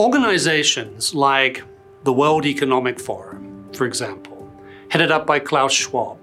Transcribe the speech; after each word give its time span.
organizations 0.00 1.14
like 1.14 1.62
the 2.04 2.12
World 2.12 2.46
Economic 2.46 2.98
Forum, 2.98 3.68
for 3.74 3.86
example, 3.86 4.50
headed 4.88 5.10
up 5.10 5.26
by 5.26 5.38
Klaus 5.38 5.72
Schwab, 5.72 6.16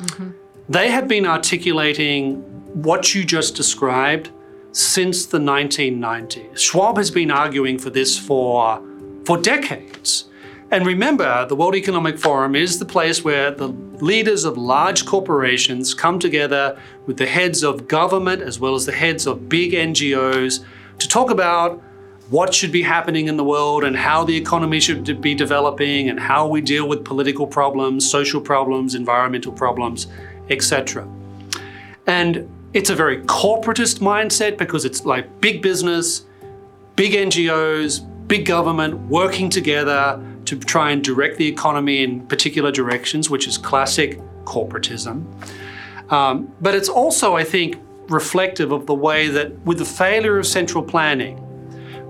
mm-hmm. 0.00 0.30
they 0.68 0.88
have 0.88 1.08
been 1.08 1.26
articulating 1.26 2.36
what 2.80 3.12
you 3.12 3.24
just 3.24 3.56
described 3.56 4.30
since 4.70 5.26
the 5.26 5.38
1990s. 5.38 6.58
Schwab 6.58 6.96
has 6.96 7.10
been 7.10 7.32
arguing 7.32 7.76
for 7.76 7.90
this 7.90 8.16
for, 8.16 8.80
for 9.24 9.36
decades. 9.36 10.26
And 10.70 10.86
remember, 10.86 11.44
the 11.46 11.56
World 11.56 11.74
Economic 11.74 12.18
Forum 12.18 12.54
is 12.54 12.78
the 12.78 12.84
place 12.84 13.24
where 13.24 13.50
the 13.50 13.68
leaders 14.00 14.44
of 14.44 14.56
large 14.56 15.06
corporations 15.06 15.92
come 15.92 16.20
together 16.20 16.78
with 17.06 17.16
the 17.16 17.26
heads 17.26 17.64
of 17.64 17.88
government 17.88 18.42
as 18.42 18.60
well 18.60 18.74
as 18.76 18.86
the 18.86 18.92
heads 18.92 19.26
of 19.26 19.48
big 19.48 19.72
NGOs 19.72 20.64
to 20.98 21.08
talk 21.08 21.30
about 21.30 21.82
what 22.30 22.54
should 22.54 22.72
be 22.72 22.82
happening 22.82 23.28
in 23.28 23.36
the 23.36 23.44
world 23.44 23.84
and 23.84 23.96
how 23.96 24.24
the 24.24 24.36
economy 24.36 24.80
should 24.80 25.20
be 25.20 25.34
developing 25.34 26.08
and 26.08 26.18
how 26.18 26.46
we 26.46 26.60
deal 26.60 26.88
with 26.88 27.04
political 27.04 27.46
problems, 27.46 28.08
social 28.10 28.40
problems, 28.40 28.94
environmental 28.94 29.52
problems, 29.52 30.06
etc. 30.48 31.06
And 32.06 32.48
it's 32.72 32.90
a 32.90 32.94
very 32.94 33.18
corporatist 33.22 34.00
mindset 34.00 34.56
because 34.56 34.84
it's 34.84 35.04
like 35.04 35.40
big 35.40 35.62
business, 35.62 36.24
big 36.96 37.12
NGOs, 37.12 38.00
big 38.26 38.46
government 38.46 38.98
working 39.08 39.50
together 39.50 40.22
to 40.46 40.58
try 40.58 40.90
and 40.90 41.04
direct 41.04 41.36
the 41.36 41.46
economy 41.46 42.02
in 42.02 42.26
particular 42.26 42.70
directions, 42.72 43.28
which 43.28 43.46
is 43.46 43.58
classic 43.58 44.18
corporatism. 44.44 45.24
Um, 46.10 46.52
but 46.60 46.74
it's 46.74 46.88
also, 46.88 47.34
I 47.34 47.44
think, 47.44 47.76
reflective 48.08 48.72
of 48.72 48.86
the 48.86 48.94
way 48.94 49.28
that, 49.28 49.58
with 49.60 49.78
the 49.78 49.84
failure 49.84 50.38
of 50.38 50.46
central 50.46 50.82
planning, 50.82 51.40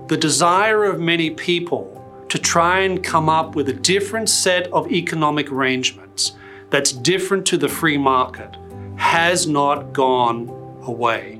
the 0.07 0.17
desire 0.17 0.83
of 0.83 0.99
many 0.99 1.31
people 1.31 1.91
to 2.29 2.37
try 2.37 2.81
and 2.81 3.03
come 3.03 3.27
up 3.27 3.55
with 3.55 3.69
a 3.69 3.73
different 3.73 4.29
set 4.29 4.67
of 4.71 4.91
economic 4.91 5.51
arrangements 5.51 6.33
that's 6.69 6.91
different 6.91 7.45
to 7.47 7.57
the 7.57 7.69
free 7.69 7.97
market 7.97 8.55
has 8.97 9.47
not 9.47 9.93
gone 9.93 10.47
away. 10.83 11.39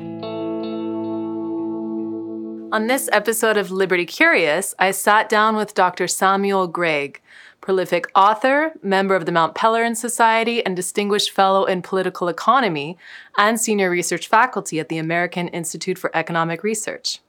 On 2.71 2.87
this 2.87 3.07
episode 3.13 3.55
of 3.55 3.71
Liberty 3.71 4.05
Curious, 4.05 4.73
I 4.79 4.91
sat 4.91 5.29
down 5.29 5.55
with 5.55 5.75
Dr. 5.75 6.07
Samuel 6.07 6.67
Gregg, 6.67 7.21
prolific 7.61 8.05
author, 8.15 8.73
member 8.81 9.15
of 9.15 9.25
the 9.25 9.31
Mont 9.31 9.55
Pèlerin 9.55 9.95
Society, 9.95 10.65
and 10.65 10.75
distinguished 10.75 11.31
fellow 11.31 11.65
in 11.65 11.81
political 11.81 12.27
economy 12.27 12.97
and 13.37 13.61
senior 13.61 13.89
research 13.89 14.27
faculty 14.27 14.79
at 14.79 14.89
the 14.89 14.97
American 14.97 15.47
Institute 15.49 15.97
for 15.97 16.15
Economic 16.15 16.63
Research. 16.63 17.19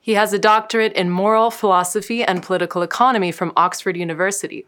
He 0.00 0.14
has 0.14 0.32
a 0.32 0.38
doctorate 0.38 0.94
in 0.94 1.10
moral 1.10 1.50
philosophy 1.50 2.24
and 2.24 2.42
political 2.42 2.82
economy 2.82 3.32
from 3.32 3.52
Oxford 3.56 3.96
University 3.96 4.66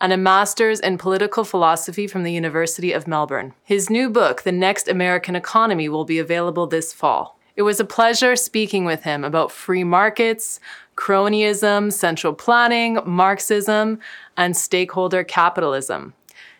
and 0.00 0.12
a 0.12 0.16
master's 0.16 0.80
in 0.80 0.98
political 0.98 1.44
philosophy 1.44 2.06
from 2.06 2.24
the 2.24 2.32
University 2.32 2.92
of 2.92 3.06
Melbourne. 3.06 3.54
His 3.62 3.88
new 3.88 4.10
book, 4.10 4.42
The 4.42 4.52
Next 4.52 4.88
American 4.88 5.36
Economy, 5.36 5.88
will 5.88 6.04
be 6.04 6.18
available 6.18 6.66
this 6.66 6.92
fall. 6.92 7.38
It 7.56 7.62
was 7.62 7.78
a 7.78 7.84
pleasure 7.84 8.34
speaking 8.34 8.84
with 8.84 9.04
him 9.04 9.22
about 9.22 9.52
free 9.52 9.84
markets, 9.84 10.58
cronyism, 10.96 11.92
central 11.92 12.34
planning, 12.34 12.98
Marxism, 13.06 14.00
and 14.36 14.56
stakeholder 14.56 15.22
capitalism. 15.22 16.14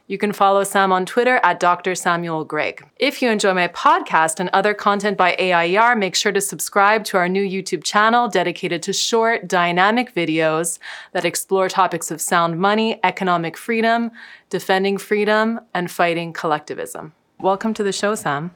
You 0.06 0.18
can 0.18 0.34
follow 0.34 0.64
Sam 0.64 0.92
on 0.92 1.06
Twitter 1.06 1.40
at 1.42 1.58
Dr. 1.58 1.94
Samuel 1.94 2.44
Gregg. 2.44 2.86
If 2.98 3.22
you 3.22 3.30
enjoy 3.30 3.54
my 3.54 3.68
podcast 3.68 4.38
and 4.38 4.50
other 4.52 4.74
content 4.74 5.16
by 5.16 5.34
AIER, 5.38 5.96
make 5.96 6.14
sure 6.14 6.30
to 6.30 6.42
subscribe 6.42 7.04
to 7.04 7.16
our 7.16 7.26
new 7.26 7.42
YouTube 7.42 7.82
channel 7.82 8.28
dedicated 8.28 8.82
to 8.82 8.92
short, 8.92 9.48
dynamic 9.48 10.14
videos 10.14 10.78
that 11.12 11.24
explore 11.24 11.70
topics 11.70 12.10
of 12.10 12.20
sound 12.20 12.58
money, 12.58 13.00
economic 13.02 13.56
freedom, 13.56 14.10
defending 14.50 14.98
freedom, 14.98 15.58
and 15.72 15.90
fighting 15.90 16.34
collectivism. 16.34 17.14
Welcome 17.40 17.72
to 17.72 17.82
the 17.82 17.90
show, 17.90 18.14
Sam. 18.14 18.50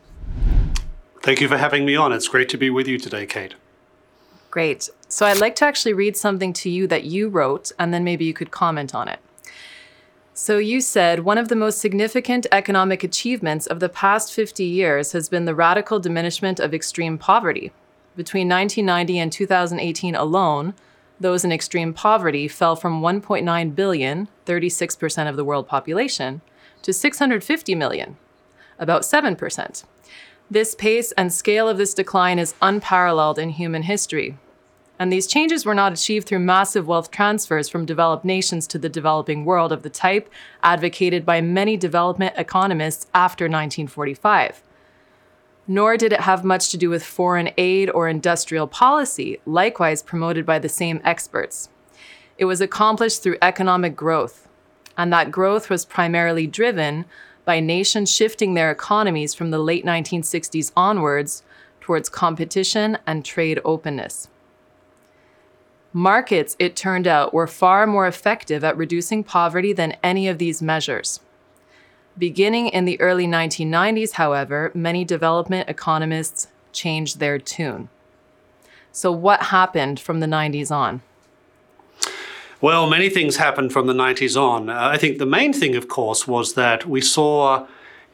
Thank 1.22 1.40
you 1.40 1.48
for 1.48 1.56
having 1.56 1.86
me 1.86 1.96
on. 1.96 2.12
It's 2.12 2.28
great 2.28 2.50
to 2.50 2.58
be 2.58 2.68
with 2.68 2.86
you 2.86 2.98
today, 2.98 3.24
Kate. 3.24 3.54
Great. 4.50 4.90
So 5.08 5.24
I'd 5.24 5.40
like 5.40 5.56
to 5.56 5.64
actually 5.64 5.94
read 5.94 6.14
something 6.14 6.52
to 6.52 6.68
you 6.68 6.86
that 6.88 7.04
you 7.04 7.30
wrote, 7.30 7.72
and 7.78 7.94
then 7.94 8.04
maybe 8.04 8.26
you 8.26 8.34
could 8.34 8.50
comment 8.50 8.94
on 8.94 9.08
it. 9.08 9.20
So 10.40 10.58
you 10.58 10.80
said 10.80 11.24
one 11.24 11.36
of 11.36 11.48
the 11.48 11.56
most 11.56 11.80
significant 11.80 12.46
economic 12.52 13.02
achievements 13.02 13.66
of 13.66 13.80
the 13.80 13.88
past 13.88 14.32
50 14.32 14.62
years 14.62 15.10
has 15.10 15.28
been 15.28 15.46
the 15.46 15.54
radical 15.54 15.98
diminishment 15.98 16.60
of 16.60 16.72
extreme 16.72 17.18
poverty. 17.18 17.72
Between 18.14 18.48
1990 18.48 19.18
and 19.18 19.32
2018 19.32 20.14
alone, 20.14 20.74
those 21.18 21.44
in 21.44 21.50
extreme 21.50 21.92
poverty 21.92 22.46
fell 22.46 22.76
from 22.76 23.02
1.9 23.02 23.74
billion, 23.74 24.28
36% 24.46 25.28
of 25.28 25.34
the 25.34 25.44
world 25.44 25.66
population, 25.66 26.40
to 26.82 26.92
650 26.92 27.74
million, 27.74 28.16
about 28.78 29.02
7%. 29.02 29.84
This 30.48 30.76
pace 30.76 31.10
and 31.18 31.32
scale 31.32 31.68
of 31.68 31.78
this 31.78 31.94
decline 31.94 32.38
is 32.38 32.54
unparalleled 32.62 33.40
in 33.40 33.50
human 33.50 33.82
history, 33.82 34.38
and 34.98 35.12
these 35.12 35.26
changes 35.26 35.64
were 35.64 35.74
not 35.74 35.92
achieved 35.92 36.26
through 36.26 36.40
massive 36.40 36.88
wealth 36.88 37.10
transfers 37.10 37.68
from 37.68 37.86
developed 37.86 38.24
nations 38.24 38.66
to 38.66 38.78
the 38.78 38.88
developing 38.88 39.44
world 39.44 39.70
of 39.70 39.82
the 39.82 39.90
type 39.90 40.28
advocated 40.62 41.24
by 41.24 41.40
many 41.40 41.76
development 41.76 42.34
economists 42.36 43.06
after 43.14 43.44
1945. 43.44 44.62
Nor 45.68 45.96
did 45.96 46.12
it 46.12 46.22
have 46.22 46.44
much 46.44 46.70
to 46.70 46.76
do 46.76 46.90
with 46.90 47.04
foreign 47.04 47.50
aid 47.56 47.90
or 47.90 48.08
industrial 48.08 48.66
policy, 48.66 49.38
likewise 49.46 50.02
promoted 50.02 50.44
by 50.44 50.58
the 50.58 50.68
same 50.68 51.00
experts. 51.04 51.68
It 52.38 52.46
was 52.46 52.60
accomplished 52.60 53.22
through 53.22 53.38
economic 53.42 53.94
growth, 53.94 54.48
and 54.96 55.12
that 55.12 55.30
growth 55.30 55.70
was 55.70 55.84
primarily 55.84 56.46
driven 56.46 57.04
by 57.44 57.60
nations 57.60 58.12
shifting 58.12 58.54
their 58.54 58.70
economies 58.70 59.34
from 59.34 59.50
the 59.50 59.58
late 59.58 59.84
1960s 59.84 60.72
onwards 60.76 61.42
towards 61.80 62.08
competition 62.08 62.98
and 63.06 63.24
trade 63.24 63.60
openness. 63.64 64.28
Markets, 65.92 66.54
it 66.58 66.76
turned 66.76 67.06
out, 67.06 67.32
were 67.32 67.46
far 67.46 67.86
more 67.86 68.06
effective 68.06 68.62
at 68.62 68.76
reducing 68.76 69.24
poverty 69.24 69.72
than 69.72 69.96
any 70.02 70.28
of 70.28 70.38
these 70.38 70.60
measures. 70.60 71.20
Beginning 72.18 72.68
in 72.68 72.84
the 72.84 73.00
early 73.00 73.26
1990s, 73.26 74.12
however, 74.12 74.70
many 74.74 75.04
development 75.04 75.68
economists 75.68 76.48
changed 76.72 77.20
their 77.20 77.38
tune. 77.38 77.88
So, 78.92 79.12
what 79.12 79.44
happened 79.44 80.00
from 80.00 80.20
the 80.20 80.26
90s 80.26 80.70
on? 80.70 81.02
Well, 82.60 82.90
many 82.90 83.08
things 83.08 83.36
happened 83.36 83.72
from 83.72 83.86
the 83.86 83.92
90s 83.92 84.40
on. 84.40 84.68
Uh, 84.68 84.74
I 84.92 84.98
think 84.98 85.18
the 85.18 85.26
main 85.26 85.52
thing, 85.52 85.76
of 85.76 85.88
course, 85.88 86.26
was 86.26 86.54
that 86.54 86.86
we 86.86 87.00
saw 87.00 87.66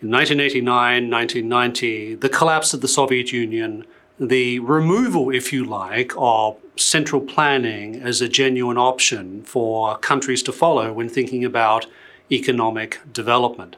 in 0.03 0.11
1989, 0.11 1.11
1990, 1.11 2.17
the 2.17 2.29
collapse 2.29 2.75
of 2.75 2.83
the 2.83 2.89
Soviet 2.89 3.33
Union, 3.33 3.87
the 4.21 4.59
removal, 4.61 5.31
if 5.31 5.51
you 5.51 5.65
like, 5.65 6.13
of 6.19 6.59
central 6.77 7.21
planning 7.21 7.97
as 7.97 8.21
a 8.21 8.29
genuine 8.29 8.79
option 8.79 9.43
for 9.45 9.97
countries 9.99 10.43
to 10.43 10.53
follow 10.53 10.93
when 10.93 11.09
thinking 11.09 11.45
about 11.45 11.87
economic 12.31 13.01
development. 13.13 13.77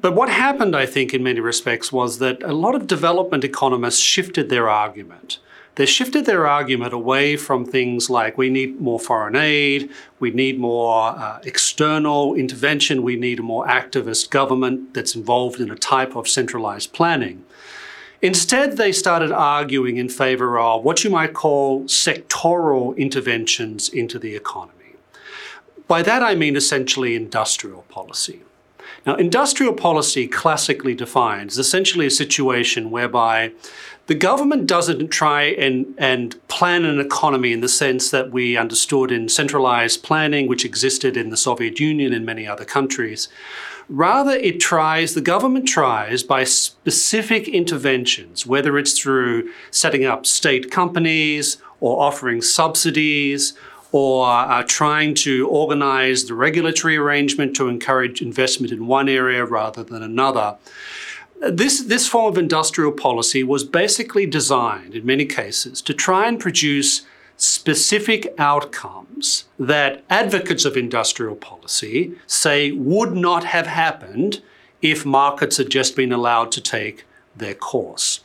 But 0.00 0.14
what 0.14 0.30
happened, 0.30 0.74
I 0.74 0.86
think, 0.86 1.14
in 1.14 1.22
many 1.22 1.40
respects, 1.40 1.92
was 1.92 2.18
that 2.18 2.42
a 2.42 2.52
lot 2.52 2.74
of 2.74 2.86
development 2.86 3.44
economists 3.44 4.00
shifted 4.00 4.48
their 4.48 4.68
argument. 4.68 5.38
They 5.76 5.86
shifted 5.86 6.26
their 6.26 6.46
argument 6.46 6.92
away 6.92 7.36
from 7.36 7.64
things 7.64 8.10
like 8.10 8.36
we 8.36 8.50
need 8.50 8.80
more 8.80 9.00
foreign 9.00 9.36
aid, 9.36 9.90
we 10.20 10.30
need 10.30 10.58
more 10.58 11.16
uh, 11.16 11.38
external 11.44 12.34
intervention, 12.34 13.02
we 13.02 13.16
need 13.16 13.38
a 13.38 13.42
more 13.42 13.66
activist 13.66 14.28
government 14.28 14.92
that's 14.92 15.14
involved 15.14 15.60
in 15.60 15.70
a 15.70 15.76
type 15.76 16.14
of 16.14 16.28
centralized 16.28 16.92
planning. 16.92 17.44
Instead, 18.22 18.76
they 18.76 18.92
started 18.92 19.32
arguing 19.32 19.96
in 19.96 20.08
favor 20.08 20.56
of 20.56 20.84
what 20.84 21.02
you 21.02 21.10
might 21.10 21.34
call 21.34 21.82
sectoral 21.84 22.96
interventions 22.96 23.88
into 23.88 24.16
the 24.16 24.36
economy. 24.36 24.94
By 25.88 26.02
that, 26.02 26.22
I 26.22 26.36
mean 26.36 26.54
essentially 26.54 27.16
industrial 27.16 27.82
policy. 27.88 28.42
Now, 29.04 29.16
industrial 29.16 29.72
policy, 29.72 30.28
classically 30.28 30.94
defined, 30.94 31.50
is 31.50 31.58
essentially 31.58 32.06
a 32.06 32.10
situation 32.10 32.90
whereby 32.90 33.52
the 34.06 34.14
government 34.14 34.66
doesn't 34.66 35.08
try 35.08 35.42
and, 35.42 35.94
and 35.98 36.36
plan 36.48 36.84
an 36.84 37.00
economy 37.00 37.52
in 37.52 37.60
the 37.60 37.68
sense 37.68 38.10
that 38.10 38.30
we 38.30 38.56
understood 38.56 39.10
in 39.10 39.28
centralized 39.28 40.02
planning, 40.02 40.46
which 40.46 40.64
existed 40.64 41.16
in 41.16 41.30
the 41.30 41.36
Soviet 41.36 41.80
Union 41.80 42.12
and 42.12 42.24
many 42.24 42.46
other 42.46 42.64
countries. 42.64 43.28
Rather, 43.88 44.32
it 44.32 44.60
tries, 44.60 45.14
the 45.14 45.20
government 45.20 45.66
tries 45.66 46.22
by 46.22 46.44
specific 46.44 47.48
interventions, 47.48 48.46
whether 48.46 48.78
it's 48.78 48.98
through 48.98 49.50
setting 49.70 50.04
up 50.04 50.26
state 50.26 50.70
companies 50.70 51.58
or 51.80 52.00
offering 52.00 52.40
subsidies 52.40 53.54
or 53.92 54.26
uh, 54.26 54.62
trying 54.66 55.14
to 55.14 55.46
organize 55.48 56.24
the 56.24 56.34
regulatory 56.34 56.96
arrangement 56.96 57.54
to 57.54 57.68
encourage 57.68 58.22
investment 58.22 58.72
in 58.72 58.86
one 58.86 59.08
area 59.08 59.44
rather 59.44 59.84
than 59.84 60.02
another. 60.02 60.56
This, 61.40 61.82
this 61.82 62.08
form 62.08 62.32
of 62.32 62.38
industrial 62.38 62.92
policy 62.92 63.42
was 63.42 63.64
basically 63.64 64.26
designed, 64.26 64.94
in 64.94 65.04
many 65.04 65.26
cases, 65.26 65.82
to 65.82 65.92
try 65.92 66.26
and 66.26 66.40
produce 66.40 67.02
specific 67.36 68.32
outcomes 68.38 69.44
that 69.58 70.04
advocates 70.08 70.64
of 70.64 70.76
industrial 70.76 71.34
policy 71.34 72.14
say 72.26 72.70
would 72.70 73.12
not 73.12 73.44
have 73.44 73.66
happened 73.66 74.40
if 74.80 75.04
markets 75.04 75.56
had 75.56 75.68
just 75.68 75.96
been 75.96 76.12
allowed 76.12 76.52
to 76.52 76.60
take 76.60 77.04
their 77.36 77.54
course. 77.54 78.20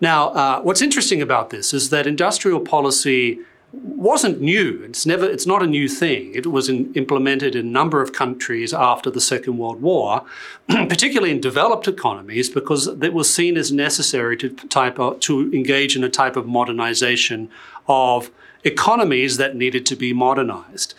Now, 0.00 0.28
uh, 0.30 0.60
what's 0.62 0.82
interesting 0.82 1.20
about 1.20 1.50
this 1.50 1.74
is 1.74 1.90
that 1.90 2.06
industrial 2.06 2.60
policy 2.60 3.40
wasn't 3.72 4.40
new. 4.40 4.82
It's 4.84 5.06
never. 5.06 5.24
It's 5.24 5.46
not 5.46 5.62
a 5.62 5.66
new 5.66 5.88
thing. 5.88 6.34
It 6.34 6.46
was 6.46 6.68
in, 6.68 6.92
implemented 6.94 7.54
in 7.56 7.66
a 7.66 7.70
number 7.70 8.02
of 8.02 8.12
countries 8.12 8.74
after 8.74 9.10
the 9.10 9.20
Second 9.20 9.56
World 9.56 9.80
War, 9.80 10.24
particularly 10.68 11.30
in 11.30 11.40
developed 11.40 11.88
economies, 11.88 12.50
because 12.50 12.86
it 12.86 13.14
was 13.14 13.34
seen 13.34 13.56
as 13.56 13.72
necessary 13.72 14.36
to 14.38 14.50
type 14.50 14.98
of, 14.98 15.20
to 15.20 15.52
engage 15.52 15.96
in 15.96 16.04
a 16.04 16.10
type 16.10 16.36
of 16.36 16.46
modernization 16.46 17.50
of 17.88 18.30
economies 18.64 19.38
that 19.38 19.56
needed 19.56 19.86
to 19.86 19.96
be 19.96 20.12
modernized. 20.12 20.94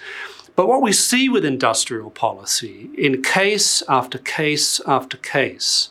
But 0.55 0.67
what 0.67 0.81
we 0.81 0.93
see 0.93 1.29
with 1.29 1.45
industrial 1.45 2.11
policy, 2.11 2.89
in 2.97 3.23
case 3.23 3.83
after 3.87 4.17
case 4.17 4.79
after 4.87 5.17
case, 5.17 5.89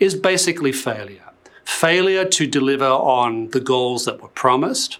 is 0.00 0.14
basically 0.14 0.72
failure. 0.72 1.20
Failure 1.64 2.26
to 2.26 2.46
deliver 2.46 2.84
on 2.84 3.48
the 3.50 3.60
goals 3.60 4.04
that 4.04 4.20
were 4.20 4.28
promised 4.28 4.98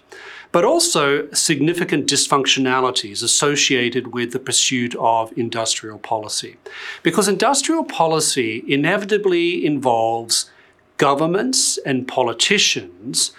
but 0.55 0.63
also 0.63 1.29
significant 1.33 2.07
dysfunctionalities 2.07 3.21
associated 3.21 4.13
with 4.13 4.31
the 4.31 4.39
pursuit 4.39 4.95
of 4.95 5.37
industrial 5.37 5.99
policy. 5.99 6.55
Because 7.03 7.27
industrial 7.27 7.83
policy 7.83 8.63
inevitably 8.65 9.65
involves 9.65 10.49
governments 10.95 11.77
and 11.85 12.07
politicians 12.07 13.33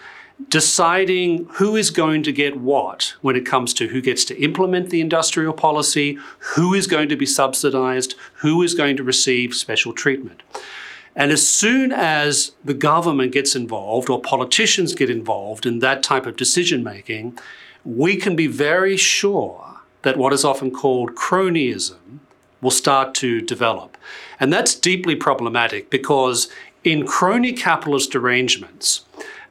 deciding 0.51 1.47
who 1.53 1.75
is 1.75 1.89
going 1.89 2.23
to 2.23 2.33
get 2.33 2.61
what 2.61 3.15
when 3.23 3.35
it 3.35 3.47
comes 3.47 3.73
to 3.73 3.89
who 3.89 4.03
gets 4.03 4.23
to 4.27 4.39
implement 4.39 4.91
the 4.91 5.01
industrial 5.01 5.55
policy, 5.55 6.19
who 6.55 6.75
is 6.75 6.87
going 6.87 7.09
to 7.09 7.17
be 7.17 7.25
subsidized, 7.25 8.15
who 8.43 8.63
is 8.63 8.75
going 8.75 8.95
to 8.95 9.03
receive 9.03 9.55
special 9.55 9.95
treatment. 9.95 10.43
And 11.17 11.33
as 11.33 11.49
soon 11.49 11.93
as 11.93 12.53
the 12.63 12.75
government 12.75 13.33
gets 13.33 13.57
involved 13.57 14.11
or 14.11 14.21
politicians 14.21 14.95
get 14.95 15.09
involved 15.09 15.65
in 15.65 15.79
that 15.79 16.03
type 16.03 16.27
of 16.27 16.37
decision 16.37 16.85
making, 16.85 17.39
we 17.85 18.17
can 18.17 18.37
be 18.37 18.47
very 18.47 18.99
sure 18.99 19.81
that 20.03 20.19
what 20.19 20.35
is 20.35 20.45
often 20.45 20.71
called 20.71 21.15
cronyism 21.15 22.21
will 22.61 22.71
start 22.71 23.15
to 23.15 23.41
develop. 23.41 23.97
And 24.39 24.53
that's 24.53 24.75
deeply 24.75 25.17
problematic 25.17 25.89
because 25.89 26.49
in 26.85 27.07
crony 27.07 27.53
capitalist 27.53 28.15
arrangements, 28.15 29.05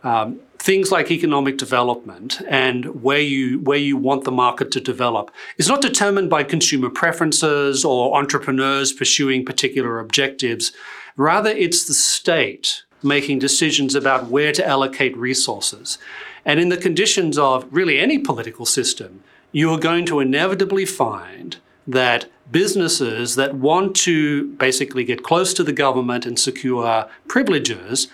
um, 0.04 0.40
things 0.60 0.92
like 0.92 1.12
economic 1.12 1.58
development 1.58 2.42
and 2.48 3.04
where 3.04 3.20
you 3.20 3.60
where 3.60 3.78
you 3.78 3.98
want 3.98 4.24
the 4.24 4.32
market 4.32 4.72
to 4.72 4.80
develop 4.80 5.30
is 5.58 5.68
not 5.68 5.82
determined 5.82 6.30
by 6.30 6.44
consumer 6.44 6.90
preferences 6.90 7.86
or 7.86 8.18
entrepreneurs 8.18 8.92
pursuing 8.92 9.46
particular 9.46 10.00
objectives 10.00 10.72
Rather, 11.18 11.50
it's 11.50 11.86
the 11.86 11.94
state 11.94 12.84
making 13.02 13.40
decisions 13.40 13.96
about 13.96 14.30
where 14.30 14.52
to 14.52 14.66
allocate 14.66 15.16
resources. 15.16 15.98
And 16.44 16.60
in 16.60 16.70
the 16.70 16.78
conditions 16.78 17.38
of 17.38 17.66
really 17.72 18.00
any 18.00 18.20
political 18.20 18.66
system, 18.66 19.24
you 19.52 19.72
are 19.72 19.80
going 19.80 20.06
to 20.08 20.20
inevitably 20.20 20.86
find 20.86 21.58
that 21.88 22.26
businesses 22.52 23.36
that 23.36 23.56
want 23.56 23.96
to 23.96 24.50
basically 24.54 25.04
get 25.04 25.24
close 25.24 25.54
to 25.54 25.64
the 25.64 25.74
government 25.74 26.26
and 26.26 26.38
secure 26.38 27.08
privileges 27.28 28.08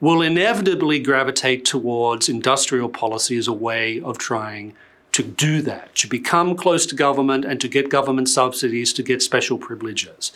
will 0.00 0.22
inevitably 0.22 0.98
gravitate 0.98 1.64
towards 1.64 2.28
industrial 2.28 2.88
policy 2.88 3.36
as 3.36 3.48
a 3.48 3.52
way 3.52 4.00
of 4.00 4.18
trying 4.18 4.74
to 5.12 5.22
do 5.22 5.62
that, 5.62 5.94
to 5.94 6.06
become 6.06 6.54
close 6.54 6.84
to 6.86 6.94
government 6.94 7.44
and 7.44 7.60
to 7.60 7.68
get 7.68 7.88
government 7.88 8.28
subsidies, 8.28 8.92
to 8.92 9.02
get 9.02 9.22
special 9.22 9.56
privileges. 9.56 10.32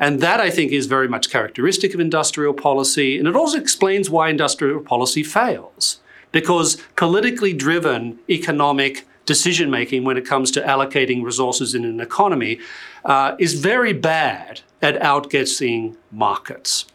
And 0.00 0.20
that, 0.20 0.40
I 0.40 0.48
think, 0.50 0.72
is 0.72 0.86
very 0.86 1.06
much 1.06 1.30
characteristic 1.30 1.92
of 1.92 2.00
industrial 2.00 2.54
policy. 2.54 3.18
And 3.18 3.28
it 3.28 3.36
also 3.36 3.58
explains 3.58 4.08
why 4.08 4.30
industrial 4.30 4.80
policy 4.80 5.22
fails. 5.22 6.00
Because 6.32 6.78
politically 6.96 7.52
driven 7.52 8.18
economic 8.28 9.06
decision 9.26 9.70
making 9.70 10.02
when 10.04 10.16
it 10.16 10.24
comes 10.24 10.50
to 10.52 10.62
allocating 10.62 11.22
resources 11.22 11.74
in 11.74 11.84
an 11.84 12.00
economy 12.00 12.58
uh, 13.04 13.36
is 13.38 13.54
very 13.54 13.92
bad 13.92 14.62
at 14.80 15.00
outguessing 15.00 15.96
markets. 16.10 16.86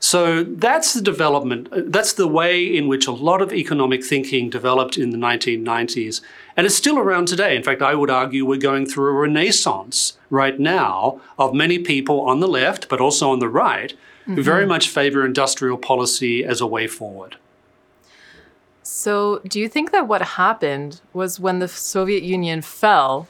So 0.00 0.44
that's 0.44 0.92
the 0.92 1.00
development, 1.00 1.68
that's 1.90 2.12
the 2.12 2.28
way 2.28 2.62
in 2.62 2.88
which 2.88 3.06
a 3.06 3.12
lot 3.12 3.40
of 3.40 3.52
economic 3.52 4.04
thinking 4.04 4.50
developed 4.50 4.98
in 4.98 5.10
the 5.10 5.16
1990s. 5.16 6.20
And 6.56 6.66
it's 6.66 6.74
still 6.74 6.98
around 6.98 7.26
today. 7.28 7.56
In 7.56 7.62
fact, 7.62 7.80
I 7.80 7.94
would 7.94 8.10
argue 8.10 8.44
we're 8.44 8.58
going 8.58 8.86
through 8.86 9.08
a 9.08 9.12
renaissance 9.12 10.18
right 10.34 10.58
now 10.58 11.20
of 11.38 11.54
many 11.54 11.78
people 11.78 12.20
on 12.22 12.40
the 12.40 12.48
left, 12.48 12.88
but 12.88 13.00
also 13.00 13.30
on 13.30 13.38
the 13.38 13.48
right, 13.48 13.92
mm-hmm. 13.92 14.34
who 14.34 14.42
very 14.42 14.66
much 14.66 14.88
favor 14.88 15.24
industrial 15.24 15.78
policy 15.78 16.44
as 16.44 16.60
a 16.60 16.66
way 16.66 16.86
forward. 16.86 17.36
So, 18.82 19.40
do 19.48 19.58
you 19.58 19.68
think 19.68 19.92
that 19.92 20.06
what 20.06 20.20
happened 20.22 21.00
was 21.14 21.40
when 21.40 21.58
the 21.58 21.68
Soviet 21.68 22.22
Union 22.22 22.60
fell, 22.60 23.28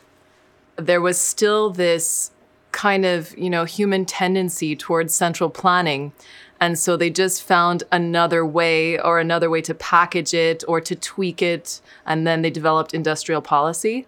there 0.76 1.00
was 1.00 1.16
still 1.16 1.70
this 1.70 2.32
kind 2.72 3.04
of, 3.04 3.36
you 3.38 3.48
know, 3.48 3.64
human 3.64 4.04
tendency 4.04 4.74
towards 4.74 5.14
central 5.14 5.48
planning 5.48 6.12
and 6.60 6.78
so 6.78 6.96
they 6.96 7.10
just 7.10 7.42
found 7.42 7.82
another 7.92 8.44
way 8.46 8.98
or 8.98 9.18
another 9.18 9.50
way 9.50 9.60
to 9.60 9.74
package 9.74 10.32
it 10.32 10.64
or 10.66 10.80
to 10.80 10.94
tweak 10.94 11.42
it. 11.42 11.80
And 12.06 12.26
then 12.26 12.42
they 12.42 12.50
developed 12.50 12.94
industrial 12.94 13.42
policy. 13.42 14.06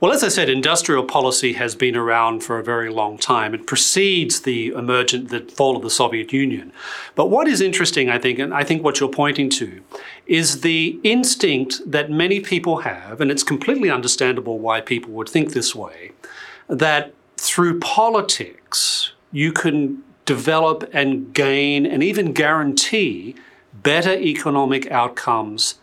Well, 0.00 0.12
as 0.12 0.24
I 0.24 0.28
said, 0.28 0.48
industrial 0.48 1.04
policy 1.04 1.52
has 1.52 1.74
been 1.74 1.94
around 1.94 2.42
for 2.42 2.58
a 2.58 2.64
very 2.64 2.88
long 2.88 3.18
time. 3.18 3.52
It 3.52 3.66
precedes 3.66 4.40
the 4.40 4.68
emergent, 4.68 5.28
the 5.28 5.40
fall 5.40 5.76
of 5.76 5.82
the 5.82 5.90
Soviet 5.90 6.32
Union. 6.32 6.72
But 7.14 7.26
what 7.26 7.46
is 7.46 7.60
interesting, 7.60 8.08
I 8.08 8.18
think, 8.18 8.38
and 8.38 8.54
I 8.54 8.64
think 8.64 8.82
what 8.82 8.98
you're 8.98 9.10
pointing 9.10 9.50
to, 9.50 9.82
is 10.26 10.62
the 10.62 10.98
instinct 11.04 11.82
that 11.84 12.10
many 12.10 12.40
people 12.40 12.78
have, 12.78 13.20
and 13.20 13.30
it's 13.30 13.42
completely 13.42 13.90
understandable 13.90 14.58
why 14.58 14.80
people 14.80 15.12
would 15.12 15.28
think 15.28 15.52
this 15.52 15.74
way, 15.74 16.12
that 16.66 17.12
through 17.36 17.78
politics 17.80 19.12
you 19.32 19.52
can 19.52 20.02
develop 20.24 20.88
and 20.94 21.34
gain 21.34 21.84
and 21.84 22.02
even 22.02 22.32
guarantee 22.32 23.34
better 23.74 24.14
economic 24.14 24.90
outcomes 24.90 25.74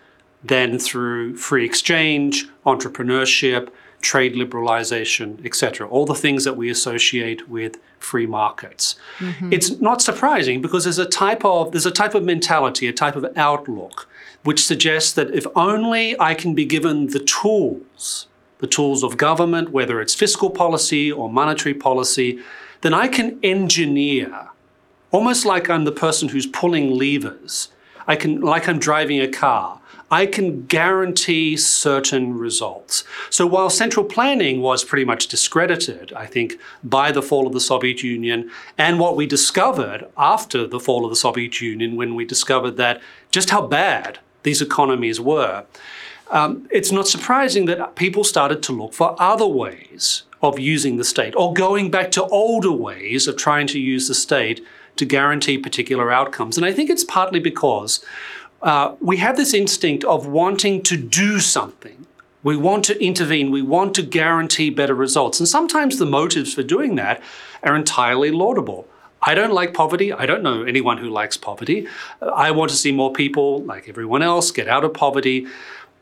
than 0.44 0.80
through 0.80 1.36
free 1.36 1.66
exchange, 1.66 2.48
entrepreneurship, 2.66 3.70
trade 4.02 4.36
liberalization, 4.36 5.44
etc. 5.46 5.88
All 5.88 6.06
the 6.06 6.16
things 6.16 6.44
that 6.44 6.56
we 6.56 6.70
associate 6.70 7.50
with 7.50 7.78
free 8.00 8.28
markets. 8.28 8.96
Mm-hmm. 9.20 9.52
It's 9.52 9.80
not 9.82 10.02
surprising 10.02 10.62
because 10.62 10.84
there's 10.84 11.00
a 11.00 11.06
type 11.06 11.44
of 11.44 11.72
there's 11.72 11.86
a 11.86 11.92
type 11.92 12.14
of 12.16 12.24
mentality, 12.24 12.88
a 12.88 12.94
type 12.94 13.16
of 13.16 13.26
outlook 13.36 14.08
which 14.48 14.64
suggests 14.64 15.12
that 15.12 15.30
if 15.36 15.46
only 15.58 16.18
I 16.22 16.34
can 16.34 16.54
be 16.54 16.64
given 16.64 17.08
the 17.08 17.20
tools, 17.20 18.28
the 18.60 18.68
tools 18.68 19.04
of 19.04 19.18
government, 19.18 19.72
whether 19.72 20.00
it's 20.00 20.16
fiscal 20.16 20.50
policy 20.50 21.12
or 21.12 21.30
monetary 21.30 21.74
policy, 21.74 22.40
then 22.80 22.94
I 22.94 23.10
can 23.10 23.40
engineer, 23.44 24.50
almost 25.12 25.46
like 25.46 25.70
I'm 25.70 25.84
the 25.84 25.92
person 25.92 26.30
who's 26.30 26.48
pulling 26.48 26.92
levers. 26.92 27.70
I 28.08 28.16
can, 28.16 28.40
like 28.40 28.70
I'm 28.70 28.80
driving 28.80 29.20
a 29.20 29.28
car. 29.28 29.82
I 30.10 30.26
can 30.26 30.66
guarantee 30.66 31.58
certain 31.58 32.38
results. 32.38 33.04
So 33.30 33.46
while 33.46 33.70
central 33.70 34.06
planning 34.06 34.62
was 34.62 34.86
pretty 34.86 35.04
much 35.04 35.28
discredited, 35.28 36.14
I 36.14 36.26
think, 36.26 36.58
by 36.84 37.12
the 37.12 37.22
fall 37.22 37.46
of 37.46 37.54
the 37.54 37.60
Soviet 37.60 38.04
Union 38.04 38.50
and 38.78 39.00
what 39.00 39.18
we 39.18 39.26
discovered 39.26 40.08
after 40.18 40.66
the 40.66 40.80
fall 40.80 41.04
of 41.04 41.10
the 41.10 41.16
Soviet 41.18 41.60
Union 41.60 41.98
when 41.98 42.16
we 42.16 42.24
discovered 42.24 42.78
that 42.78 43.02
just 43.32 43.50
how 43.50 43.68
bad 43.68 44.20
these 44.44 44.62
economies 44.62 45.20
were, 45.20 45.66
um, 46.32 46.68
it's 46.72 46.92
not 46.92 47.08
surprising 47.08 47.66
that 47.66 47.96
people 47.96 48.24
started 48.24 48.64
to 48.64 48.72
look 48.72 48.94
for 48.94 49.16
other 49.22 49.48
ways 49.48 50.24
of 50.42 50.60
using 50.60 50.98
the 50.98 51.04
state 51.04 51.34
or 51.36 51.54
going 51.54 51.90
back 51.90 52.12
to 52.12 52.24
older 52.26 52.72
ways 52.72 53.28
of 53.28 53.36
trying 53.36 53.68
to 53.68 53.80
use 53.80 54.08
the 54.08 54.14
state 54.14 54.64
to 54.96 55.06
guarantee 55.06 55.58
particular 55.58 56.12
outcomes. 56.12 56.58
And 56.58 56.66
I 56.66 56.74
think 56.74 56.90
it's 56.90 57.04
partly 57.04 57.40
because 57.40 58.04
uh, 58.62 58.96
we 59.00 59.18
have 59.18 59.38
this 59.38 59.54
instinct 59.54 60.04
of 60.04 60.28
wanting 60.28 60.82
to 60.84 60.98
do 60.98 61.40
something. 61.40 62.06
We 62.44 62.56
want 62.56 62.86
to 62.86 63.04
intervene. 63.04 63.52
We 63.52 63.62
want 63.62 63.94
to 63.96 64.04
guarantee 64.04 64.70
better 64.70 64.96
results. 64.96 65.40
And 65.40 65.48
sometimes 65.48 65.98
the 65.98 66.06
motives 66.06 66.54
for 66.54 66.64
doing 66.64 66.96
that 66.96 67.22
are 67.64 67.76
entirely 67.76 68.32
laudable. 68.32 68.88
I 69.22 69.34
don't 69.34 69.52
like 69.52 69.74
poverty. 69.74 70.14
I 70.14 70.26
don't 70.26 70.44
know 70.44 70.64
anyone 70.64 70.98
who 71.00 71.10
likes 71.10 71.38
poverty. 71.38 71.88
I 72.22 72.52
want 72.52 72.72
to 72.72 72.78
see 72.78 72.92
more 72.92 73.12
people, 73.12 73.64
like 73.64 73.90
everyone 73.90 74.22
else, 74.22 74.52
get 74.52 74.68
out 74.68 74.86
of 74.86 74.94
poverty. 74.94 75.48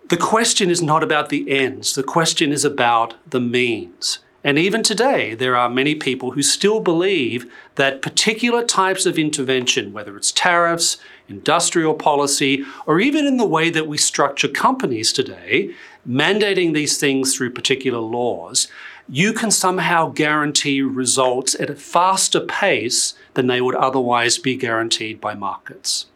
The 0.10 0.18
question 0.18 0.70
is 0.70 0.82
not 0.82 1.02
about 1.02 1.30
the 1.30 1.50
ends, 1.50 1.96
the 1.96 2.04
question 2.04 2.52
is 2.52 2.64
about 2.64 3.16
the 3.28 3.40
means. 3.40 4.20
And 4.44 4.60
even 4.60 4.84
today, 4.84 5.34
there 5.34 5.56
are 5.56 5.68
many 5.68 5.96
people 5.96 6.32
who 6.32 6.44
still 6.44 6.80
believe 6.80 7.52
that 7.76 8.04
particular 8.04 8.64
types 8.64 9.08
of 9.08 9.18
intervention, 9.18 9.92
whether 9.92 10.16
it's 10.16 10.32
tariffs, 10.32 10.98
industrial 11.28 11.94
policy, 11.94 12.64
or 12.86 13.00
even 13.00 13.26
in 13.26 13.38
the 13.38 13.46
way 13.46 13.70
that 13.70 13.88
we 13.88 13.98
structure 13.98 14.48
companies 14.48 15.12
today, 15.12 15.74
mandating 16.08 16.74
these 16.74 16.98
things 16.98 17.36
through 17.36 17.52
particular 17.52 18.00
laws, 18.00 18.68
you 19.08 19.34
can 19.34 19.52
somehow 19.52 20.10
guarantee 20.10 20.82
results 20.82 21.56
at 21.56 21.70
a 21.70 21.76
faster 21.76 22.40
pace 22.40 23.14
than 23.36 23.48
they 23.48 23.62
would 23.62 23.76
otherwise 23.76 24.38
be 24.38 24.56
guaranteed 24.56 25.22
by 25.22 25.34
markets. 25.34 26.08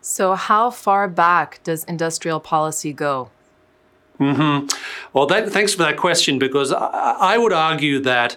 So, 0.00 0.34
how 0.34 0.70
far 0.70 1.06
back 1.08 1.60
does 1.64 1.84
industrial 1.84 2.40
policy 2.40 2.94
go? 2.94 3.30
Mm-hmm. 4.18 4.66
Well, 5.12 5.26
that, 5.26 5.50
thanks 5.50 5.74
for 5.74 5.82
that 5.82 5.96
question 5.96 6.38
because 6.38 6.72
I, 6.72 7.16
I 7.20 7.38
would 7.38 7.52
argue 7.52 8.00
that 8.00 8.36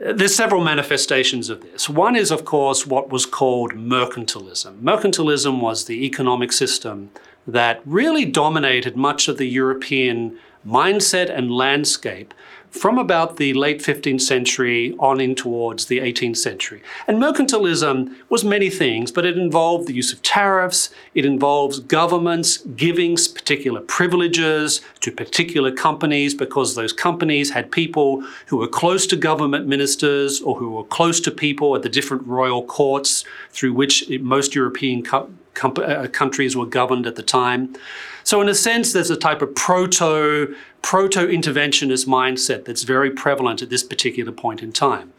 there's 0.00 0.34
several 0.34 0.62
manifestations 0.62 1.50
of 1.50 1.62
this. 1.62 1.88
One 1.88 2.14
is, 2.14 2.30
of 2.30 2.44
course, 2.44 2.86
what 2.86 3.10
was 3.10 3.26
called 3.26 3.72
mercantilism. 3.72 4.80
Mercantilism 4.80 5.60
was 5.60 5.84
the 5.84 6.04
economic 6.04 6.52
system 6.52 7.10
that 7.46 7.80
really 7.84 8.24
dominated 8.24 8.96
much 8.96 9.26
of 9.28 9.38
the 9.38 9.46
European 9.46 10.38
mindset 10.66 11.30
and 11.30 11.50
landscape 11.50 12.34
from 12.70 12.98
about 12.98 13.36
the 13.36 13.54
late 13.54 13.80
15th 13.80 14.20
century 14.20 14.94
on 14.98 15.20
in 15.20 15.34
towards 15.34 15.86
the 15.86 15.98
18th 15.98 16.36
century. 16.36 16.82
And 17.06 17.18
mercantilism 17.18 18.14
was 18.28 18.44
many 18.44 18.70
things, 18.70 19.10
but 19.10 19.24
it 19.24 19.38
involved 19.38 19.88
the 19.88 19.94
use 19.94 20.12
of 20.12 20.22
tariffs, 20.22 20.90
it 21.14 21.24
involves 21.24 21.80
governments 21.80 22.58
giving 22.58 23.16
particular 23.16 23.80
privileges 23.80 24.80
to 25.00 25.10
particular 25.10 25.72
companies 25.72 26.34
because 26.34 26.74
those 26.74 26.92
companies 26.92 27.50
had 27.50 27.70
people 27.72 28.22
who 28.46 28.58
were 28.58 28.68
close 28.68 29.06
to 29.06 29.16
government 29.16 29.66
ministers 29.66 30.40
or 30.42 30.56
who 30.56 30.70
were 30.70 30.84
close 30.84 31.20
to 31.20 31.30
people 31.30 31.74
at 31.74 31.82
the 31.82 31.88
different 31.88 32.26
royal 32.26 32.62
courts 32.64 33.24
through 33.50 33.72
which 33.72 34.08
most 34.20 34.54
European 34.54 35.02
co- 35.02 35.30
uh, 35.64 36.08
countries 36.08 36.56
were 36.56 36.66
governed 36.66 37.06
at 37.06 37.16
the 37.16 37.22
time. 37.22 37.74
So, 38.28 38.42
in 38.42 38.48
a 38.50 38.54
sense, 38.54 38.92
there's 38.92 39.10
a 39.10 39.16
type 39.16 39.40
of 39.40 39.54
proto 39.54 40.54
proto 40.82 41.26
interventionist 41.26 42.06
mindset 42.06 42.64
that's 42.64 42.82
very 42.82 43.10
prevalent 43.10 43.62
at 43.62 43.70
this 43.70 43.82
particular 43.82 44.30
point 44.30 44.62
in 44.62 44.70
time. 44.70 45.12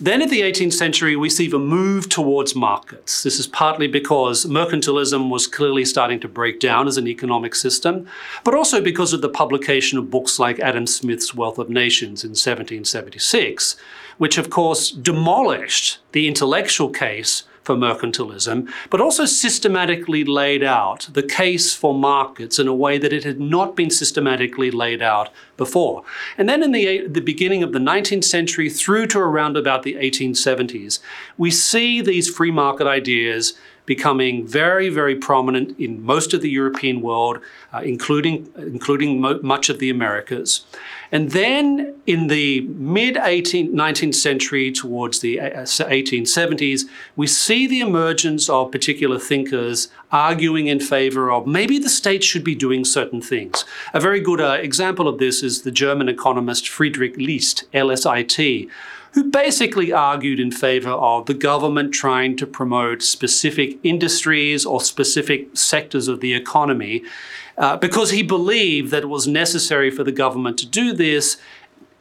Then, 0.00 0.22
at 0.22 0.30
the 0.30 0.40
18th 0.40 0.72
century, 0.72 1.16
we 1.16 1.30
see 1.30 1.48
the 1.48 1.58
move 1.58 2.08
towards 2.08 2.56
markets. 2.56 3.22
This 3.22 3.38
is 3.38 3.46
partly 3.46 3.86
because 3.86 4.46
mercantilism 4.46 5.28
was 5.30 5.46
clearly 5.46 5.84
starting 5.84 6.18
to 6.20 6.28
break 6.28 6.58
down 6.58 6.88
as 6.88 6.96
an 6.96 7.06
economic 7.06 7.54
system, 7.54 8.06
but 8.42 8.54
also 8.54 8.80
because 8.80 9.12
of 9.12 9.20
the 9.20 9.28
publication 9.28 9.98
of 9.98 10.10
books 10.10 10.38
like 10.38 10.58
Adam 10.58 10.86
Smith's 10.86 11.34
Wealth 11.34 11.58
of 11.58 11.68
Nations 11.68 12.24
in 12.24 12.30
1776, 12.30 13.76
which, 14.18 14.38
of 14.38 14.50
course, 14.50 14.90
demolished 14.90 15.98
the 16.12 16.26
intellectual 16.26 16.88
case 16.88 17.44
for 17.66 17.74
mercantilism, 17.74 18.70
but 18.90 19.00
also 19.00 19.24
systematically 19.24 20.22
laid 20.22 20.62
out 20.62 21.08
the 21.12 21.22
case 21.22 21.74
for 21.74 21.92
markets 21.92 22.60
in 22.60 22.68
a 22.68 22.74
way 22.74 22.96
that 22.96 23.12
it 23.12 23.24
had 23.24 23.40
not 23.40 23.74
been 23.74 23.90
systematically 23.90 24.70
laid 24.70 25.02
out 25.02 25.30
before. 25.56 26.04
And 26.38 26.48
then 26.48 26.62
in 26.62 26.70
the, 26.70 27.08
the 27.08 27.20
beginning 27.20 27.64
of 27.64 27.72
the 27.72 27.80
19th 27.80 28.22
century 28.22 28.70
through 28.70 29.08
to 29.08 29.18
around 29.18 29.56
about 29.56 29.82
the 29.82 29.94
1870s, 29.94 31.00
we 31.36 31.50
see 31.50 32.00
these 32.00 32.30
free 32.30 32.52
market 32.52 32.86
ideas 32.86 33.54
becoming 33.86 34.46
very, 34.46 34.88
very 34.88 35.14
prominent 35.14 35.78
in 35.78 36.04
most 36.04 36.34
of 36.34 36.42
the 36.42 36.50
European 36.50 37.00
world, 37.00 37.38
uh, 37.72 37.80
including, 37.84 38.52
including 38.56 39.20
mo- 39.20 39.40
much 39.42 39.68
of 39.68 39.78
the 39.78 39.88
Americas. 39.88 40.66
And 41.12 41.30
then 41.30 41.94
in 42.06 42.26
the 42.26 42.62
mid 42.62 43.14
19th 43.14 44.14
century, 44.14 44.72
towards 44.72 45.20
the 45.20 45.36
1870s, 45.38 46.84
uh, 46.84 46.88
we 47.14 47.28
see 47.28 47.66
the 47.66 47.80
emergence 47.80 48.48
of 48.48 48.72
particular 48.72 49.18
thinkers 49.18 49.88
arguing 50.10 50.66
in 50.66 50.80
favor 50.80 51.30
of 51.30 51.46
maybe 51.46 51.78
the 51.78 51.88
state 51.88 52.24
should 52.24 52.44
be 52.44 52.54
doing 52.54 52.84
certain 52.84 53.20
things. 53.20 53.64
A 53.94 54.00
very 54.00 54.20
good 54.20 54.40
uh, 54.40 54.58
example 54.60 55.06
of 55.06 55.18
this 55.18 55.42
is 55.42 55.62
the 55.62 55.70
German 55.70 56.08
economist 56.08 56.68
Friedrich 56.68 57.16
List, 57.16 57.64
LSIT, 57.72 58.68
who 59.16 59.24
basically 59.30 59.94
argued 59.94 60.38
in 60.38 60.50
favor 60.50 60.90
of 60.90 61.24
the 61.24 61.32
government 61.32 61.94
trying 61.94 62.36
to 62.36 62.46
promote 62.46 63.02
specific 63.02 63.78
industries 63.82 64.66
or 64.66 64.78
specific 64.78 65.56
sectors 65.56 66.06
of 66.06 66.20
the 66.20 66.34
economy 66.34 67.02
uh, 67.56 67.78
because 67.78 68.10
he 68.10 68.22
believed 68.22 68.90
that 68.90 69.04
it 69.04 69.06
was 69.06 69.26
necessary 69.26 69.90
for 69.90 70.04
the 70.04 70.12
government 70.12 70.58
to 70.58 70.66
do 70.66 70.92
this 70.92 71.38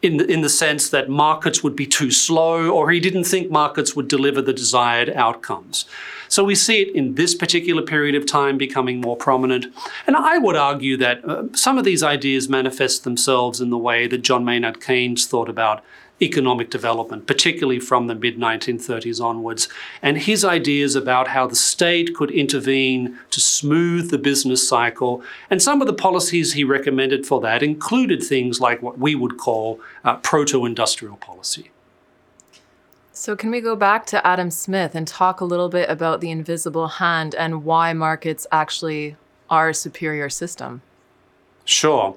in 0.02 0.18
the, 0.18 0.30
in 0.30 0.42
the 0.42 0.50
sense 0.50 0.90
that 0.90 1.08
markets 1.08 1.64
would 1.64 1.74
be 1.74 1.86
too 1.86 2.12
slow, 2.12 2.70
or 2.70 2.92
he 2.92 3.00
didn't 3.00 3.24
think 3.24 3.50
markets 3.50 3.96
would 3.96 4.10
deliver 4.10 4.42
the 4.42 4.52
desired 4.52 5.10
outcomes. 5.12 5.86
So 6.28 6.44
we 6.44 6.54
see 6.54 6.82
it 6.82 6.94
in 6.94 7.16
this 7.16 7.34
particular 7.34 7.82
period 7.82 8.16
of 8.16 8.26
time 8.26 8.58
becoming 8.58 9.00
more 9.00 9.16
prominent. 9.16 9.68
And 10.06 10.18
I 10.18 10.38
would 10.38 10.58
argue 10.58 10.98
that 10.98 11.24
uh, 11.24 11.46
some 11.54 11.78
of 11.78 11.86
these 11.86 12.04
ideas 12.04 12.50
manifest 12.50 13.06
themselves 13.06 13.62
in 13.62 13.70
the 13.70 13.78
way 13.78 14.06
that 14.06 14.18
John 14.18 14.44
Maynard 14.44 14.82
Keynes 14.82 15.26
thought 15.28 15.48
about 15.48 15.82
economic 16.22 16.70
development, 16.70 17.28
particularly 17.28 17.80
from 17.80 18.08
the 18.08 18.16
mid 18.16 18.38
1930s 18.38 19.22
onwards, 19.24 19.68
and 20.02 20.18
his 20.18 20.46
ideas 20.46 20.96
about 20.96 21.28
how 21.30 21.46
the 21.48 21.56
state 21.56 22.16
could 22.16 22.32
intervene 22.32 23.18
to 23.32 23.40
smooth 23.40 24.12
the 24.12 24.18
business 24.18 24.68
cycle. 24.68 25.22
And 25.50 25.62
some 25.62 25.82
of 25.82 25.88
the 25.88 25.94
policies 25.94 26.54
he 26.54 26.64
recommended 26.64 27.26
for 27.26 27.42
that 27.42 27.62
included 27.62 28.24
things 28.24 28.62
like 28.62 28.82
what 28.82 28.98
we 28.98 29.16
would 29.16 29.38
call 29.38 29.80
uh, 30.04 30.18
proto 30.18 30.66
industrial 30.66 31.18
policy. 31.18 31.72
So, 33.12 33.36
can 33.36 33.50
we 33.50 33.62
go 33.62 33.78
back 33.78 34.06
to 34.08 34.28
Adam 34.28 34.52
Smith 34.52 34.94
and 34.94 35.08
talk 35.08 35.40
a 35.40 35.46
little 35.46 35.70
bit 35.70 35.90
about 35.90 36.20
the 36.20 36.32
invisible 36.32 36.88
hand 36.88 37.34
and 37.34 37.64
why 37.64 37.94
markets 37.94 38.46
actually 38.52 39.16
are 39.50 39.70
a 39.70 39.74
superior 39.74 40.30
system? 40.30 40.82
Sure. 41.68 42.16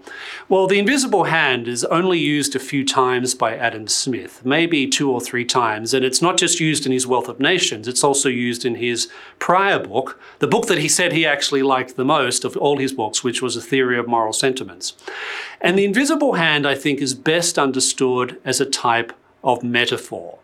Well, 0.50 0.66
the 0.66 0.78
invisible 0.78 1.24
hand 1.24 1.68
is 1.68 1.82
only 1.84 2.18
used 2.18 2.54
a 2.54 2.58
few 2.58 2.84
times 2.84 3.34
by 3.34 3.56
Adam 3.56 3.88
Smith, 3.88 4.44
maybe 4.44 4.86
two 4.86 5.10
or 5.10 5.22
three 5.22 5.46
times. 5.46 5.94
And 5.94 6.04
it's 6.04 6.20
not 6.20 6.36
just 6.36 6.60
used 6.60 6.84
in 6.84 6.92
his 6.92 7.06
Wealth 7.06 7.28
of 7.28 7.40
Nations, 7.40 7.88
it's 7.88 8.04
also 8.04 8.28
used 8.28 8.66
in 8.66 8.74
his 8.74 9.08
prior 9.38 9.78
book, 9.78 10.20
the 10.40 10.46
book 10.46 10.66
that 10.66 10.78
he 10.78 10.88
said 10.88 11.12
he 11.12 11.24
actually 11.24 11.62
liked 11.62 11.96
the 11.96 12.04
most 12.04 12.44
of 12.44 12.58
all 12.58 12.76
his 12.76 12.92
books, 12.92 13.24
which 13.24 13.40
was 13.40 13.56
A 13.56 13.62
Theory 13.62 13.98
of 13.98 14.06
Moral 14.06 14.34
Sentiments. 14.34 14.92
And 15.62 15.78
the 15.78 15.86
invisible 15.86 16.34
hand, 16.34 16.66
I 16.66 16.74
think, 16.74 17.00
is 17.00 17.14
best 17.14 17.58
understood 17.58 18.38
as 18.44 18.60
a 18.60 18.66
type 18.66 19.14
of 19.42 19.62
metaphor. 19.62 20.38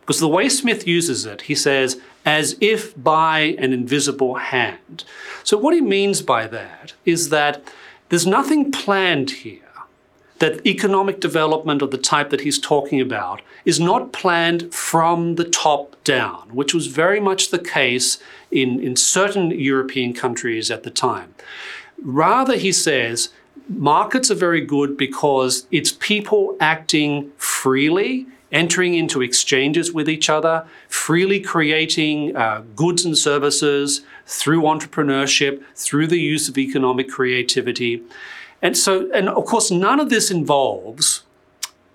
Because 0.00 0.18
the 0.18 0.26
way 0.26 0.48
Smith 0.48 0.84
uses 0.84 1.26
it, 1.26 1.42
he 1.42 1.54
says, 1.54 2.00
as 2.24 2.56
if 2.60 3.00
by 3.00 3.54
an 3.58 3.72
invisible 3.72 4.34
hand. 4.36 5.04
So, 5.44 5.56
what 5.58 5.74
he 5.74 5.80
means 5.80 6.22
by 6.22 6.46
that 6.46 6.94
is 7.04 7.28
that 7.28 7.62
there's 8.08 8.26
nothing 8.26 8.72
planned 8.72 9.30
here. 9.30 9.62
That 10.38 10.64
economic 10.64 11.18
development 11.20 11.82
of 11.82 11.90
the 11.90 11.98
type 11.98 12.30
that 12.30 12.42
he's 12.42 12.60
talking 12.60 13.00
about 13.00 13.42
is 13.64 13.80
not 13.80 14.12
planned 14.12 14.72
from 14.72 15.34
the 15.34 15.44
top 15.44 15.96
down, 16.04 16.48
which 16.52 16.72
was 16.72 16.86
very 16.86 17.18
much 17.18 17.50
the 17.50 17.58
case 17.58 18.18
in, 18.50 18.80
in 18.80 18.94
certain 18.94 19.50
European 19.50 20.14
countries 20.14 20.70
at 20.70 20.84
the 20.84 20.90
time. 20.90 21.34
Rather, 22.00 22.56
he 22.56 22.70
says, 22.70 23.30
markets 23.68 24.30
are 24.30 24.36
very 24.36 24.64
good 24.64 24.96
because 24.96 25.66
it's 25.72 25.92
people 25.92 26.56
acting 26.60 27.32
freely 27.36 28.26
entering 28.50 28.94
into 28.94 29.20
exchanges 29.20 29.92
with 29.92 30.08
each 30.08 30.30
other, 30.30 30.66
freely 30.88 31.40
creating 31.40 32.34
uh, 32.36 32.62
goods 32.76 33.04
and 33.04 33.16
services 33.16 34.00
through 34.28 34.62
entrepreneurship, 34.62 35.62
through 35.74 36.06
the 36.06 36.20
use 36.20 36.48
of 36.48 36.58
economic 36.58 37.08
creativity. 37.08 38.02
And 38.60 38.76
so, 38.76 39.10
and 39.12 39.28
of 39.28 39.46
course, 39.46 39.70
none 39.70 39.98
of 39.98 40.10
this 40.10 40.30
involves 40.30 41.22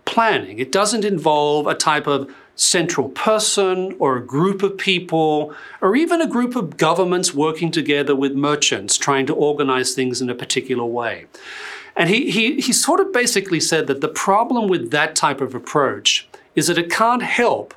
planning. 0.05 0.57
It 0.57 0.71
doesn't 0.71 1.05
involve 1.05 1.67
a 1.67 1.75
type 1.75 2.07
of 2.07 2.33
central 2.55 3.09
person 3.09 3.95
or 3.99 4.17
a 4.17 4.25
group 4.25 4.63
of 4.63 4.77
people 4.77 5.53
or 5.81 5.95
even 5.95 6.21
a 6.21 6.27
group 6.27 6.55
of 6.55 6.77
governments 6.77 7.33
working 7.33 7.71
together 7.71 8.15
with 8.15 8.33
merchants 8.33 8.97
trying 8.97 9.25
to 9.25 9.33
organize 9.33 9.93
things 9.93 10.21
in 10.21 10.29
a 10.29 10.35
particular 10.35 10.85
way. 10.85 11.25
And 11.95 12.09
he, 12.09 12.31
he, 12.31 12.61
he 12.61 12.73
sort 12.73 12.99
of 12.99 13.13
basically 13.13 13.59
said 13.59 13.87
that 13.87 14.01
the 14.01 14.07
problem 14.07 14.67
with 14.67 14.91
that 14.91 15.15
type 15.15 15.41
of 15.41 15.53
approach 15.53 16.27
is 16.55 16.67
that 16.67 16.77
it 16.77 16.89
can't 16.89 17.23
help 17.23 17.73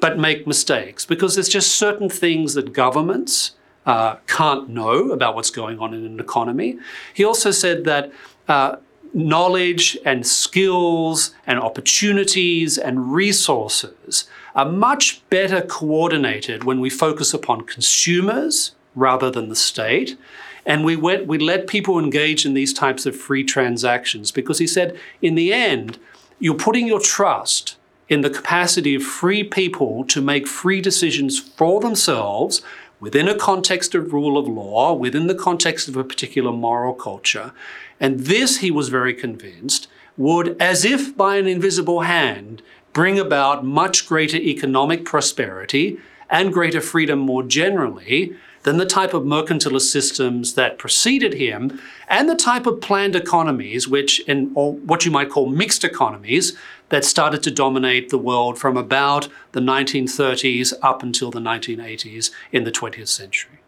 but 0.00 0.18
make 0.18 0.46
mistakes 0.46 1.04
because 1.04 1.34
there's 1.34 1.48
just 1.48 1.76
certain 1.76 2.08
things 2.08 2.54
that 2.54 2.72
governments 2.72 3.52
uh, 3.86 4.16
can't 4.26 4.68
know 4.68 5.10
about 5.10 5.34
what's 5.34 5.50
going 5.50 5.78
on 5.78 5.94
in 5.94 6.04
an 6.04 6.20
economy. 6.20 6.78
He 7.14 7.24
also 7.24 7.50
said 7.50 7.84
that 7.84 8.12
uh, 8.48 8.76
knowledge 9.12 9.98
and 10.04 10.26
skills 10.26 11.34
and 11.46 11.58
opportunities 11.58 12.78
and 12.78 13.12
resources 13.12 14.28
are 14.54 14.70
much 14.70 15.28
better 15.30 15.62
coordinated 15.62 16.64
when 16.64 16.80
we 16.80 16.90
focus 16.90 17.32
upon 17.32 17.62
consumers 17.62 18.74
rather 18.94 19.30
than 19.30 19.48
the 19.48 19.56
state. 19.56 20.18
And 20.66 20.84
we, 20.84 20.96
went, 20.96 21.26
we 21.26 21.38
let 21.38 21.66
people 21.66 21.98
engage 21.98 22.44
in 22.44 22.54
these 22.54 22.72
types 22.72 23.06
of 23.06 23.16
free 23.16 23.44
transactions 23.44 24.30
because 24.30 24.58
he 24.58 24.66
said, 24.66 24.98
in 25.22 25.34
the 25.34 25.52
end, 25.52 25.98
you're 26.38 26.54
putting 26.54 26.86
your 26.86 27.00
trust 27.00 27.76
in 28.08 28.22
the 28.22 28.30
capacity 28.30 28.96
of 28.96 29.02
free 29.02 29.44
people 29.44 30.04
to 30.04 30.20
make 30.20 30.46
free 30.46 30.80
decisions 30.80 31.38
for 31.38 31.80
themselves 31.80 32.60
within 33.00 33.28
a 33.28 33.34
context 33.34 33.94
of 33.94 34.12
rule 34.12 34.38
of 34.38 34.46
law, 34.46 34.92
within 34.92 35.26
the 35.26 35.34
context 35.34 35.88
of 35.88 35.96
a 35.96 36.04
particular 36.04 36.52
moral 36.52 36.94
culture. 36.94 37.52
And 37.98 38.20
this, 38.20 38.58
he 38.58 38.70
was 38.70 38.88
very 38.88 39.14
convinced, 39.14 39.88
would, 40.16 40.60
as 40.60 40.84
if 40.84 41.16
by 41.16 41.36
an 41.36 41.46
invisible 41.46 42.02
hand, 42.02 42.62
bring 42.92 43.18
about 43.18 43.64
much 43.64 44.06
greater 44.06 44.36
economic 44.36 45.04
prosperity 45.04 45.98
and 46.28 46.52
greater 46.52 46.80
freedom 46.80 47.18
more 47.18 47.42
generally 47.42 48.36
than 48.62 48.76
the 48.76 48.86
type 48.86 49.14
of 49.14 49.22
mercantilist 49.22 49.90
systems 49.90 50.54
that 50.54 50.78
preceded 50.78 51.34
him 51.34 51.80
and 52.08 52.28
the 52.28 52.36
type 52.36 52.66
of 52.66 52.80
planned 52.80 53.16
economies, 53.16 53.88
which, 53.88 54.20
in 54.20 54.52
or 54.54 54.74
what 54.74 55.04
you 55.04 55.10
might 55.10 55.30
call 55.30 55.46
mixed 55.46 55.84
economies, 55.84 56.56
that 56.90 57.04
started 57.04 57.42
to 57.42 57.50
dominate 57.50 58.10
the 58.10 58.18
world 58.18 58.58
from 58.58 58.76
about 58.76 59.28
the 59.52 59.60
1930s 59.60 60.74
up 60.82 61.02
until 61.02 61.30
the 61.30 61.40
1980s 61.40 62.30
in 62.52 62.64
the 62.64 62.72
20th 62.72 63.08
century. 63.08 63.60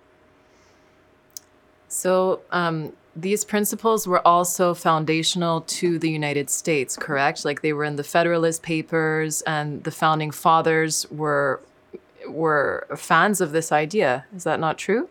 So, 1.88 2.40
um, 2.50 2.92
these 3.14 3.44
principles 3.44 4.06
were 4.06 4.26
also 4.26 4.72
foundational 4.72 5.60
to 5.60 5.98
the 5.98 6.10
United 6.10 6.48
States, 6.48 6.96
correct? 6.96 7.44
Like 7.44 7.60
they 7.60 7.74
were 7.74 7.84
in 7.84 7.96
the 7.96 8.04
Federalist 8.04 8.62
Papers, 8.62 9.42
and 9.42 9.84
the 9.84 9.90
founding 9.90 10.30
fathers 10.30 11.06
were 11.10 11.60
were 12.28 12.86
fans 12.96 13.40
of 13.40 13.52
this 13.52 13.72
idea. 13.72 14.26
Is 14.34 14.44
that 14.44 14.60
not 14.60 14.78
true? 14.78 15.08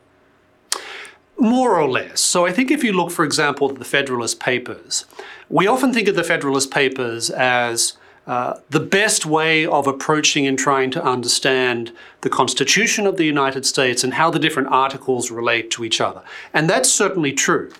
More 1.37 1.79
or 1.79 1.89
less. 1.89 2.19
So 2.19 2.45
I 2.45 2.51
think 2.51 2.69
if 2.69 2.83
you 2.83 2.93
look, 2.93 3.11
for 3.11 3.25
example, 3.25 3.69
at 3.69 3.79
the 3.79 3.85
Federalist 3.85 4.39
Papers, 4.39 5.05
we 5.49 5.65
often 5.65 5.93
think 5.93 6.07
of 6.07 6.15
the 6.15 6.23
Federalist 6.23 6.71
Papers 6.71 7.29
as 7.31 7.93
uh, 8.27 8.59
the 8.69 8.79
best 8.79 9.25
way 9.25 9.65
of 9.65 9.87
approaching 9.87 10.45
and 10.45 10.57
trying 10.57 10.91
to 10.91 11.03
understand 11.03 11.91
the 12.21 12.29
Constitution 12.29 13.07
of 13.07 13.17
the 13.17 13.25
United 13.25 13.65
States 13.65 14.03
and 14.03 14.13
how 14.13 14.29
the 14.29 14.37
different 14.37 14.69
articles 14.69 15.31
relate 15.31 15.71
to 15.71 15.83
each 15.83 15.99
other. 15.99 16.21
And 16.53 16.69
that's 16.69 16.91
certainly 16.91 17.33
true. 17.33 17.71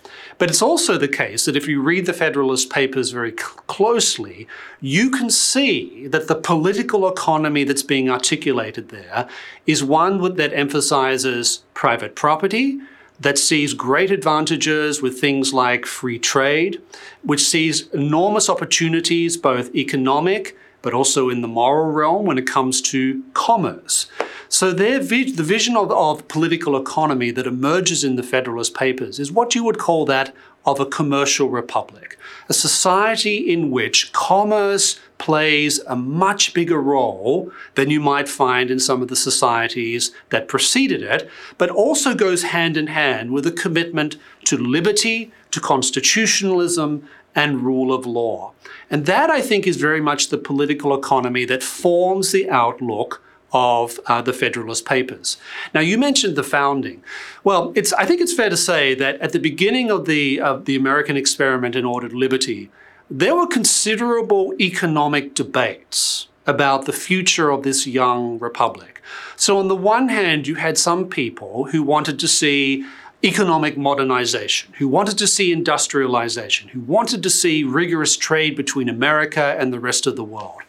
But 0.41 0.50
it's 0.50 0.63
also 0.63 0.98
the 0.98 1.07
case 1.07 1.45
that 1.45 1.55
if 1.55 1.67
you 1.67 1.83
read 1.83 2.07
the 2.07 2.13
Federalist 2.13 2.71
Papers 2.71 3.12
very 3.12 3.31
closely, 3.31 4.48
you 4.79 5.12
can 5.12 5.29
see 5.29 6.07
that 6.07 6.27
the 6.27 6.33
political 6.33 7.07
economy 7.07 7.63
that's 7.63 7.83
being 7.83 8.10
articulated 8.10 8.89
there 8.89 9.29
is 9.67 9.83
one 9.83 10.38
that 10.38 10.51
emphasizes 10.51 11.62
private 11.75 12.15
property, 12.15 12.79
that 13.19 13.38
sees 13.38 13.75
great 13.75 14.10
advantages 14.10 15.00
with 15.00 15.21
things 15.21 15.53
like 15.53 15.86
free 15.86 16.17
trade, 16.17 16.81
which 17.21 17.43
sees 17.43 17.88
enormous 17.89 18.50
opportunities, 18.50 19.38
both 19.38 19.75
economic 19.75 20.57
but 20.81 20.93
also 20.95 21.29
in 21.29 21.41
the 21.41 21.48
moral 21.48 21.91
realm 21.91 22.25
when 22.25 22.38
it 22.38 22.48
comes 22.48 22.81
to 22.81 23.24
commerce. 23.33 24.07
So 24.51 24.74
their 24.74 25.00
vi- 25.00 25.31
the 25.31 25.43
vision 25.43 25.77
of, 25.77 25.89
of 25.91 26.27
political 26.27 26.75
economy 26.75 27.31
that 27.31 27.48
emerges 27.48 28.03
in 28.03 28.17
the 28.17 28.22
Federalist 28.22 28.75
Papers 28.75 29.17
is 29.17 29.31
what 29.31 29.55
you 29.55 29.63
would 29.63 29.77
call 29.77 30.05
that 30.08 30.36
of 30.65 30.77
a 30.77 30.86
commercial 30.86 31.48
republic, 31.50 32.20
a 32.50 32.53
society 32.53 33.38
in 33.38 33.72
which 33.72 34.12
commerce 34.12 35.00
plays 35.20 35.79
a 35.88 35.96
much 35.96 36.53
bigger 36.53 36.81
role 36.81 37.50
than 37.75 37.89
you 37.89 38.01
might 38.01 38.27
find 38.27 38.70
in 38.70 38.77
some 38.77 39.01
of 39.01 39.08
the 39.08 39.15
societies 39.15 40.12
that 40.31 40.50
preceded 40.50 41.01
it, 41.01 41.29
but 41.58 41.70
also 41.70 42.13
goes 42.13 42.43
hand 42.43 42.75
in 42.75 42.88
hand 42.88 43.31
with 43.31 43.48
a 43.48 43.51
commitment 43.53 44.17
to 44.43 44.58
liberty, 44.58 45.31
to 45.51 45.62
constitutionalism, 45.62 47.08
and 47.34 47.62
rule 47.62 47.93
of 47.93 48.05
law. 48.05 48.51
And 48.89 49.05
that, 49.05 49.29
I 49.29 49.39
think, 49.39 49.65
is 49.65 49.77
very 49.77 50.01
much 50.01 50.27
the 50.27 50.38
political 50.38 50.93
economy 50.93 51.46
that 51.46 51.63
forms 51.63 52.34
the 52.34 52.50
outlook 52.50 53.24
of 53.51 54.00
uh, 54.08 54.22
the 54.22 54.34
Federalist 54.34 54.86
Papers. 54.86 55.38
Now, 55.74 55.81
you 55.81 55.98
mentioned 55.98 56.36
the 56.36 56.43
founding. 56.43 57.03
Well, 57.43 57.74
it's, 57.75 57.91
I 57.93 58.05
think 58.05 58.22
it's 58.22 58.34
fair 58.34 58.50
to 58.50 58.58
say 58.58 58.93
that 58.96 59.20
at 59.20 59.34
the 59.34 59.39
beginning 59.39 59.91
of 59.91 60.05
the, 60.05 60.39
of 60.39 60.65
the 60.65 60.75
American 60.75 61.17
experiment 61.17 61.75
in 61.75 61.86
ordered 61.86 62.13
liberty, 62.13 62.70
there 63.10 63.36
were 63.36 63.48
considerable 63.48 64.53
economic 64.60 65.34
debates 65.34 66.28
about 66.47 66.86
the 66.86 66.93
future 66.93 67.49
of 67.49 67.63
this 67.63 67.86
young 67.86 68.39
republic. 68.39 69.02
So, 69.36 69.58
on 69.58 69.67
the 69.67 69.75
one 69.75 70.10
hand, 70.10 70.47
you 70.47 70.56
had 70.56 70.78
some 70.78 71.10
people 71.10 71.65
who 71.65 71.84
wanted 71.84 72.19
to 72.19 72.28
see 72.28 72.86
economic 73.23 73.78
modernization, 73.78 74.73
who 74.80 74.88
wanted 74.88 75.17
to 75.17 75.28
see 75.28 75.52
industrialization, 75.52 76.69
who 76.69 76.80
wanted 76.80 77.21
to 77.23 77.30
see 77.30 77.63
rigorous 77.63 78.17
trade 78.17 78.56
between 78.56 78.89
America 78.89 79.56
and 79.60 79.71
the 79.71 79.80
rest 79.80 80.08
of 80.08 80.15
the 80.15 80.23
world. 80.23 80.62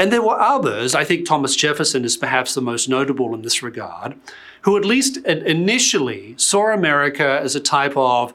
And 0.00 0.10
there 0.10 0.22
were 0.22 0.40
others, 0.40 0.94
I 0.94 1.04
think 1.04 1.26
Thomas 1.26 1.54
Jefferson 1.54 2.06
is 2.06 2.16
perhaps 2.16 2.54
the 2.54 2.62
most 2.62 2.88
notable 2.88 3.34
in 3.34 3.42
this 3.42 3.62
regard, 3.62 4.14
who 4.62 4.78
at 4.78 4.84
least 4.86 5.18
initially 5.26 6.34
saw 6.38 6.72
America 6.72 7.38
as 7.42 7.54
a 7.54 7.60
type 7.60 7.92
of 7.98 8.32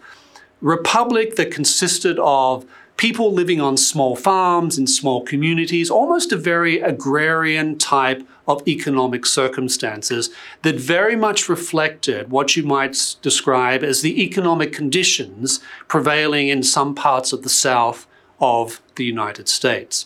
republic 0.62 1.38
that 1.38 1.49
consisted 1.49 2.19
of 2.19 2.67
people 2.97 3.34
living 3.34 3.62
on 3.62 3.78
small 3.78 4.15
farms 4.15 4.78
in 4.78 4.86
small 4.86 5.23
communities, 5.23 5.89
almost 5.89 6.32
a 6.32 6.38
very 6.38 6.82
agrarian 6.82 7.80
type 7.80 8.21
of 8.47 8.62
economic 8.67 9.25
circumstances 9.25 10.30
that 10.62 10.75
very 10.75 11.15
much 11.15 11.49
reflected 11.49 12.30
what 12.30 12.56
you 12.56 12.62
might 12.62 13.15
describe 13.23 13.84
as 13.84 14.04
the 14.04 14.23
economic 14.23 14.71
conditions 14.71 15.62
prevailing 15.88 16.47
in 16.47 16.62
some 16.62 16.93
parts 16.93 17.34
of 17.34 17.41
the 17.41 17.49
South 17.49 18.06
of 18.39 18.84
the 18.97 19.04
United 19.04 19.49
States. 19.49 20.06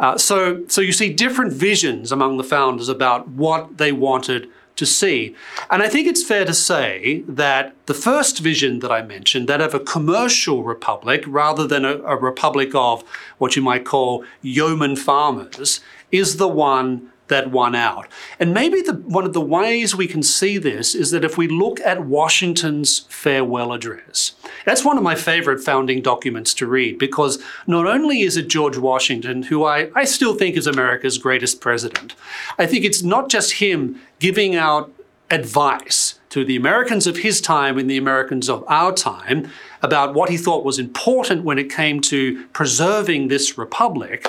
Uh, 0.00 0.18
so, 0.18 0.64
so 0.68 0.80
you 0.80 0.92
see 0.92 1.12
different 1.12 1.52
visions 1.52 2.12
among 2.12 2.36
the 2.36 2.44
founders 2.44 2.88
about 2.88 3.28
what 3.28 3.78
they 3.78 3.92
wanted 3.92 4.48
to 4.76 4.86
see. 4.86 5.34
And 5.70 5.82
I 5.82 5.88
think 5.88 6.08
it's 6.08 6.24
fair 6.24 6.44
to 6.44 6.54
say 6.54 7.22
that 7.28 7.74
the 7.86 7.94
first 7.94 8.40
vision 8.40 8.80
that 8.80 8.90
I 8.90 9.02
mentioned, 9.02 9.48
that 9.48 9.60
of 9.60 9.74
a 9.74 9.80
commercial 9.80 10.64
republic 10.64 11.22
rather 11.26 11.66
than 11.66 11.84
a, 11.84 11.98
a 11.98 12.16
republic 12.16 12.74
of 12.74 13.04
what 13.38 13.54
you 13.54 13.62
might 13.62 13.84
call 13.84 14.24
yeoman 14.42 14.96
farmers, 14.96 15.80
is 16.10 16.36
the 16.36 16.48
one 16.48 17.10
that 17.28 17.50
won 17.50 17.74
out. 17.74 18.06
And 18.38 18.52
maybe 18.52 18.82
the, 18.82 18.94
one 18.94 19.24
of 19.24 19.32
the 19.32 19.40
ways 19.40 19.94
we 19.94 20.06
can 20.06 20.22
see 20.22 20.58
this 20.58 20.94
is 20.94 21.10
that 21.10 21.24
if 21.24 21.38
we 21.38 21.48
look 21.48 21.80
at 21.80 22.04
Washington's 22.04 23.00
farewell 23.08 23.72
address, 23.72 24.34
that's 24.66 24.84
one 24.84 24.98
of 24.98 25.02
my 25.02 25.14
favorite 25.14 25.62
founding 25.62 26.02
documents 26.02 26.52
to 26.54 26.66
read 26.66 26.98
because 26.98 27.42
not 27.66 27.86
only 27.86 28.20
is 28.20 28.36
it 28.36 28.48
George 28.48 28.76
Washington, 28.76 29.44
who 29.44 29.64
I, 29.64 29.90
I 29.94 30.04
still 30.04 30.34
think 30.34 30.56
is 30.56 30.66
America's 30.66 31.18
greatest 31.18 31.60
president, 31.60 32.14
I 32.58 32.66
think 32.66 32.84
it's 32.84 33.02
not 33.02 33.30
just 33.30 33.54
him 33.54 34.00
giving 34.18 34.54
out 34.54 34.92
advice 35.30 36.18
to 36.28 36.44
the 36.44 36.56
Americans 36.56 37.06
of 37.06 37.18
his 37.18 37.40
time 37.40 37.78
and 37.78 37.88
the 37.88 37.96
Americans 37.96 38.48
of 38.50 38.64
our 38.68 38.92
time 38.92 39.50
about 39.82 40.14
what 40.14 40.28
he 40.30 40.36
thought 40.36 40.64
was 40.64 40.78
important 40.78 41.44
when 41.44 41.58
it 41.58 41.70
came 41.70 42.00
to 42.00 42.44
preserving 42.48 43.28
this 43.28 43.56
republic 43.56 44.26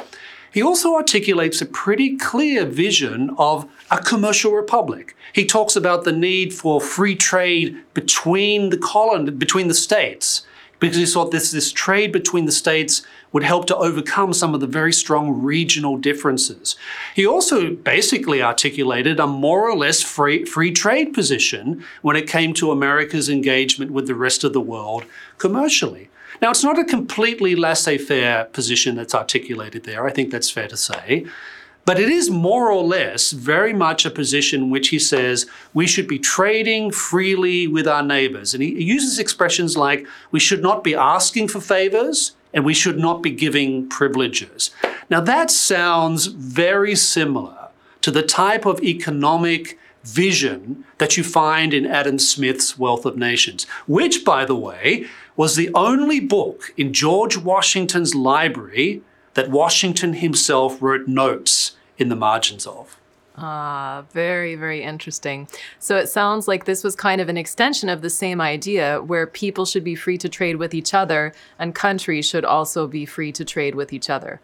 he 0.55 0.63
also 0.63 0.95
articulates 0.95 1.61
a 1.61 1.65
pretty 1.65 2.15
clear 2.15 2.63
vision 2.65 3.29
of 3.37 3.69
a 3.91 3.97
commercial 3.97 4.53
republic. 4.53 5.13
He 5.33 5.43
talks 5.43 5.75
about 5.75 6.05
the 6.05 6.13
need 6.13 6.53
for 6.53 6.79
free 6.79 7.13
trade 7.13 7.75
between 7.93 8.69
the 8.69 8.77
colony, 8.77 9.31
between 9.31 9.67
the 9.67 9.73
states, 9.73 10.47
because 10.79 10.95
he 10.95 11.05
thought 11.05 11.31
this, 11.31 11.51
this 11.51 11.73
trade 11.73 12.13
between 12.13 12.45
the 12.45 12.53
states 12.53 13.05
would 13.33 13.43
help 13.43 13.67
to 13.67 13.75
overcome 13.75 14.31
some 14.31 14.53
of 14.53 14.61
the 14.61 14.65
very 14.65 14.93
strong 14.93 15.43
regional 15.43 15.97
differences. 15.97 16.77
He 17.13 17.27
also 17.27 17.71
basically 17.71 18.41
articulated 18.41 19.19
a 19.19 19.27
more 19.27 19.69
or 19.69 19.75
less 19.75 20.01
free, 20.01 20.45
free 20.45 20.71
trade 20.71 21.13
position 21.13 21.83
when 22.01 22.15
it 22.15 22.29
came 22.29 22.53
to 22.53 22.71
America's 22.71 23.27
engagement 23.27 23.91
with 23.91 24.07
the 24.07 24.15
rest 24.15 24.45
of 24.45 24.53
the 24.53 24.61
world 24.61 25.03
commercially. 25.37 26.07
Now, 26.41 26.51
it's 26.51 26.63
not 26.63 26.79
a 26.79 26.83
completely 26.83 27.55
laissez 27.55 27.97
faire 27.97 28.45
position 28.45 28.95
that's 28.95 29.15
articulated 29.15 29.83
there, 29.83 30.05
I 30.05 30.11
think 30.11 30.31
that's 30.31 30.49
fair 30.49 30.67
to 30.67 30.77
say. 30.77 31.25
But 31.85 31.99
it 31.99 32.09
is 32.09 32.31
more 32.31 32.71
or 32.71 32.83
less 32.83 33.31
very 33.31 33.71
much 33.71 34.05
a 34.05 34.09
position 34.09 34.71
which 34.71 34.89
he 34.89 34.97
says 34.97 35.45
we 35.73 35.85
should 35.85 36.07
be 36.07 36.17
trading 36.17 36.89
freely 36.91 37.67
with 37.67 37.87
our 37.87 38.01
neighbors. 38.01 38.55
And 38.55 38.63
he 38.63 38.83
uses 38.83 39.19
expressions 39.19 39.77
like 39.77 40.07
we 40.31 40.39
should 40.39 40.63
not 40.63 40.83
be 40.83 40.95
asking 40.95 41.49
for 41.49 41.61
favors 41.61 42.31
and 42.55 42.65
we 42.65 42.73
should 42.73 42.97
not 42.97 43.21
be 43.21 43.29
giving 43.29 43.87
privileges. 43.87 44.71
Now, 45.11 45.21
that 45.21 45.51
sounds 45.51 46.25
very 46.25 46.95
similar 46.95 47.67
to 48.01 48.09
the 48.09 48.23
type 48.23 48.65
of 48.65 48.81
economic 48.81 49.77
vision 50.03 50.85
that 50.97 51.17
you 51.17 51.23
find 51.23 51.73
in 51.73 51.85
Adam 51.85 52.17
Smith's 52.17 52.79
Wealth 52.79 53.05
of 53.05 53.17
Nations, 53.17 53.65
which, 53.87 54.23
by 54.23 54.45
the 54.45 54.55
way, 54.55 55.05
was 55.35 55.55
the 55.55 55.69
only 55.73 56.19
book 56.19 56.73
in 56.77 56.93
George 56.93 57.37
Washington's 57.37 58.15
library 58.15 59.01
that 59.33 59.49
Washington 59.49 60.13
himself 60.13 60.81
wrote 60.81 61.07
notes 61.07 61.75
in 61.97 62.09
the 62.09 62.15
margins 62.15 62.65
of. 62.65 62.97
Ah, 63.37 64.05
very, 64.11 64.55
very 64.55 64.81
interesting. 64.81 65.49
So 65.77 65.97
it 65.97 66.07
sounds 66.07 66.47
like 66.47 66.63
this 66.63 66.85
was 66.85 66.95
kind 66.95 67.19
of 67.19 67.27
an 67.27 67.35
extension 67.35 67.89
of 67.89 68.01
the 68.01 68.09
same 68.09 68.39
idea 68.39 69.01
where 69.01 69.27
people 69.27 69.65
should 69.65 69.83
be 69.83 69.95
free 69.95 70.17
to 70.19 70.29
trade 70.29 70.55
with 70.55 70.73
each 70.73 70.93
other 70.93 71.33
and 71.59 71.75
countries 71.75 72.25
should 72.25 72.45
also 72.45 72.87
be 72.87 73.05
free 73.05 73.33
to 73.33 73.43
trade 73.43 73.75
with 73.75 73.91
each 73.91 74.09
other. 74.09 74.39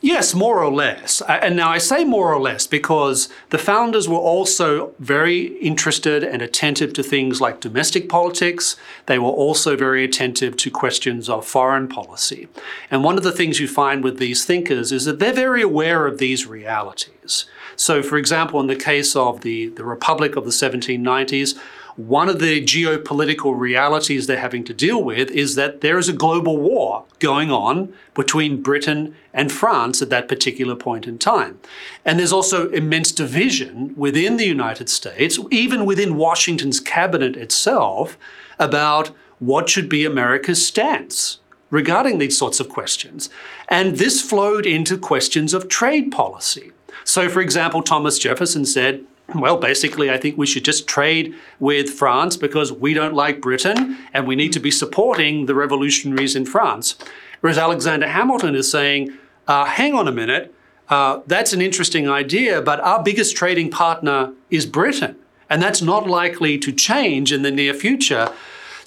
Yes, 0.00 0.34
more 0.34 0.62
or 0.62 0.72
less. 0.72 1.20
And 1.28 1.56
now 1.56 1.70
I 1.70 1.78
say 1.78 2.04
more 2.04 2.32
or 2.32 2.40
less 2.40 2.66
because 2.66 3.28
the 3.50 3.58
founders 3.58 4.08
were 4.08 4.16
also 4.16 4.92
very 4.98 5.58
interested 5.58 6.22
and 6.22 6.40
attentive 6.40 6.92
to 6.94 7.02
things 7.02 7.40
like 7.40 7.60
domestic 7.60 8.08
politics. 8.08 8.76
They 9.06 9.18
were 9.18 9.30
also 9.30 9.76
very 9.76 10.04
attentive 10.04 10.56
to 10.58 10.70
questions 10.70 11.28
of 11.28 11.44
foreign 11.44 11.88
policy. 11.88 12.48
And 12.90 13.02
one 13.02 13.16
of 13.16 13.24
the 13.24 13.32
things 13.32 13.58
you 13.58 13.66
find 13.66 14.04
with 14.04 14.18
these 14.18 14.44
thinkers 14.44 14.92
is 14.92 15.04
that 15.06 15.18
they're 15.18 15.32
very 15.32 15.62
aware 15.62 16.06
of 16.06 16.18
these 16.18 16.46
realities. 16.46 17.46
So, 17.74 18.02
for 18.02 18.16
example, 18.16 18.60
in 18.60 18.66
the 18.66 18.76
case 18.76 19.14
of 19.16 19.40
the, 19.42 19.68
the 19.68 19.84
Republic 19.84 20.36
of 20.36 20.44
the 20.44 20.50
1790s, 20.50 21.58
one 21.98 22.28
of 22.28 22.38
the 22.38 22.62
geopolitical 22.62 23.58
realities 23.58 24.28
they're 24.28 24.38
having 24.38 24.62
to 24.62 24.72
deal 24.72 25.02
with 25.02 25.32
is 25.32 25.56
that 25.56 25.80
there 25.80 25.98
is 25.98 26.08
a 26.08 26.12
global 26.12 26.56
war 26.56 27.04
going 27.18 27.50
on 27.50 27.92
between 28.14 28.62
Britain 28.62 29.16
and 29.34 29.50
France 29.50 30.00
at 30.00 30.08
that 30.08 30.28
particular 30.28 30.76
point 30.76 31.08
in 31.08 31.18
time. 31.18 31.58
And 32.04 32.16
there's 32.16 32.32
also 32.32 32.70
immense 32.70 33.10
division 33.10 33.94
within 33.96 34.36
the 34.36 34.46
United 34.46 34.88
States, 34.88 35.40
even 35.50 35.84
within 35.84 36.16
Washington's 36.16 36.78
cabinet 36.78 37.36
itself, 37.36 38.16
about 38.60 39.08
what 39.40 39.68
should 39.68 39.88
be 39.88 40.04
America's 40.04 40.64
stance 40.64 41.40
regarding 41.68 42.18
these 42.18 42.38
sorts 42.38 42.60
of 42.60 42.68
questions. 42.68 43.28
And 43.68 43.96
this 43.96 44.22
flowed 44.22 44.66
into 44.66 44.98
questions 44.98 45.52
of 45.52 45.66
trade 45.66 46.12
policy. 46.12 46.70
So, 47.02 47.28
for 47.28 47.40
example, 47.40 47.82
Thomas 47.82 48.20
Jefferson 48.20 48.64
said, 48.64 49.04
well, 49.34 49.58
basically, 49.58 50.10
I 50.10 50.16
think 50.16 50.38
we 50.38 50.46
should 50.46 50.64
just 50.64 50.88
trade 50.88 51.34
with 51.60 51.90
France 51.90 52.36
because 52.36 52.72
we 52.72 52.94
don't 52.94 53.14
like 53.14 53.40
Britain 53.40 53.98
and 54.14 54.26
we 54.26 54.34
need 54.34 54.52
to 54.54 54.60
be 54.60 54.70
supporting 54.70 55.46
the 55.46 55.54
revolutionaries 55.54 56.34
in 56.34 56.46
France. 56.46 56.96
Whereas 57.40 57.58
Alexander 57.58 58.08
Hamilton 58.08 58.54
is 58.54 58.70
saying, 58.70 59.12
uh, 59.46 59.66
hang 59.66 59.94
on 59.94 60.08
a 60.08 60.12
minute, 60.12 60.54
uh, 60.88 61.20
that's 61.26 61.52
an 61.52 61.60
interesting 61.60 62.08
idea, 62.08 62.62
but 62.62 62.80
our 62.80 63.02
biggest 63.02 63.36
trading 63.36 63.70
partner 63.70 64.32
is 64.50 64.64
Britain. 64.64 65.16
And 65.50 65.62
that's 65.62 65.82
not 65.82 66.06
likely 66.08 66.58
to 66.58 66.72
change 66.72 67.32
in 67.32 67.42
the 67.42 67.50
near 67.50 67.74
future. 67.74 68.32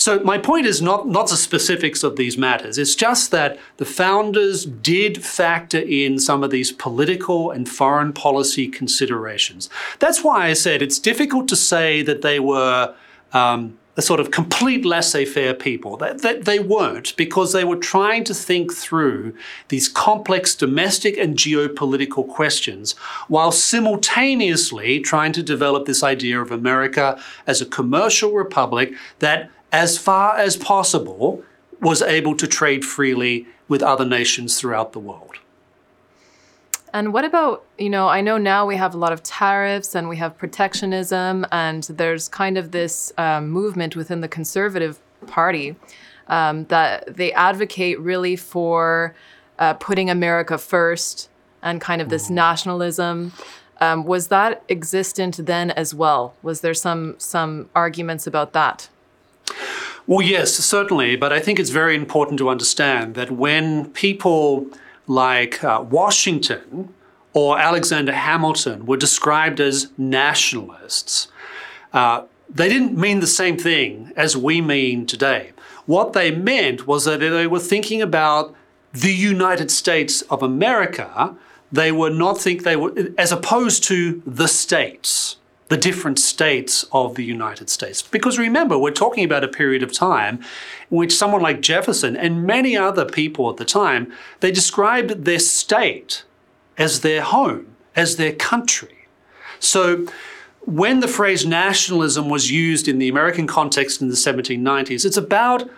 So 0.01 0.19
my 0.21 0.39
point 0.39 0.65
is 0.65 0.81
not, 0.81 1.07
not 1.07 1.29
the 1.29 1.37
specifics 1.37 2.01
of 2.01 2.15
these 2.15 2.35
matters. 2.35 2.79
It's 2.79 2.95
just 2.95 3.29
that 3.29 3.59
the 3.77 3.85
founders 3.85 4.65
did 4.65 5.23
factor 5.23 5.77
in 5.77 6.17
some 6.17 6.43
of 6.43 6.49
these 6.49 6.71
political 6.71 7.51
and 7.51 7.69
foreign 7.69 8.11
policy 8.11 8.67
considerations. 8.67 9.69
That's 9.99 10.23
why 10.23 10.47
I 10.47 10.53
said 10.53 10.81
it's 10.81 10.97
difficult 10.97 11.47
to 11.49 11.55
say 11.55 12.01
that 12.01 12.23
they 12.23 12.39
were 12.39 12.95
um, 13.31 13.77
a 13.95 14.01
sort 14.01 14.19
of 14.19 14.31
complete 14.31 14.83
laissez-faire 14.85 15.53
people. 15.53 15.97
That 15.97 16.45
they 16.45 16.57
weren't 16.57 17.15
because 17.15 17.53
they 17.53 17.63
were 17.63 17.75
trying 17.75 18.23
to 18.23 18.33
think 18.33 18.73
through 18.73 19.35
these 19.67 19.87
complex 19.87 20.55
domestic 20.55 21.15
and 21.15 21.37
geopolitical 21.37 22.27
questions 22.27 22.93
while 23.27 23.51
simultaneously 23.51 24.99
trying 24.99 25.33
to 25.33 25.43
develop 25.43 25.85
this 25.85 26.01
idea 26.01 26.41
of 26.41 26.51
America 26.51 27.21
as 27.45 27.61
a 27.61 27.67
commercial 27.67 28.31
republic 28.31 28.95
that 29.19 29.51
as 29.71 29.97
far 29.97 30.37
as 30.37 30.57
possible, 30.57 31.43
was 31.79 32.01
able 32.01 32.35
to 32.35 32.47
trade 32.47 32.85
freely 32.85 33.47
with 33.67 33.81
other 33.81 34.05
nations 34.05 34.59
throughout 34.59 34.93
the 34.93 34.99
world. 34.99 35.35
And 36.93 37.13
what 37.13 37.23
about, 37.23 37.63
you 37.77 37.89
know, 37.89 38.09
I 38.09 38.19
know 38.19 38.37
now 38.37 38.65
we 38.65 38.75
have 38.75 38.93
a 38.93 38.97
lot 38.97 39.13
of 39.13 39.23
tariffs 39.23 39.95
and 39.95 40.09
we 40.09 40.17
have 40.17 40.37
protectionism, 40.37 41.45
and 41.51 41.83
there's 41.83 42.27
kind 42.27 42.57
of 42.57 42.71
this 42.71 43.13
um, 43.17 43.49
movement 43.49 43.95
within 43.95 44.19
the 44.19 44.27
Conservative 44.27 44.99
Party 45.25 45.77
um, 46.27 46.65
that 46.65 47.15
they 47.15 47.31
advocate 47.31 47.97
really 47.99 48.35
for 48.35 49.15
uh, 49.57 49.73
putting 49.75 50.09
America 50.09 50.57
first 50.57 51.29
and 51.61 51.79
kind 51.79 52.01
of 52.01 52.09
this 52.09 52.27
mm. 52.27 52.31
nationalism. 52.31 53.31
Um, 53.79 54.03
was 54.03 54.27
that 54.27 54.63
existent 54.67 55.45
then 55.45 55.71
as 55.71 55.93
well? 55.93 56.35
Was 56.43 56.61
there 56.61 56.73
some 56.73 57.15
some 57.17 57.69
arguments 57.73 58.27
about 58.27 58.53
that? 58.53 58.89
Well, 60.07 60.21
yes, 60.21 60.53
certainly. 60.53 61.15
But 61.15 61.31
I 61.31 61.39
think 61.39 61.59
it's 61.59 61.69
very 61.69 61.95
important 61.95 62.37
to 62.39 62.49
understand 62.49 63.15
that 63.15 63.31
when 63.31 63.89
people 63.91 64.67
like 65.07 65.63
uh, 65.63 65.83
Washington 65.89 66.93
or 67.33 67.59
Alexander 67.59 68.13
Hamilton 68.13 68.85
were 68.85 68.97
described 68.97 69.59
as 69.59 69.91
nationalists, 69.97 71.27
uh, 71.93 72.23
they 72.49 72.67
didn't 72.67 72.97
mean 72.97 73.19
the 73.19 73.27
same 73.27 73.57
thing 73.57 74.11
as 74.15 74.35
we 74.35 74.59
mean 74.61 75.05
today. 75.05 75.51
What 75.85 76.13
they 76.13 76.31
meant 76.31 76.87
was 76.87 77.05
that 77.05 77.19
they 77.19 77.47
were 77.47 77.59
thinking 77.59 78.01
about 78.01 78.53
the 78.93 79.13
United 79.13 79.71
States 79.71 80.21
of 80.23 80.43
America. 80.43 81.35
They 81.71 81.91
were 81.91 82.09
not 82.09 82.37
think 82.37 82.63
they 82.63 82.75
were 82.75 82.93
as 83.17 83.31
opposed 83.31 83.83
to 83.85 84.21
the 84.25 84.47
states 84.47 85.37
the 85.71 85.77
different 85.77 86.19
states 86.19 86.85
of 86.91 87.15
the 87.15 87.23
United 87.23 87.69
States. 87.69 88.01
Because 88.01 88.37
remember, 88.37 88.77
we're 88.77 88.91
talking 88.91 89.23
about 89.23 89.45
a 89.45 89.47
period 89.47 89.81
of 89.81 89.93
time 89.93 90.41
in 90.91 90.97
which 90.97 91.15
someone 91.15 91.41
like 91.41 91.61
Jefferson 91.61 92.17
and 92.17 92.43
many 92.43 92.75
other 92.75 93.05
people 93.05 93.49
at 93.49 93.55
the 93.55 93.63
time, 93.63 94.11
they 94.41 94.51
described 94.51 95.23
their 95.23 95.39
state 95.39 96.25
as 96.77 96.99
their 96.99 97.21
home, 97.21 97.67
as 97.95 98.17
their 98.17 98.33
country. 98.33 99.07
So 99.61 100.07
when 100.65 100.99
the 100.99 101.07
phrase 101.07 101.45
nationalism 101.45 102.27
was 102.27 102.51
used 102.51 102.89
in 102.89 102.99
the 102.99 103.07
American 103.07 103.47
context 103.47 104.01
in 104.01 104.09
the 104.09 104.15
1790s, 104.15 105.05
it's 105.05 105.15
about 105.15 105.69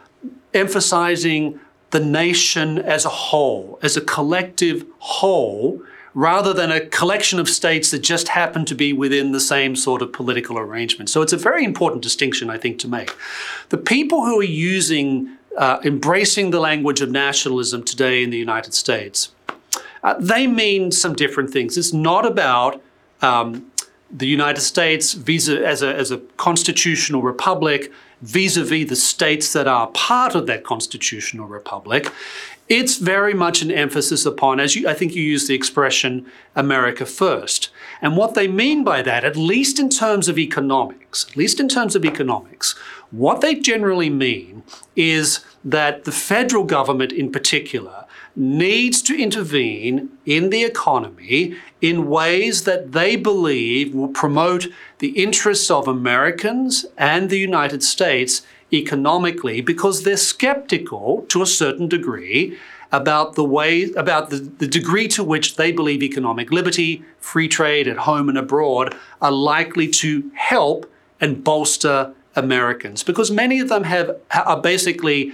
emphasizing 0.56 1.60
the 1.92 2.00
nation 2.00 2.80
as 2.80 3.06
a 3.06 3.10
whole, 3.10 3.78
as 3.84 3.96
a 3.96 4.02
collective 4.02 4.88
whole, 4.98 5.84
rather 6.14 6.54
than 6.54 6.72
a 6.72 6.80
collection 6.88 7.40
of 7.40 7.50
states 7.50 7.92
that 7.92 8.00
just 8.00 8.28
happen 8.28 8.66
to 8.66 8.76
be 8.76 8.94
within 8.94 9.32
the 9.32 9.40
same 9.40 9.76
sort 9.76 10.02
of 10.02 10.14
political 10.14 10.58
arrangement. 10.60 11.10
So 11.10 11.22
it's 11.22 11.34
a 11.34 11.38
very 11.38 11.64
important 11.64 12.04
distinction, 12.04 12.50
I 12.50 12.58
think, 12.58 12.80
to 12.80 12.88
make. 12.88 13.16
The 13.70 13.78
people 13.78 14.26
who 14.26 14.40
are 14.40 14.44
using, 14.44 15.38
uh, 15.58 15.80
embracing 15.84 16.52
the 16.52 16.60
language 16.60 17.02
of 17.02 17.10
nationalism 17.10 17.84
today 17.84 18.24
in 18.24 18.30
the 18.30 18.38
United 18.38 18.74
States, 18.74 19.32
uh, 20.04 20.16
they 20.20 20.48
mean 20.48 20.92
some 20.92 21.14
different 21.16 21.50
things. 21.50 21.78
It's 21.78 21.94
not 21.94 22.26
about 22.26 22.82
um, 23.22 23.72
the 24.12 24.28
United 24.28 24.62
States 24.62 25.14
visa 25.14 25.66
as 25.66 25.82
a, 25.82 25.96
as 25.96 26.12
a 26.12 26.18
constitutional 26.38 27.22
republic 27.22 27.92
vis-a-vis 28.22 28.88
the 28.88 28.96
states 28.96 29.52
that 29.54 29.68
are 29.68 29.88
part 29.88 30.36
of 30.36 30.48
that 30.48 30.64
constitutional 30.64 31.48
republic. 31.48 32.12
It's 32.74 32.98
very 32.98 33.36
much 33.36 33.62
an 33.62 33.70
emphasis 33.70 34.26
upon, 34.26 34.60
as 34.60 34.76
you, 34.76 34.90
I 34.90 34.96
think 34.96 35.14
you 35.14 35.22
use 35.22 35.46
the 35.46 35.54
expression, 35.54 36.26
America 36.56 37.06
first. 37.06 37.70
And 38.02 38.18
what 38.18 38.34
they 38.34 38.48
mean 38.48 38.84
by 38.84 39.04
that, 39.04 39.24
at 39.24 39.36
least 39.36 39.80
in 39.80 39.90
terms 39.90 40.28
of 40.28 40.40
economics, 40.40 41.28
at 41.30 41.38
least 41.38 41.60
in 41.60 41.70
terms 41.70 41.96
of 41.96 42.04
economics, 42.04 42.74
what 43.12 43.42
they 43.42 43.54
generally 43.54 44.10
mean 44.10 44.64
is 44.96 45.46
that 45.64 46.06
the 46.06 46.12
federal 46.12 46.64
government 46.64 47.12
in 47.12 47.32
particular 47.32 48.06
needs 48.36 49.04
to 49.04 49.22
intervene 49.22 50.10
in 50.26 50.50
the 50.50 50.64
economy 50.64 51.56
in 51.80 52.10
ways 52.10 52.64
that 52.64 52.92
they 52.92 53.16
believe 53.16 53.94
will 53.94 54.08
promote 54.08 54.66
the 54.98 55.10
interests 55.10 55.70
of 55.70 55.88
Americans 55.88 56.88
and 56.98 57.30
the 57.30 57.38
United 57.38 57.84
States 57.84 58.42
economically 58.74 59.62
because 59.62 60.04
they're 60.04 60.18
skeptical 60.18 61.26
to 61.30 61.42
a 61.42 61.46
certain 61.46 61.88
degree 61.88 62.58
about 62.92 63.34
the 63.36 63.44
way 63.44 63.92
about 63.94 64.30
the, 64.30 64.38
the 64.38 64.68
degree 64.68 65.08
to 65.08 65.24
which 65.24 65.56
they 65.56 65.72
believe 65.72 66.04
economic 66.04 66.52
liberty, 66.52 67.04
free 67.20 67.48
trade 67.48 67.88
at 67.88 67.98
home 67.98 68.30
and 68.30 68.38
abroad 68.38 68.96
are 69.22 69.32
likely 69.32 69.88
to 69.88 70.32
help 70.36 70.90
and 71.20 71.44
bolster 71.44 72.14
Americans. 72.36 73.04
Because 73.04 73.32
many 73.32 73.60
of 73.60 73.70
them 73.70 73.84
have 73.84 74.16
are 74.32 74.62
basically 74.62 75.32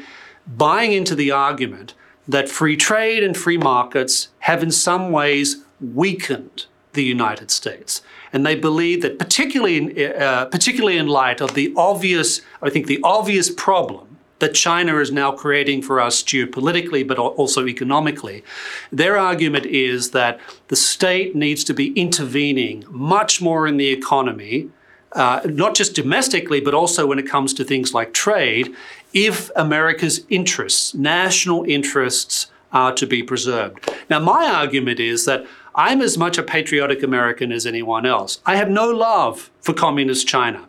buying 0.47 0.93
into 0.93 1.15
the 1.15 1.31
argument 1.31 1.93
that 2.27 2.47
free 2.47 2.77
trade 2.77 3.23
and 3.23 3.35
free 3.35 3.57
markets 3.57 4.29
have 4.39 4.63
in 4.63 4.71
some 4.71 5.11
ways 5.11 5.63
weakened 5.81 6.65
the 6.93 7.03
United 7.03 7.51
States. 7.51 8.01
And 8.33 8.45
they 8.45 8.55
believe 8.55 9.01
that, 9.01 9.19
particularly 9.19 9.77
in, 9.77 10.21
uh, 10.21 10.45
particularly 10.45 10.97
in 10.97 11.07
light 11.07 11.41
of 11.41 11.53
the 11.53 11.73
obvious, 11.75 12.41
I 12.61 12.69
think, 12.69 12.87
the 12.87 12.99
obvious 13.03 13.49
problem 13.49 14.09
that 14.39 14.53
China 14.53 14.97
is 14.99 15.11
now 15.11 15.31
creating 15.31 15.81
for 15.81 15.99
us 15.99 16.23
geopolitically, 16.23 17.05
but 17.05 17.19
also 17.19 17.67
economically. 17.67 18.43
Their 18.91 19.17
argument 19.17 19.65
is 19.65 20.11
that 20.11 20.39
the 20.69 20.75
state 20.75 21.35
needs 21.35 21.63
to 21.65 21.73
be 21.73 21.91
intervening 21.93 22.85
much 22.89 23.41
more 23.41 23.67
in 23.67 23.77
the 23.77 23.89
economy, 23.89 24.69
uh, 25.11 25.41
not 25.45 25.75
just 25.75 25.93
domestically, 25.93 26.61
but 26.61 26.73
also 26.73 27.05
when 27.05 27.19
it 27.19 27.27
comes 27.27 27.53
to 27.55 27.63
things 27.63 27.93
like 27.93 28.13
trade, 28.13 28.73
if 29.13 29.51
America's 29.55 30.25
interests, 30.29 30.93
national 30.93 31.63
interests, 31.63 32.47
are 32.71 32.93
to 32.93 33.07
be 33.07 33.23
preserved. 33.23 33.89
Now, 34.09 34.19
my 34.19 34.45
argument 34.45 34.99
is 34.99 35.25
that 35.25 35.45
I'm 35.75 36.01
as 36.01 36.17
much 36.17 36.37
a 36.37 36.43
patriotic 36.43 37.03
American 37.03 37.51
as 37.51 37.65
anyone 37.65 38.05
else. 38.05 38.41
I 38.45 38.55
have 38.55 38.69
no 38.69 38.89
love 38.89 39.49
for 39.61 39.73
communist 39.73 40.27
China. 40.27 40.67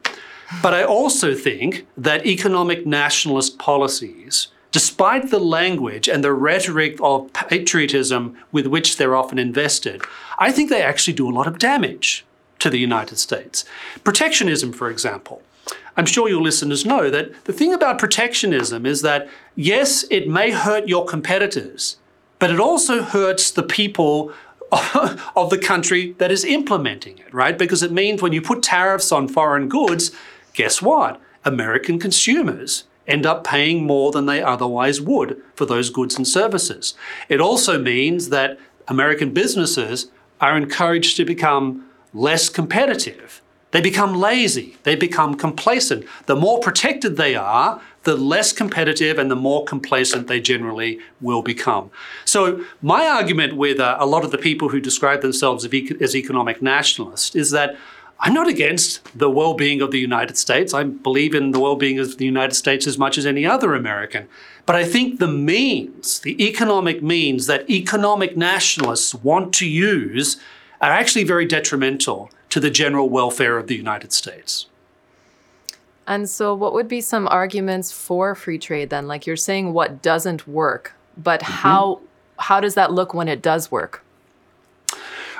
But 0.62 0.74
I 0.74 0.84
also 0.84 1.34
think 1.34 1.86
that 1.96 2.26
economic 2.26 2.86
nationalist 2.86 3.58
policies 3.58 4.48
despite 4.72 5.30
the 5.30 5.38
language 5.40 6.08
and 6.08 6.22
the 6.22 6.32
rhetoric 6.32 6.98
of 7.02 7.32
patriotism 7.32 8.36
with 8.52 8.66
which 8.66 8.96
they're 8.96 9.16
often 9.16 9.38
invested, 9.38 10.02
I 10.38 10.52
think 10.52 10.70
they 10.70 10.82
actually 10.82 11.14
do 11.14 11.28
a 11.28 11.34
lot 11.34 11.46
of 11.46 11.58
damage 11.58 12.24
to 12.60 12.70
the 12.70 12.78
United 12.78 13.18
States. 13.18 13.64
Protectionism, 14.04 14.72
for 14.72 14.90
example. 14.90 15.42
I'm 15.96 16.06
sure 16.06 16.28
your 16.28 16.40
listeners 16.40 16.86
know 16.86 17.10
that 17.10 17.44
the 17.44 17.52
thing 17.52 17.74
about 17.74 17.98
protectionism 17.98 18.86
is 18.86 19.02
that, 19.02 19.28
yes, 19.56 20.04
it 20.10 20.28
may 20.28 20.50
hurt 20.50 20.88
your 20.88 21.04
competitors, 21.04 21.96
but 22.38 22.50
it 22.50 22.60
also 22.60 23.02
hurts 23.02 23.50
the 23.50 23.62
people 23.62 24.32
of 25.36 25.50
the 25.50 25.58
country 25.58 26.12
that 26.18 26.30
is 26.30 26.44
implementing 26.44 27.18
it, 27.18 27.32
right? 27.32 27.58
Because 27.58 27.82
it 27.82 27.92
means 27.92 28.22
when 28.22 28.32
you 28.32 28.40
put 28.40 28.62
tariffs 28.62 29.10
on 29.10 29.28
foreign 29.28 29.68
goods, 29.68 30.12
guess 30.52 30.80
what? 30.80 31.20
American 31.44 31.98
consumers 31.98 32.84
end 33.06 33.26
up 33.26 33.44
paying 33.44 33.84
more 33.84 34.12
than 34.12 34.26
they 34.26 34.42
otherwise 34.42 35.00
would 35.00 35.42
for 35.54 35.66
those 35.66 35.90
goods 35.90 36.16
and 36.16 36.26
services. 36.26 36.94
It 37.28 37.40
also 37.40 37.78
means 37.78 38.28
that 38.28 38.58
American 38.86 39.32
businesses 39.32 40.10
are 40.40 40.56
encouraged 40.56 41.16
to 41.16 41.24
become 41.24 41.88
less 42.12 42.48
competitive. 42.48 43.42
They 43.72 43.80
become 43.80 44.14
lazy, 44.14 44.76
they 44.82 44.96
become 44.96 45.34
complacent. 45.36 46.04
The 46.26 46.34
more 46.34 46.58
protected 46.58 47.16
they 47.16 47.36
are, 47.36 47.80
the 48.04 48.16
less 48.16 48.52
competitive 48.52 49.18
and 49.18 49.30
the 49.30 49.36
more 49.36 49.64
complacent 49.64 50.26
they 50.26 50.40
generally 50.40 50.98
will 51.20 51.42
become. 51.42 51.90
So, 52.24 52.64
my 52.80 53.06
argument 53.06 53.56
with 53.56 53.78
uh, 53.78 53.96
a 53.98 54.06
lot 54.06 54.24
of 54.24 54.30
the 54.30 54.38
people 54.38 54.70
who 54.70 54.80
describe 54.80 55.20
themselves 55.20 55.64
as 55.64 56.16
economic 56.16 56.62
nationalists 56.62 57.34
is 57.36 57.50
that 57.50 57.76
I'm 58.22 58.34
not 58.34 58.48
against 58.48 59.18
the 59.18 59.30
well 59.30 59.54
being 59.54 59.80
of 59.80 59.90
the 59.90 59.98
United 59.98 60.36
States. 60.36 60.74
I 60.74 60.84
believe 60.84 61.34
in 61.34 61.52
the 61.52 61.60
well 61.60 61.76
being 61.76 61.98
of 61.98 62.18
the 62.18 62.26
United 62.26 62.54
States 62.54 62.86
as 62.86 62.98
much 62.98 63.16
as 63.16 63.24
any 63.24 63.46
other 63.46 63.74
American. 63.74 64.28
But 64.66 64.76
I 64.76 64.84
think 64.84 65.18
the 65.18 65.28
means, 65.28 66.20
the 66.20 66.42
economic 66.46 67.02
means 67.02 67.46
that 67.46 67.68
economic 67.68 68.36
nationalists 68.36 69.14
want 69.14 69.54
to 69.54 69.66
use 69.66 70.38
are 70.80 70.90
actually 70.90 71.24
very 71.24 71.46
detrimental 71.46 72.30
to 72.50 72.60
the 72.60 72.70
general 72.70 73.08
welfare 73.08 73.58
of 73.58 73.68
the 73.68 73.76
United 73.76 74.12
States. 74.12 74.66
And 76.10 76.28
so, 76.28 76.56
what 76.56 76.74
would 76.74 76.88
be 76.88 77.00
some 77.00 77.28
arguments 77.28 77.92
for 77.92 78.34
free 78.34 78.58
trade 78.58 78.90
then? 78.90 79.06
Like 79.06 79.28
you're 79.28 79.36
saying, 79.36 79.72
what 79.72 80.02
doesn't 80.02 80.48
work, 80.48 80.92
but 81.16 81.40
mm-hmm. 81.40 81.52
how 81.52 82.00
how 82.36 82.58
does 82.58 82.74
that 82.74 82.92
look 82.92 83.14
when 83.14 83.28
it 83.28 83.40
does 83.40 83.70
work? 83.70 84.02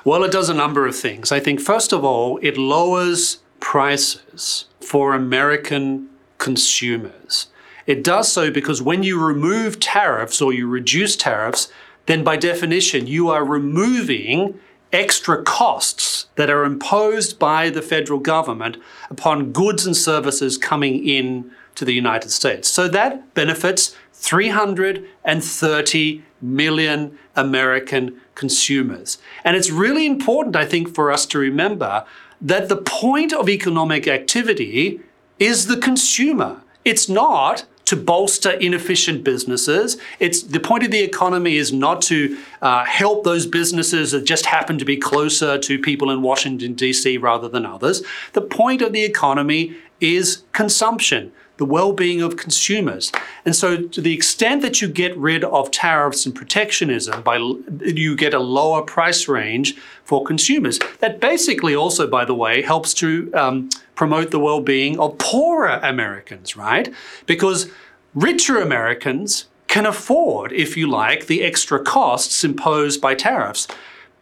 Well, 0.04 0.22
it 0.22 0.30
does 0.30 0.48
a 0.48 0.54
number 0.54 0.87
of 0.87 0.94
things. 0.94 1.33
I 1.33 1.40
think, 1.40 1.61
first 1.61 1.92
of 1.92 2.04
all, 2.04 2.38
it 2.40 2.56
lowers 2.56 3.38
prices 3.59 4.66
for 4.80 5.12
American 5.12 6.09
consumers. 6.38 7.48
It 7.87 8.04
does 8.04 8.30
so 8.30 8.52
because 8.52 8.80
when 8.80 9.02
you 9.02 9.20
remove 9.20 9.80
tariffs 9.80 10.40
or 10.40 10.52
you 10.52 10.68
reduce 10.68 11.16
tariffs, 11.16 11.72
then 12.06 12.22
by 12.22 12.37
definition, 12.37 13.09
you 13.09 13.28
are 13.28 13.44
removing 13.44 14.61
extra 14.92 15.42
costs 15.42 16.26
that 16.37 16.50
are 16.50 16.64
imposed 16.64 17.38
by 17.38 17.70
the 17.70 17.83
federal 17.83 18.18
government 18.18 18.76
upon 19.09 19.53
goods 19.53 19.87
and 19.87 19.96
services 19.96 20.59
coming 20.59 21.07
in 21.07 21.50
to 21.74 21.85
the 21.85 21.94
United 21.94 22.31
States. 22.31 22.68
So 22.68 22.88
that 22.88 23.33
benefits 23.35 23.94
330 24.12 26.24
million 26.42 27.18
American 27.37 28.20
consumers. 28.35 29.18
And 29.44 29.57
it's 29.57 29.70
really 29.70 30.07
important, 30.07 30.57
I 30.57 30.66
think, 30.66 30.92
for 30.94 31.12
us 31.12 31.26
to 31.26 31.38
remember 31.38 32.05
that 32.40 32.68
the 32.68 32.76
point 32.76 33.33
of 33.33 33.48
economic 33.48 34.09
activity 34.09 35.00
is 35.38 35.66
the 35.66 35.76
consumer. 35.76 36.62
It's 36.85 37.09
not 37.09 37.64
to 37.90 37.96
bolster 37.96 38.53
inefficient 38.53 39.24
businesses. 39.24 39.96
It's 40.20 40.44
the 40.44 40.61
point 40.61 40.85
of 40.85 40.92
the 40.92 41.00
economy 41.00 41.57
is 41.57 41.72
not 41.72 42.00
to 42.03 42.38
uh, 42.62 42.85
help 42.85 43.24
those 43.24 43.46
businesses 43.46 44.12
that 44.12 44.24
just 44.24 44.46
happen 44.46 44.79
to 44.79 44.85
be 44.85 44.96
closer 44.96 45.59
to 45.59 45.76
people 45.76 46.09
in 46.12 46.22
Washington 46.22 46.74
D.C. 46.74 47.18
rather 47.18 47.48
than 47.48 47.66
others. 47.66 48.05
The 48.33 48.42
point 48.42 48.81
of 48.81 48.92
the 48.92 49.03
economy 49.03 49.74
is 50.00 50.44
consumption 50.53 51.33
the 51.61 51.66
well 51.66 51.92
being 51.92 52.23
of 52.23 52.38
consumers. 52.38 53.12
And 53.44 53.55
so, 53.55 53.77
to 53.77 54.01
the 54.01 54.14
extent 54.14 54.62
that 54.62 54.81
you 54.81 54.88
get 54.88 55.14
rid 55.16 55.44
of 55.44 55.70
tariffs 55.70 56.25
and 56.25 56.35
protectionism, 56.35 57.20
by 57.23 57.37
you 57.81 58.16
get 58.16 58.33
a 58.33 58.38
lower 58.38 58.81
price 58.81 59.29
range 59.29 59.77
for 60.03 60.25
consumers. 60.25 60.81
That 61.01 61.20
basically 61.20 61.75
also, 61.75 62.07
by 62.07 62.25
the 62.25 62.35
way, 62.35 62.62
helps 62.62 62.94
to 62.94 63.31
um, 63.35 63.68
promote 63.94 64.31
the 64.31 64.40
well 64.40 64.62
being 64.62 64.99
of 64.99 65.18
poorer 65.18 65.79
Americans, 65.83 66.57
right? 66.57 66.92
Because 67.27 67.70
richer 68.14 68.59
Americans 68.59 69.46
can 69.68 69.85
afford, 69.85 70.53
if 70.53 70.79
you 70.79 70.88
like, 70.88 71.27
the 71.27 71.42
extra 71.42 71.79
costs 71.79 72.42
imposed 72.42 73.03
by 73.03 73.14
tariffs. 73.14 73.68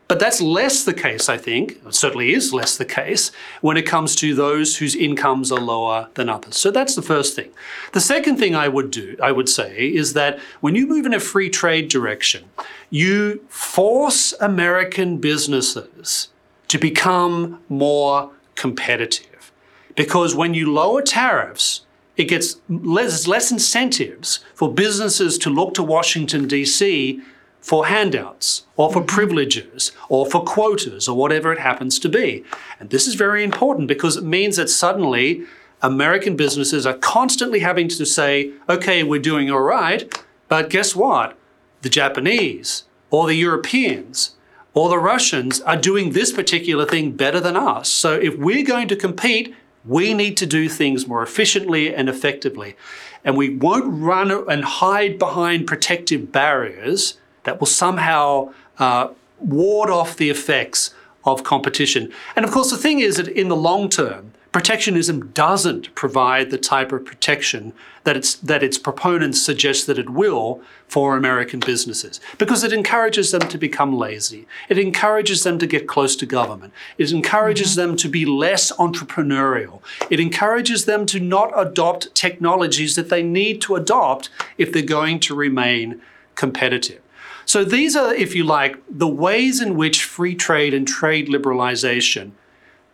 But 0.09 0.19
that's 0.19 0.41
less 0.41 0.85
the 0.85 0.95
case, 0.95 1.29
I 1.29 1.37
think, 1.37 1.73
it 1.87 1.95
certainly 1.95 2.33
is 2.33 2.55
less 2.55 2.79
the 2.79 2.87
case, 2.87 3.31
when 3.61 3.77
it 3.77 3.83
comes 3.83 4.17
to 4.17 4.35
those 4.35 4.79
whose 4.79 4.97
incomes 4.97 5.53
are 5.53 5.61
lower 5.61 6.09
than 6.15 6.31
others. 6.31 6.57
So 6.57 6.71
that's 6.71 6.95
the 6.95 7.03
first 7.03 7.37
thing. 7.37 7.51
The 7.93 8.01
second 8.01 8.39
thing 8.39 8.55
I 8.55 8.69
would 8.69 8.91
do, 8.91 9.19
I 9.23 9.33
would 9.33 9.51
say, 9.51 9.87
is 9.87 10.15
that 10.15 10.39
when 10.61 10.75
you 10.75 10.87
move 10.87 11.05
in 11.05 11.13
a 11.13 11.21
free 11.21 11.51
trade 11.51 11.89
direction, 11.89 12.47
you 12.89 13.45
force 13.51 14.33
American 14.41 15.19
businesses 15.19 16.31
to 16.69 16.79
become 16.79 17.61
more 17.69 18.31
competitive. 18.55 19.53
Because 19.95 20.35
when 20.35 20.55
you 20.55 20.73
lower 20.73 21.03
tariffs, 21.03 21.83
it 22.17 22.25
gets 22.25 22.61
less, 22.71 23.27
less 23.27 23.53
incentives 23.53 24.41
for 24.55 24.73
businesses 24.73 25.37
to 25.39 25.51
look 25.51 25.75
to 25.75 25.83
Washington, 25.83 26.49
D.C 26.49 27.23
for 27.61 27.87
handouts 27.87 28.67
or 28.77 28.93
for 28.93 29.01
mm-hmm. 29.01 29.07
privileges 29.07 29.93
or 30.09 30.27
for 30.27 30.43
quotas 30.43 31.09
or 31.09 31.17
whatever 31.17 31.53
it 31.53 31.59
happens 31.59 31.99
to 31.99 32.09
be. 32.09 32.45
And 32.81 32.91
this 32.91 33.07
is 33.07 33.15
very 33.15 33.45
important 33.45 33.89
because 33.89 34.17
it 34.17 34.25
means 34.25 34.57
that 34.57 34.71
suddenly 34.71 35.45
American 35.83 36.37
businesses 36.37 36.87
are 36.87 36.97
constantly 36.97 37.61
having 37.61 37.89
to 37.89 38.05
say, 38.05 38.53
okay, 38.69 39.03
we're 39.03 39.21
doing 39.21 39.51
all 39.51 39.61
right, 39.61 40.23
but 40.49 40.71
guess 40.71 40.97
what? 40.97 41.37
The 41.83 41.89
Japanese 41.89 42.85
or 43.11 43.27
the 43.27 43.35
Europeans 43.35 44.35
or 44.75 44.89
the 44.89 44.99
Russians 44.99 45.61
are 45.63 45.77
doing 45.77 46.13
this 46.13 46.33
particular 46.33 46.85
thing 46.85 47.13
better 47.13 47.41
than 47.41 47.57
us. 47.57 47.89
So 47.89 48.15
if 48.15 48.37
we're 48.37 48.65
going 48.65 48.89
to 48.89 48.97
compete, 48.97 49.55
we 49.85 50.15
need 50.15 50.37
to 50.39 50.47
do 50.47 50.69
things 50.69 51.07
more 51.07 51.23
efficiently 51.23 51.95
and 51.95 52.09
effectively. 52.09 52.77
And 53.25 53.37
we 53.37 53.57
won't 53.57 53.87
run 53.89 54.31
and 54.31 54.65
hide 54.65 55.19
behind 55.19 55.67
protective 55.67 56.33
barriers 56.33 57.19
that 57.49 57.59
will 57.61 57.67
somehow 57.87 58.53
uh, 58.79 59.09
ward 59.39 59.89
off 59.89 60.19
the 60.19 60.29
effects 60.29 60.95
of 61.25 61.43
competition. 61.45 62.13
And 62.37 62.45
of 62.45 62.51
course, 62.53 62.71
the 62.71 62.77
thing 62.77 63.01
is 63.01 63.17
that 63.17 63.29
in 63.29 63.49
the 63.49 63.57
long 63.57 63.89
term, 63.89 64.33
protectionism 64.53 65.29
doesn't 65.29 65.95
provide 65.95 66.51
the 66.51 66.59
type 66.59 66.93
of 66.93 67.07
protection 67.07 67.73
that 68.05 68.17
its, 68.17 68.35
that 68.35 68.63
its 68.63 68.77
proponents 68.77 69.41
suggest 69.41 69.87
that 69.87 69.99
it 69.99 70.11
will 70.11 70.61
for 70.89 71.17
American 71.17 71.61
businesses, 71.61 72.21
because 72.37 72.65
it 72.65 72.73
encourages 72.73 73.31
them 73.31 73.47
to 73.49 73.59
become 73.59 73.97
lazy. 73.97 74.47
It 74.69 74.79
encourages 74.79 75.43
them 75.43 75.59
to 75.59 75.67
get 75.67 75.87
close 75.87 76.17
to 76.17 76.27
government. 76.27 76.73
It 76.99 77.13
encourages 77.13 77.71
mm-hmm. 77.71 77.89
them 77.89 77.97
to 77.97 78.09
be 78.09 78.25
less 78.27 78.73
entrepreneurial. 78.73 79.81
It 80.11 80.21
encourages 80.21 80.85
them 80.85 81.07
to 81.07 81.19
not 81.19 81.51
adopt 81.57 82.15
technologies 82.15 82.95
that 82.97 83.09
they 83.09 83.23
need 83.23 83.63
to 83.63 83.77
adopt 83.77 84.29
if 84.59 84.71
they're 84.71 84.83
going 84.99 85.21
to 85.21 85.35
remain 85.35 86.01
competitive. 86.35 87.01
So 87.49 87.65
these 87.65 87.97
are, 87.97 88.13
if 88.13 88.35
you 88.35 88.45
like, 88.45 88.77
the 88.91 89.09
ways 89.09 89.63
in 89.63 89.75
which 89.75 90.05
free 90.05 90.35
trade 90.35 90.75
and 90.75 90.87
trade 90.87 91.29
liberalization 91.29 92.33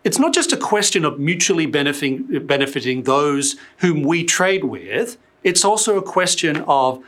it's 0.05 0.19
not 0.19 0.35
just 0.35 0.53
a 0.53 0.57
question 0.59 1.05
of 1.07 1.19
mutually 1.19 1.65
benefiting, 1.65 2.47
benefiting 2.47 3.05
those 3.05 3.57
whom 3.79 4.03
we 4.03 4.23
trade 4.23 4.65
with, 4.65 5.17
it's 5.43 5.65
also 5.65 5.97
a 5.97 6.03
question 6.03 6.59
of 6.69 7.03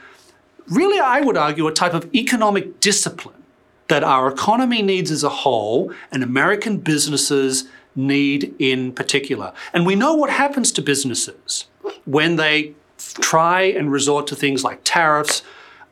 really, 0.68 0.98
I 0.98 1.20
would 1.20 1.37
argue, 1.37 1.66
a 1.66 1.72
type 1.72 1.92
of 1.92 2.12
economic 2.14 2.80
discipline 2.80 3.42
that 3.88 4.02
our 4.02 4.28
economy 4.28 4.80
needs 4.80 5.11
as 5.11 5.22
a 5.22 5.28
whole 5.28 5.92
and 6.11 6.22
American 6.22 6.78
businesses 6.78 7.68
need 7.94 8.54
in 8.59 8.92
particular. 8.92 9.52
And 9.74 9.87
we 9.87 9.94
know 9.94 10.14
what 10.14 10.30
happens 10.30 10.72
to 10.72 10.82
businesses 10.82 11.66
when 12.06 12.37
they 12.37 12.74
try 12.98 13.61
and 13.61 13.92
resort 13.92 14.26
to 14.28 14.35
things 14.35 14.64
like 14.64 14.80
tariffs 14.85 15.42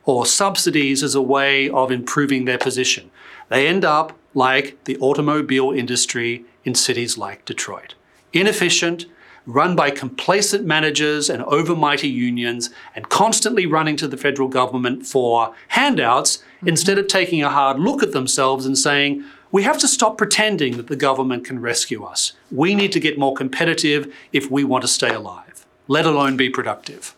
or 0.05 0.25
subsidies 0.25 1.03
as 1.03 1.15
a 1.15 1.21
way 1.21 1.69
of 1.69 1.91
improving 1.91 2.45
their 2.45 2.57
position. 2.57 3.09
They 3.49 3.67
end 3.67 3.83
up 3.83 4.17
like 4.33 4.83
the 4.85 4.97
automobile 4.97 5.71
industry 5.71 6.45
in 6.63 6.75
cities 6.75 7.17
like 7.17 7.45
Detroit 7.45 7.95
inefficient, 8.35 9.05
run 9.45 9.75
by 9.75 9.89
complacent 9.89 10.65
managers 10.65 11.29
and 11.29 11.43
overmighty 11.45 12.11
unions, 12.11 12.69
and 12.95 13.09
constantly 13.09 13.65
running 13.65 13.95
to 13.95 14.07
the 14.07 14.17
federal 14.17 14.47
government 14.47 15.05
for 15.05 15.53
handouts 15.69 16.37
mm-hmm. 16.37 16.67
instead 16.67 16.97
of 16.97 17.07
taking 17.07 17.41
a 17.41 17.49
hard 17.49 17.79
look 17.79 18.03
at 18.03 18.11
themselves 18.11 18.65
and 18.65 18.77
saying, 18.77 19.23
we 19.51 19.63
have 19.63 19.77
to 19.77 19.87
stop 19.87 20.17
pretending 20.17 20.75
that 20.75 20.87
the 20.87 20.95
government 20.97 21.45
can 21.45 21.61
rescue 21.61 22.03
us. 22.03 22.33
We 22.51 22.75
need 22.75 22.91
to 22.91 22.99
get 22.99 23.17
more 23.17 23.33
competitive 23.33 24.13
if 24.33 24.51
we 24.51 24.65
want 24.65 24.81
to 24.81 24.87
stay 24.87 25.13
alive, 25.13 25.65
let 25.87 26.05
alone 26.05 26.35
be 26.35 26.49
productive. 26.49 27.15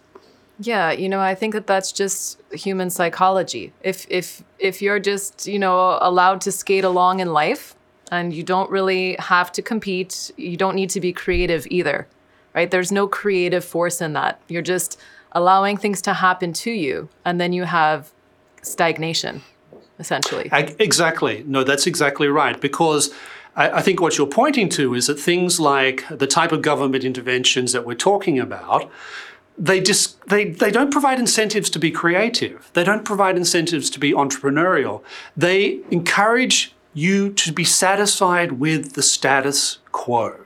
Yeah, 0.60 0.91
you 0.91 1.08
know, 1.08 1.20
I 1.20 1.36
think 1.36 1.54
that 1.54 1.67
that's 1.67 1.91
just 1.91 2.41
human 2.52 2.89
psychology. 2.89 3.74
If 3.84 4.08
if 4.10 4.43
if 4.60 4.82
you're 4.82 5.00
just, 5.00 5.48
you 5.48 5.60
know, 5.60 6.00
allowed 6.02 6.41
to 6.41 6.52
skate 6.52 6.84
along 6.84 7.20
in 7.20 7.32
life 7.32 7.76
and 8.12 8.34
you 8.34 8.43
don't 8.43 8.70
really 8.72 9.15
have 9.20 9.52
to 9.54 9.62
compete, 9.62 10.32
you 10.38 10.58
don't 10.58 10.76
need 10.76 10.89
to 10.91 11.02
be 11.02 11.13
creative 11.13 11.67
either. 11.70 12.08
Right? 12.56 12.72
There's 12.72 12.91
no 12.91 13.08
creative 13.08 13.63
force 13.63 14.02
in 14.02 14.13
that. 14.13 14.39
You're 14.48 14.63
just 14.63 15.00
allowing 15.34 15.78
things 15.78 16.02
to 16.02 16.13
happen 16.13 16.54
to 16.54 16.72
you 16.72 17.10
and 17.24 17.39
then 17.39 17.54
you 17.54 17.65
have 17.65 18.12
stagnation 18.63 19.43
essentially. 20.00 20.50
Exactly. 20.80 21.43
No, 21.46 21.63
that's 21.63 21.86
exactly 21.88 22.28
right 22.28 22.60
because 22.60 23.13
I, 23.56 23.82
think 23.82 24.00
what 24.00 24.20
you're 24.20 24.28
pointing 24.28 24.70
to 24.70 24.93
is 24.93 25.08
that 25.08 25.20
things 25.20 25.60
like 25.60 26.06
the 26.10 26.28
type 26.28 26.52
of 26.52 26.62
government 26.62 27.04
interventions 27.04 27.72
that 27.72 27.86
we're 27.86 27.96
talking 27.96 28.39
about 28.39 28.91
they 29.58 29.82
just 29.82 30.22
they, 30.28 30.46
they 30.46 30.72
don't 30.72 30.91
provide 30.91 31.20
incentives 31.20 31.70
to 31.72 31.80
be 31.80 31.91
creative. 31.91 32.70
They 32.74 32.84
don't 32.84 33.04
provide 33.04 33.38
incentives 33.38 33.89
to 33.91 34.00
be 34.00 34.12
entrepreneurial. 34.12 35.02
They 35.36 35.80
encourage 35.89 36.76
you 36.93 37.32
to 37.34 37.52
be 37.52 37.63
satisfied 37.63 38.54
with 38.54 38.93
the 38.93 39.04
status 39.04 39.80
quo. 39.91 40.46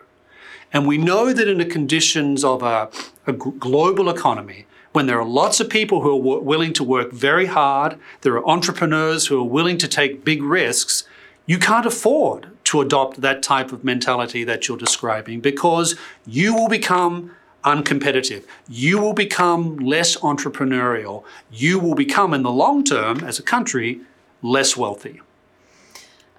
And 0.74 0.88
we 0.88 0.97
know 0.97 1.34
that 1.34 1.47
in 1.47 1.58
the 1.58 1.65
conditions 1.65 2.43
of 2.43 2.63
a, 2.63 2.89
a 3.28 3.34
global 3.34 4.10
economy, 4.10 4.65
when 4.93 5.06
there 5.06 5.19
are 5.19 5.26
lots 5.26 5.60
of 5.60 5.69
people 5.69 6.02
who 6.02 6.12
are 6.12 6.39
willing 6.39 6.74
to 6.74 6.84
work 6.84 7.12
very 7.12 7.45
hard, 7.45 7.97
there 8.21 8.34
are 8.34 8.47
entrepreneurs 8.47 9.28
who 9.28 9.39
are 9.39 9.47
willing 9.47 9.78
to 9.78 9.88
take 9.88 10.24
big 10.24 10.41
risks, 10.41 11.04
you 11.45 11.58
can't 11.58 11.86
afford 11.86 12.47
to 12.65 12.82
adopt 12.82 13.21
that 13.21 13.43
type 13.43 13.71
of 13.71 13.84
mentality 13.84 14.43
that 14.43 14.67
you're 14.67 14.78
describing 14.78 15.41
because 15.41 15.95
you 16.26 16.54
will 16.54 16.69
become 16.69 17.32
uncompetitive. 17.63 18.45
You 18.67 19.00
will 19.00 19.13
become 19.13 19.78
less 19.78 20.17
entrepreneurial. 20.17 21.24
You 21.52 21.80
will 21.80 21.95
become, 21.95 22.34
in 22.34 22.43
the 22.43 22.52
long 22.52 22.84
term, 22.84 23.24
as 23.24 23.39
a 23.39 23.43
country, 23.43 24.02
less 24.41 24.76
wealthy. 24.76 25.21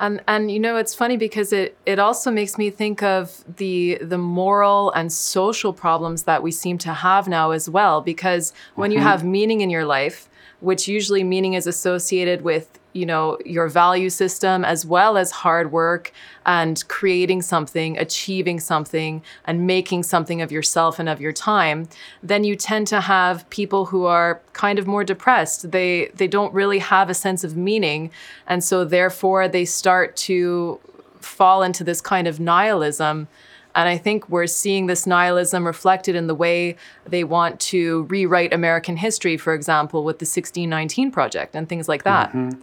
And 0.00 0.20
and 0.26 0.50
you 0.50 0.58
know 0.58 0.76
it's 0.76 0.96
funny 0.96 1.16
because 1.16 1.52
it 1.52 1.76
it 1.86 2.00
also 2.00 2.30
makes 2.32 2.58
me 2.58 2.70
think 2.70 3.04
of 3.04 3.44
the 3.56 3.98
the 4.00 4.18
moral 4.18 4.90
and 4.92 5.12
social 5.12 5.72
problems 5.72 6.24
that 6.24 6.42
we 6.42 6.50
seem 6.50 6.76
to 6.78 6.92
have 6.92 7.28
now 7.28 7.52
as 7.52 7.70
well 7.70 8.00
because 8.00 8.52
when 8.74 8.90
mm-hmm. 8.90 8.98
you 8.98 9.04
have 9.04 9.22
meaning 9.22 9.60
in 9.60 9.70
your 9.70 9.84
life 9.84 10.28
which 10.58 10.88
usually 10.88 11.22
meaning 11.22 11.54
is 11.54 11.68
associated 11.68 12.42
with 12.42 12.80
you 12.94 13.06
know 13.06 13.38
your 13.44 13.68
value 13.68 14.10
system 14.10 14.64
as 14.64 14.84
well 14.84 15.16
as 15.16 15.30
hard 15.30 15.70
work 15.70 16.12
and 16.46 16.86
creating 16.88 17.42
something 17.42 17.98
achieving 17.98 18.60
something 18.60 19.22
and 19.44 19.66
making 19.66 20.02
something 20.02 20.42
of 20.42 20.50
yourself 20.52 20.98
and 20.98 21.08
of 21.08 21.20
your 21.20 21.32
time 21.32 21.88
then 22.22 22.44
you 22.44 22.56
tend 22.56 22.86
to 22.86 23.00
have 23.00 23.48
people 23.50 23.86
who 23.86 24.04
are 24.04 24.40
kind 24.52 24.78
of 24.78 24.86
more 24.86 25.04
depressed 25.04 25.70
they 25.70 26.10
they 26.14 26.28
don't 26.28 26.52
really 26.52 26.78
have 26.78 27.08
a 27.10 27.14
sense 27.14 27.44
of 27.44 27.56
meaning 27.56 28.10
and 28.46 28.62
so 28.62 28.84
therefore 28.84 29.48
they 29.48 29.64
start 29.64 30.16
to 30.16 30.78
fall 31.20 31.62
into 31.62 31.84
this 31.84 32.00
kind 32.00 32.26
of 32.26 32.40
nihilism 32.40 33.28
and 33.74 33.88
I 33.88 33.96
think 33.96 34.28
we're 34.28 34.46
seeing 34.46 34.86
this 34.86 35.06
nihilism 35.06 35.66
reflected 35.66 36.14
in 36.14 36.26
the 36.26 36.34
way 36.34 36.76
they 37.06 37.24
want 37.24 37.60
to 37.60 38.02
rewrite 38.04 38.52
American 38.52 38.96
history, 38.96 39.36
for 39.36 39.54
example, 39.54 40.04
with 40.04 40.18
the 40.18 40.24
1619 40.24 41.10
Project 41.10 41.56
and 41.56 41.68
things 41.68 41.88
like 41.88 42.04
that. 42.04 42.30
Mm-hmm. 42.30 42.60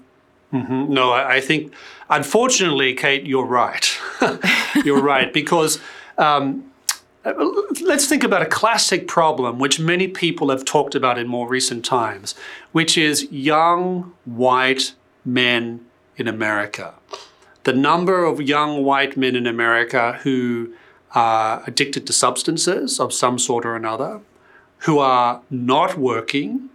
Mm-hmm. 0.53 0.93
No, 0.93 1.11
I, 1.11 1.39
think, 1.41 1.73
unfortunately, 2.09 2.93
Kate, 2.95 3.25
you're 3.25 3.45
right. 3.45 3.97
you're 4.83 5.01
right, 5.01 5.31
because 5.31 5.79
um, 6.17 6.71
let's 7.81 8.07
think 8.07 8.23
about 8.23 8.41
a 8.41 8.47
classic 8.47 9.07
problem 9.07 9.59
which 9.59 9.79
many 9.79 10.07
people 10.07 10.49
have 10.49 10.65
talked 10.65 10.95
about 10.95 11.17
in 11.19 11.27
more 11.27 11.47
recent 11.47 11.85
times, 11.85 12.35
which 12.71 12.97
is 12.97 13.31
young 13.31 14.13
white 14.25 14.93
men 15.23 15.85
in 16.17 16.27
America. 16.27 16.93
The 17.63 17.73
number 17.73 18.23
of 18.23 18.41
young 18.41 18.83
white 18.83 19.15
men 19.15 19.35
in 19.35 19.45
America 19.45 20.19
who 20.23 20.73
are 21.13 21.63
addicted 21.67 22.07
to 22.07 22.13
substances 22.13 22.99
of 22.99 23.13
some 23.13 23.37
sort 23.37 23.65
or 23.65 23.75
another, 23.75 24.21
who 24.79 24.99
are 24.99 25.41
not 25.49 25.97
working, 25.97 26.69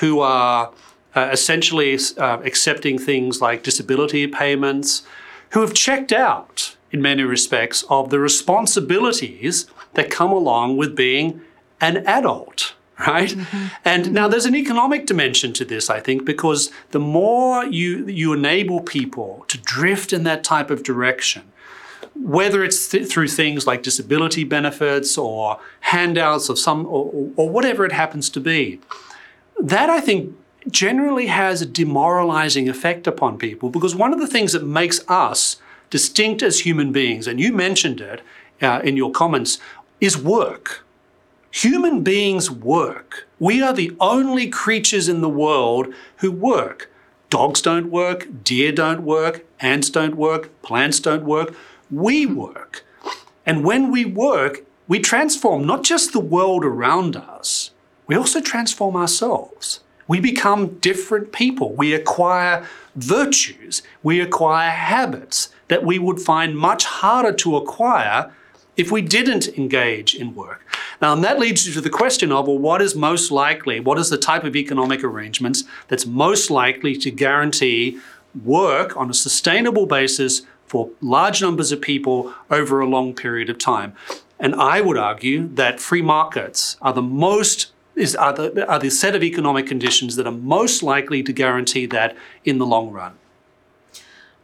who 0.00 0.20
are 0.20 0.72
uh, 1.18 1.30
essentially 1.32 1.98
uh, 2.16 2.38
accepting 2.44 2.96
things 2.96 3.40
like 3.40 3.64
disability 3.64 4.28
payments, 4.28 5.02
who 5.50 5.60
have 5.62 5.74
checked 5.74 6.12
out, 6.12 6.76
in 6.92 7.02
many 7.02 7.24
respects, 7.24 7.82
of 7.90 8.10
the 8.10 8.20
responsibilities 8.20 9.66
that 9.94 10.10
come 10.10 10.30
along 10.30 10.76
with 10.76 10.94
being 10.94 11.40
an 11.80 11.96
adult. 12.06 12.74
Right? 13.00 13.30
Mm-hmm. 13.30 13.66
And 13.84 14.12
now 14.12 14.26
there's 14.26 14.46
an 14.46 14.56
economic 14.56 15.06
dimension 15.06 15.52
to 15.54 15.64
this, 15.64 15.88
I 15.88 16.00
think, 16.00 16.24
because 16.24 16.70
the 16.90 16.98
more 16.98 17.64
you, 17.64 18.06
you 18.08 18.32
enable 18.32 18.80
people 18.80 19.44
to 19.48 19.58
drift 19.58 20.12
in 20.12 20.24
that 20.24 20.42
type 20.42 20.68
of 20.68 20.82
direction, 20.82 21.44
whether 22.14 22.64
it's 22.64 22.88
th- 22.88 23.08
through 23.08 23.28
things 23.28 23.68
like 23.68 23.84
disability 23.84 24.42
benefits 24.42 25.16
or 25.16 25.60
handouts 25.80 26.48
of 26.48 26.58
some 26.58 26.86
or, 26.86 27.30
or, 27.36 27.48
whatever 27.48 27.84
it 27.84 27.92
happens 27.92 28.28
to 28.28 28.40
be 28.40 28.80
that 29.60 29.88
i 29.88 30.00
think 30.00 30.34
generally 30.70 31.26
has 31.26 31.62
a 31.62 31.66
demoralizing 31.66 32.68
effect 32.68 33.06
upon 33.06 33.38
people 33.38 33.70
because 33.70 33.94
one 33.94 34.12
of 34.12 34.20
the 34.20 34.26
things 34.26 34.52
that 34.52 34.64
makes 34.64 35.00
us 35.08 35.56
distinct 35.90 36.42
as 36.42 36.60
human 36.60 36.92
beings, 36.92 37.26
and 37.26 37.40
you 37.40 37.52
mentioned 37.52 38.00
it 38.00 38.20
uh, 38.60 38.80
in 38.84 38.96
your 38.96 39.10
comments, 39.10 39.58
is 40.00 40.16
work. 40.16 40.84
Human 41.50 42.02
beings 42.02 42.50
work. 42.50 43.26
We 43.38 43.62
are 43.62 43.72
the 43.72 43.96
only 44.00 44.48
creatures 44.48 45.08
in 45.08 45.20
the 45.20 45.28
world 45.28 45.92
who 46.16 46.30
work. 46.30 46.90
Dogs 47.30 47.60
don't 47.62 47.90
work, 47.90 48.26
deer 48.44 48.72
don't 48.72 49.02
work, 49.02 49.44
ants 49.60 49.90
don't 49.90 50.16
work, 50.16 50.50
plants 50.62 51.00
don't 51.00 51.24
work. 51.24 51.54
We 51.90 52.26
work. 52.26 52.84
And 53.44 53.64
when 53.64 53.90
we 53.90 54.04
work, 54.04 54.64
we 54.86 54.98
transform 54.98 55.66
not 55.66 55.84
just 55.84 56.12
the 56.12 56.20
world 56.20 56.64
around 56.64 57.16
us, 57.16 57.70
we 58.06 58.16
also 58.16 58.40
transform 58.40 58.96
ourselves 58.96 59.80
we 60.08 60.18
become 60.18 60.78
different 60.78 61.32
people. 61.32 61.74
We 61.74 61.94
acquire 61.94 62.66
virtues, 62.96 63.82
we 64.02 64.20
acquire 64.20 64.70
habits 64.70 65.50
that 65.68 65.84
we 65.84 65.98
would 65.98 66.20
find 66.20 66.56
much 66.56 66.84
harder 66.84 67.32
to 67.32 67.56
acquire 67.56 68.32
if 68.76 68.90
we 68.90 69.02
didn't 69.02 69.48
engage 69.58 70.14
in 70.14 70.34
work. 70.34 70.64
Now, 71.02 71.12
and 71.12 71.22
that 71.22 71.38
leads 71.38 71.66
you 71.66 71.74
to 71.74 71.80
the 71.80 71.90
question 71.90 72.32
of 72.32 72.46
well, 72.46 72.58
what 72.58 72.80
is 72.80 72.94
most 72.94 73.30
likely, 73.30 73.80
what 73.80 73.98
is 73.98 74.08
the 74.08 74.18
type 74.18 74.44
of 74.44 74.56
economic 74.56 75.04
arrangements 75.04 75.64
that's 75.88 76.06
most 76.06 76.50
likely 76.50 76.96
to 76.96 77.10
guarantee 77.10 77.98
work 78.44 78.96
on 78.96 79.10
a 79.10 79.14
sustainable 79.14 79.86
basis 79.86 80.42
for 80.66 80.90
large 81.00 81.40
numbers 81.42 81.72
of 81.72 81.80
people 81.80 82.32
over 82.50 82.80
a 82.80 82.88
long 82.88 83.14
period 83.14 83.50
of 83.50 83.58
time? 83.58 83.94
And 84.40 84.54
I 84.54 84.80
would 84.80 84.96
argue 84.96 85.48
that 85.54 85.80
free 85.80 86.02
markets 86.02 86.76
are 86.80 86.92
the 86.92 87.02
most 87.02 87.72
is 87.98 88.14
are 88.16 88.32
the, 88.32 88.68
are 88.68 88.78
the 88.78 88.90
set 88.90 89.14
of 89.14 89.22
economic 89.22 89.66
conditions 89.66 90.16
that 90.16 90.26
are 90.26 90.32
most 90.32 90.82
likely 90.82 91.22
to 91.22 91.32
guarantee 91.32 91.86
that 91.86 92.16
in 92.44 92.58
the 92.58 92.66
long 92.66 92.90
run. 92.90 93.14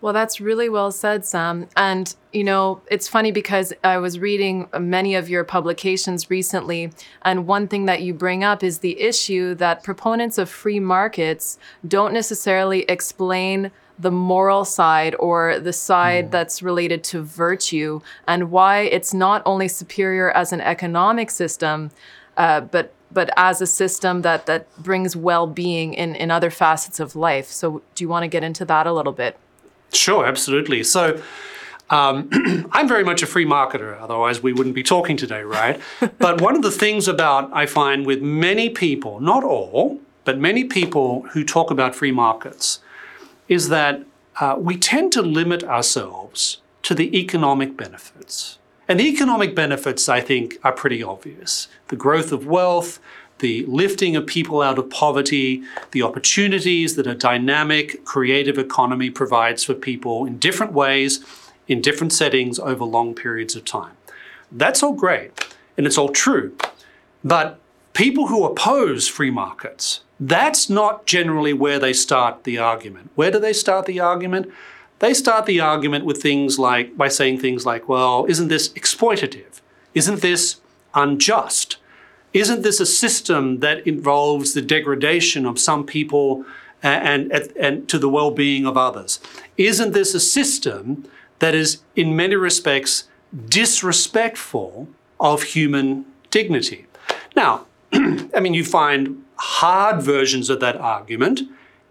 Well, 0.04 0.12
that's 0.12 0.38
really 0.38 0.68
well 0.68 0.92
said, 0.92 1.24
Sam. 1.24 1.66
And, 1.78 2.14
you 2.30 2.44
know, 2.44 2.82
it's 2.90 3.08
funny 3.08 3.32
because 3.32 3.72
I 3.82 3.96
was 3.96 4.18
reading 4.18 4.68
many 4.78 5.14
of 5.14 5.30
your 5.30 5.44
publications 5.44 6.28
recently, 6.28 6.92
and 7.22 7.46
one 7.46 7.68
thing 7.68 7.86
that 7.86 8.02
you 8.02 8.12
bring 8.12 8.44
up 8.44 8.62
is 8.62 8.80
the 8.80 9.00
issue 9.00 9.54
that 9.54 9.82
proponents 9.82 10.36
of 10.36 10.50
free 10.50 10.78
markets 10.78 11.58
don't 11.88 12.12
necessarily 12.12 12.82
explain 12.82 13.70
the 13.98 14.10
moral 14.10 14.66
side 14.66 15.14
or 15.18 15.58
the 15.58 15.72
side 15.72 16.26
mm. 16.26 16.30
that's 16.30 16.62
related 16.62 17.02
to 17.04 17.22
virtue 17.22 18.00
and 18.28 18.50
why 18.50 18.80
it's 18.80 19.14
not 19.14 19.40
only 19.46 19.68
superior 19.68 20.30
as 20.32 20.52
an 20.52 20.60
economic 20.60 21.30
system, 21.30 21.90
uh, 22.36 22.60
but 22.60 22.92
but 23.14 23.30
as 23.36 23.60
a 23.60 23.66
system 23.66 24.22
that 24.22 24.46
that 24.46 24.66
brings 24.82 25.16
well-being 25.16 25.94
in 25.94 26.14
in 26.16 26.30
other 26.30 26.50
facets 26.50 27.00
of 27.00 27.16
life. 27.16 27.46
So, 27.46 27.82
do 27.94 28.04
you 28.04 28.08
want 28.08 28.24
to 28.24 28.28
get 28.28 28.42
into 28.42 28.64
that 28.66 28.86
a 28.86 28.92
little 28.92 29.12
bit? 29.12 29.36
Sure, 29.92 30.26
absolutely. 30.26 30.82
So. 30.82 31.20
Um, 31.90 32.30
I'm 32.72 32.88
very 32.88 33.04
much 33.04 33.22
a 33.22 33.26
free 33.26 33.44
marketer, 33.44 34.00
otherwise, 34.00 34.42
we 34.42 34.54
wouldn't 34.54 34.74
be 34.74 34.82
talking 34.82 35.18
today, 35.18 35.42
right? 35.42 35.78
but 36.18 36.40
one 36.40 36.56
of 36.56 36.62
the 36.62 36.70
things 36.70 37.06
about, 37.08 37.50
I 37.52 37.66
find, 37.66 38.06
with 38.06 38.22
many 38.22 38.70
people, 38.70 39.20
not 39.20 39.44
all, 39.44 40.00
but 40.24 40.38
many 40.38 40.64
people 40.64 41.26
who 41.32 41.44
talk 41.44 41.70
about 41.70 41.94
free 41.94 42.10
markets, 42.10 42.80
is 43.48 43.68
that 43.68 44.02
uh, 44.40 44.56
we 44.58 44.78
tend 44.78 45.12
to 45.12 45.22
limit 45.22 45.62
ourselves 45.62 46.62
to 46.84 46.94
the 46.94 47.16
economic 47.18 47.76
benefits. 47.76 48.58
And 48.88 49.00
the 49.00 49.08
economic 49.08 49.54
benefits, 49.54 50.08
I 50.08 50.20
think, 50.20 50.58
are 50.62 50.72
pretty 50.72 51.02
obvious. 51.02 51.68
The 51.88 51.96
growth 51.96 52.32
of 52.32 52.46
wealth, 52.46 53.00
the 53.38 53.64
lifting 53.66 54.14
of 54.14 54.26
people 54.26 54.62
out 54.62 54.78
of 54.78 54.90
poverty, 54.90 55.62
the 55.92 56.02
opportunities 56.02 56.96
that 56.96 57.06
a 57.06 57.14
dynamic, 57.14 58.04
creative 58.04 58.58
economy 58.58 59.10
provides 59.10 59.64
for 59.64 59.74
people 59.74 60.26
in 60.26 60.38
different 60.38 60.72
ways, 60.72 61.24
in 61.66 61.80
different 61.80 62.12
settings 62.12 62.58
over 62.58 62.84
long 62.84 63.14
periods 63.14 63.56
of 63.56 63.64
time. 63.64 63.96
That's 64.52 64.82
all 64.82 64.92
great, 64.92 65.32
and 65.76 65.86
it's 65.86 65.98
all 65.98 66.10
true. 66.10 66.56
But 67.24 67.58
people 67.94 68.28
who 68.28 68.44
oppose 68.44 69.08
free 69.08 69.30
markets, 69.30 70.02
that's 70.20 70.70
not 70.70 71.06
generally 71.06 71.52
where 71.52 71.78
they 71.78 71.92
start 71.92 72.44
the 72.44 72.58
argument. 72.58 73.10
Where 73.14 73.30
do 73.30 73.38
they 73.40 73.52
start 73.52 73.86
the 73.86 73.98
argument? 73.98 74.52
They 75.00 75.14
start 75.14 75.46
the 75.46 75.60
argument 75.60 76.04
with 76.04 76.22
things 76.22 76.58
like 76.58 76.96
by 76.96 77.08
saying 77.08 77.38
things 77.38 77.66
like, 77.66 77.88
well, 77.88 78.26
isn't 78.28 78.48
this 78.48 78.68
exploitative? 78.70 79.60
Isn't 79.94 80.20
this 80.20 80.60
unjust? 80.94 81.76
Isn't 82.32 82.62
this 82.62 82.80
a 82.80 82.86
system 82.86 83.60
that 83.60 83.86
involves 83.86 84.54
the 84.54 84.62
degradation 84.62 85.46
of 85.46 85.58
some 85.58 85.84
people 85.84 86.44
and, 86.82 87.32
and, 87.32 87.52
and 87.56 87.88
to 87.88 87.98
the 87.98 88.08
well 88.08 88.30
being 88.30 88.66
of 88.66 88.76
others? 88.76 89.20
Isn't 89.56 89.92
this 89.92 90.14
a 90.14 90.20
system 90.20 91.08
that 91.38 91.54
is, 91.54 91.82
in 91.94 92.16
many 92.16 92.34
respects, 92.34 93.04
disrespectful 93.48 94.88
of 95.20 95.42
human 95.42 96.06
dignity? 96.30 96.86
Now, 97.36 97.66
I 97.92 98.40
mean, 98.40 98.54
you 98.54 98.64
find 98.64 99.24
hard 99.36 100.02
versions 100.02 100.50
of 100.50 100.60
that 100.60 100.76
argument 100.76 101.42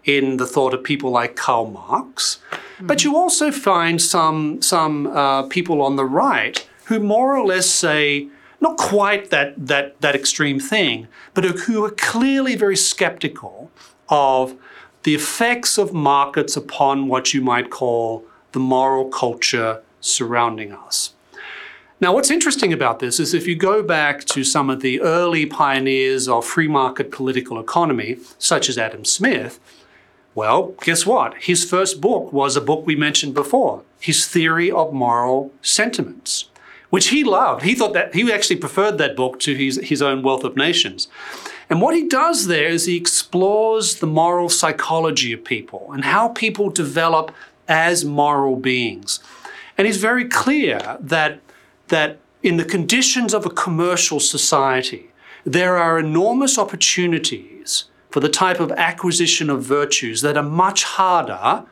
in 0.04 0.36
the 0.36 0.46
thought 0.46 0.74
of 0.74 0.82
people 0.82 1.10
like 1.10 1.36
Karl 1.36 1.70
Marx, 1.70 2.38
mm-hmm. 2.76 2.86
but 2.86 3.04
you 3.04 3.16
also 3.16 3.50
find 3.50 4.00
some, 4.00 4.60
some 4.62 5.06
uh, 5.08 5.44
people 5.44 5.82
on 5.82 5.96
the 5.96 6.04
right 6.04 6.66
who 6.86 7.00
more 7.00 7.36
or 7.36 7.44
less 7.44 7.68
say, 7.68 8.28
not 8.60 8.76
quite 8.76 9.30
that, 9.30 9.54
that, 9.66 10.00
that 10.00 10.14
extreme 10.14 10.60
thing, 10.60 11.08
but 11.32 11.44
who 11.44 11.84
are 11.84 11.90
clearly 11.90 12.54
very 12.56 12.76
skeptical 12.76 13.70
of 14.08 14.54
the 15.02 15.14
effects 15.14 15.78
of 15.78 15.92
markets 15.92 16.56
upon 16.56 17.08
what 17.08 17.34
you 17.34 17.40
might 17.40 17.70
call 17.70 18.24
the 18.52 18.60
moral 18.60 19.08
culture 19.08 19.82
surrounding 20.00 20.72
us. 20.72 21.14
Now, 22.00 22.12
what's 22.12 22.30
interesting 22.30 22.72
about 22.72 22.98
this 22.98 23.20
is 23.20 23.34
if 23.34 23.46
you 23.46 23.54
go 23.54 23.82
back 23.82 24.24
to 24.26 24.44
some 24.44 24.68
of 24.68 24.80
the 24.80 25.00
early 25.00 25.46
pioneers 25.46 26.28
of 26.28 26.44
free 26.44 26.68
market 26.68 27.10
political 27.10 27.58
economy, 27.58 28.18
such 28.38 28.68
as 28.68 28.76
Adam 28.76 29.04
Smith, 29.04 29.60
well, 30.34 30.74
guess 30.82 31.06
what? 31.06 31.34
His 31.34 31.64
first 31.64 32.00
book 32.00 32.32
was 32.32 32.56
a 32.56 32.60
book 32.60 32.86
we 32.86 32.96
mentioned 32.96 33.34
before, 33.34 33.82
his 34.00 34.26
Theory 34.26 34.70
of 34.70 34.92
Moral 34.92 35.52
Sentiments, 35.62 36.46
which 36.90 37.08
he 37.08 37.22
loved. 37.22 37.62
He 37.62 37.74
thought 37.74 37.92
that 37.92 38.14
he 38.14 38.32
actually 38.32 38.56
preferred 38.56 38.98
that 38.98 39.16
book 39.16 39.38
to 39.40 39.54
his, 39.54 39.76
his 39.76 40.02
own 40.02 40.22
Wealth 40.22 40.44
of 40.44 40.56
Nations. 40.56 41.06
And 41.70 41.80
what 41.80 41.94
he 41.94 42.08
does 42.08 42.46
there 42.46 42.68
is 42.68 42.86
he 42.86 42.96
explores 42.96 43.96
the 43.96 44.06
moral 44.06 44.48
psychology 44.48 45.32
of 45.32 45.44
people 45.44 45.90
and 45.92 46.04
how 46.04 46.28
people 46.28 46.68
develop 46.68 47.32
as 47.68 48.04
moral 48.04 48.56
beings. 48.56 49.20
And 49.78 49.86
he's 49.86 49.96
very 49.96 50.26
clear 50.26 50.98
that 51.00 51.40
that 51.88 52.18
in 52.42 52.56
the 52.56 52.64
conditions 52.64 53.34
of 53.34 53.46
a 53.46 53.50
commercial 53.50 54.18
society, 54.18 55.10
there 55.44 55.76
are 55.76 55.98
enormous 55.98 56.58
opportunities 56.58 57.53
for 58.14 58.20
the 58.20 58.28
type 58.28 58.60
of 58.60 58.70
acquisition 58.70 59.50
of 59.50 59.60
virtues 59.60 60.20
that 60.20 60.36
are 60.36 60.42
much 60.44 60.84
harder 60.84 61.64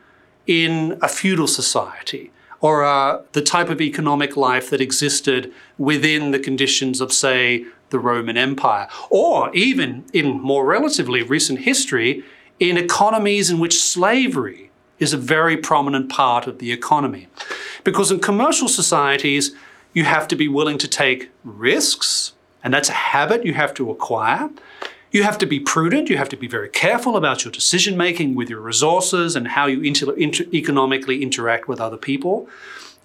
in 0.45 0.99
a 1.01 1.07
feudal 1.07 1.47
society 1.47 2.33
or 2.59 2.83
uh, 2.83 3.21
the 3.31 3.41
type 3.41 3.69
of 3.69 3.79
economic 3.79 4.35
life 4.35 4.69
that 4.69 4.81
existed 4.81 5.53
within 5.77 6.31
the 6.31 6.39
conditions 6.39 6.99
of, 6.99 7.13
say, 7.13 7.65
the 7.91 7.97
Roman 7.97 8.35
Empire, 8.35 8.89
or 9.09 9.55
even 9.55 10.03
in 10.11 10.41
more 10.41 10.65
relatively 10.65 11.23
recent 11.23 11.59
history, 11.59 12.25
in 12.59 12.75
economies 12.75 13.49
in 13.49 13.57
which 13.57 13.81
slavery 13.81 14.69
is 14.99 15.13
a 15.13 15.17
very 15.17 15.55
prominent 15.55 16.09
part 16.09 16.45
of 16.45 16.59
the 16.59 16.73
economy. 16.73 17.29
Because 17.85 18.11
in 18.11 18.19
commercial 18.19 18.67
societies, 18.67 19.55
you 19.93 20.03
have 20.03 20.27
to 20.27 20.35
be 20.35 20.49
willing 20.49 20.77
to 20.79 20.89
take 20.89 21.31
risks, 21.45 22.33
and 22.61 22.73
that's 22.73 22.89
a 22.89 23.03
habit 23.13 23.45
you 23.45 23.53
have 23.53 23.73
to 23.75 23.89
acquire. 23.89 24.49
You 25.13 25.21
have 25.21 25.37
to 25.37 25.45
be 25.45 25.59
prudent. 25.59 26.09
You 26.09 26.17
have 26.17 26.29
to 26.29 26.35
be 26.35 26.47
very 26.47 26.69
careful 26.69 27.15
about 27.15 27.45
your 27.45 27.51
decision 27.51 27.95
making 27.95 28.33
with 28.33 28.49
your 28.49 28.59
resources 28.59 29.35
and 29.35 29.49
how 29.49 29.67
you 29.67 29.79
inter- 29.81 30.11
inter- 30.13 30.47
economically 30.51 31.21
interact 31.21 31.67
with 31.67 31.79
other 31.79 31.97
people. 31.97 32.49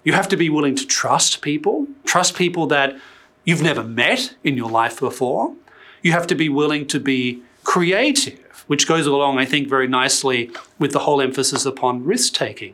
You 0.03 0.13
have 0.13 0.27
to 0.29 0.35
be 0.35 0.49
willing 0.49 0.73
to 0.75 0.87
trust 0.87 1.43
people, 1.43 1.85
trust 2.05 2.35
people 2.35 2.65
that 2.67 2.97
you've 3.45 3.61
never 3.61 3.83
met 3.83 4.33
in 4.43 4.57
your 4.57 4.71
life 4.71 4.99
before. 4.99 5.53
You 6.01 6.11
have 6.13 6.25
to 6.27 6.35
be 6.35 6.49
willing 6.49 6.87
to 6.87 6.99
be 6.99 7.43
creative, 7.63 8.63
which 8.65 8.87
goes 8.87 9.05
along, 9.05 9.37
I 9.37 9.45
think, 9.45 9.69
very 9.69 9.87
nicely 9.87 10.49
with 10.79 10.93
the 10.93 10.99
whole 10.99 11.21
emphasis 11.21 11.63
upon 11.63 12.05
risk 12.05 12.33
taking. 12.33 12.73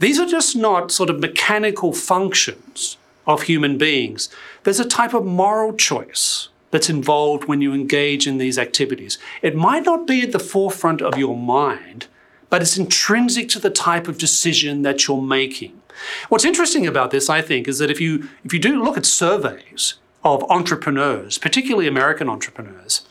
These 0.00 0.18
are 0.18 0.26
just 0.26 0.56
not 0.56 0.90
sort 0.90 1.08
of 1.08 1.20
mechanical 1.20 1.92
functions 1.92 2.96
of 3.28 3.42
human 3.42 3.78
beings. 3.78 4.28
There's 4.64 4.80
a 4.80 4.84
type 4.84 5.14
of 5.14 5.24
moral 5.24 5.72
choice 5.72 6.48
that's 6.72 6.90
involved 6.90 7.44
when 7.44 7.60
you 7.60 7.72
engage 7.72 8.26
in 8.26 8.38
these 8.38 8.58
activities. 8.58 9.18
It 9.42 9.54
might 9.54 9.84
not 9.84 10.06
be 10.06 10.22
at 10.22 10.32
the 10.32 10.40
forefront 10.40 11.00
of 11.00 11.16
your 11.16 11.36
mind, 11.36 12.08
but 12.50 12.62
it's 12.62 12.76
intrinsic 12.76 13.48
to 13.50 13.60
the 13.60 13.70
type 13.70 14.08
of 14.08 14.18
decision 14.18 14.82
that 14.82 15.06
you're 15.06 15.22
making. 15.22 15.80
What's 16.28 16.44
interesting 16.44 16.86
about 16.86 17.12
this, 17.12 17.30
I 17.30 17.42
think, 17.42 17.68
is 17.68 17.78
that 17.78 17.90
if 17.90 18.00
you 18.00 18.28
if 18.42 18.52
you 18.52 18.58
do 18.58 18.82
look 18.82 18.96
at 18.96 19.06
surveys 19.06 19.94
of 20.24 20.42
entrepreneurs, 20.50 21.38
particularly 21.38 21.86
American 21.86 22.28
entrepreneurs, 22.28 23.06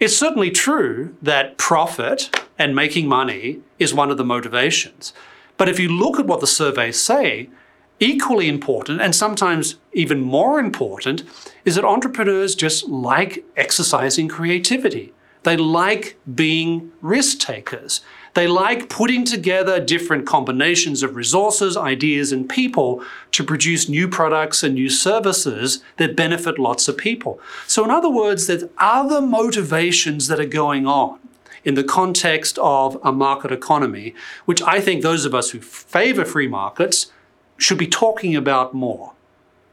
it's 0.00 0.16
certainly 0.16 0.50
true 0.50 1.14
that 1.22 1.58
profit 1.58 2.44
and 2.58 2.74
making 2.74 3.06
money 3.06 3.60
is 3.78 3.94
one 3.94 4.10
of 4.10 4.16
the 4.16 4.24
motivations. 4.24 5.12
But 5.58 5.68
if 5.68 5.78
you 5.78 5.88
look 5.88 6.18
at 6.18 6.26
what 6.26 6.40
the 6.40 6.46
surveys 6.46 7.00
say, 7.00 7.50
Equally 7.98 8.48
important, 8.48 9.00
and 9.00 9.14
sometimes 9.14 9.76
even 9.92 10.20
more 10.20 10.58
important, 10.60 11.22
is 11.64 11.76
that 11.76 11.84
entrepreneurs 11.84 12.54
just 12.54 12.88
like 12.88 13.44
exercising 13.56 14.28
creativity. 14.28 15.14
They 15.44 15.56
like 15.56 16.18
being 16.34 16.92
risk 17.00 17.38
takers. 17.38 18.02
They 18.34 18.46
like 18.46 18.90
putting 18.90 19.24
together 19.24 19.80
different 19.80 20.26
combinations 20.26 21.02
of 21.02 21.16
resources, 21.16 21.74
ideas, 21.74 22.32
and 22.32 22.46
people 22.46 23.02
to 23.30 23.42
produce 23.42 23.88
new 23.88 24.08
products 24.08 24.62
and 24.62 24.74
new 24.74 24.90
services 24.90 25.82
that 25.96 26.16
benefit 26.16 26.58
lots 26.58 26.88
of 26.88 26.98
people. 26.98 27.40
So, 27.66 27.82
in 27.82 27.90
other 27.90 28.10
words, 28.10 28.46
there's 28.46 28.64
other 28.76 29.22
motivations 29.22 30.28
that 30.28 30.38
are 30.38 30.44
going 30.44 30.86
on 30.86 31.18
in 31.64 31.76
the 31.76 31.84
context 31.84 32.58
of 32.58 32.98
a 33.02 33.10
market 33.10 33.52
economy, 33.52 34.14
which 34.44 34.60
I 34.60 34.82
think 34.82 35.00
those 35.00 35.24
of 35.24 35.34
us 35.34 35.50
who 35.50 35.60
favor 35.60 36.26
free 36.26 36.46
markets 36.46 37.10
should 37.56 37.78
be 37.78 37.86
talking 37.86 38.36
about 38.36 38.74
more. 38.74 39.12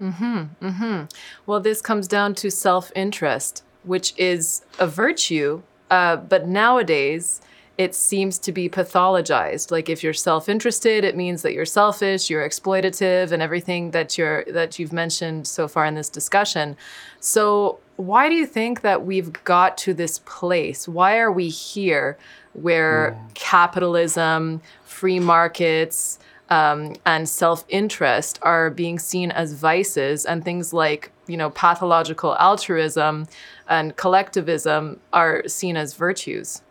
Mm-hmm. 0.02 0.66
Mm-hmm. 0.66 1.04
Well, 1.46 1.60
this 1.60 1.82
comes 1.82 2.08
down 2.08 2.36
to 2.36 2.52
self-interest, 2.52 3.64
which 3.84 4.14
is 4.18 4.66
a 4.80 4.88
virtue, 4.88 5.62
uh, 5.90 6.18
but 6.18 6.48
nowadays 6.48 7.42
it 7.78 7.96
seems 7.96 8.38
to 8.40 8.52
be 8.52 8.70
pathologized. 8.70 9.72
Like 9.72 9.90
if 9.90 10.04
you're 10.04 10.14
self-interested, 10.14 11.04
it 11.04 11.16
means 11.16 11.42
that 11.42 11.54
you're 11.54 11.66
selfish, 11.66 12.30
you're 12.30 12.48
exploitative, 12.48 13.32
and 13.32 13.42
everything 13.42 13.92
that 13.92 14.18
you're 14.18 14.44
that 14.46 14.78
you've 14.78 14.94
mentioned 14.94 15.48
so 15.48 15.68
far 15.68 15.86
in 15.86 15.96
this 15.96 16.10
discussion. 16.10 16.78
So, 17.20 17.80
why 17.96 18.30
do 18.30 18.36
you 18.36 18.46
think 18.46 18.82
that 18.82 19.06
we've 19.06 19.34
got 19.44 19.78
to 19.80 19.94
this 19.94 20.20
place? 20.20 20.88
Why 20.88 21.18
are 21.18 21.32
we 21.32 21.50
here, 21.50 22.18
where 22.54 23.18
mm. 23.18 23.34
capitalism, 23.34 24.62
free 24.86 25.20
markets, 25.20 26.20
um, 26.54 26.96
and 27.06 27.28
self-interest 27.28 28.38
are 28.44 28.70
being 28.70 29.00
seen 29.00 29.32
as 29.32 29.54
vices 29.54 30.26
and 30.26 30.46
things 30.46 30.72
like 30.74 31.12
you 31.28 31.38
know 31.38 31.50
pathological 31.50 32.36
altruism 32.36 33.26
and 33.68 33.96
collectivism 33.96 35.00
are 35.14 35.48
seen 35.48 35.76
as 35.78 35.94
virtues. 35.94 36.62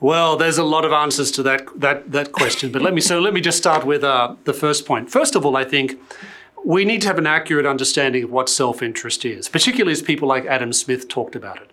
Well 0.00 0.36
there's 0.36 0.58
a 0.58 0.68
lot 0.74 0.84
of 0.84 0.92
answers 0.92 1.30
to 1.32 1.42
that 1.44 1.62
that 1.84 2.12
that 2.12 2.32
question 2.32 2.70
but 2.70 2.82
let 2.82 2.92
me 2.92 3.00
so 3.00 3.18
let 3.20 3.32
me 3.32 3.40
just 3.40 3.58
start 3.58 3.86
with 3.86 4.04
uh, 4.04 4.34
the 4.44 4.52
first 4.52 4.84
point. 4.86 5.10
First 5.10 5.34
of 5.36 5.46
all 5.46 5.56
i 5.56 5.64
think 5.64 5.98
we 6.64 6.84
need 6.84 7.00
to 7.02 7.06
have 7.06 7.18
an 7.18 7.28
accurate 7.28 7.66
understanding 7.74 8.24
of 8.24 8.30
what 8.30 8.48
self-interest 8.48 9.24
is 9.24 9.48
particularly 9.48 9.92
as 9.92 10.02
people 10.02 10.28
like 10.28 10.44
adam 10.46 10.72
smith 10.72 11.08
talked 11.08 11.36
about 11.36 11.56
it. 11.62 11.70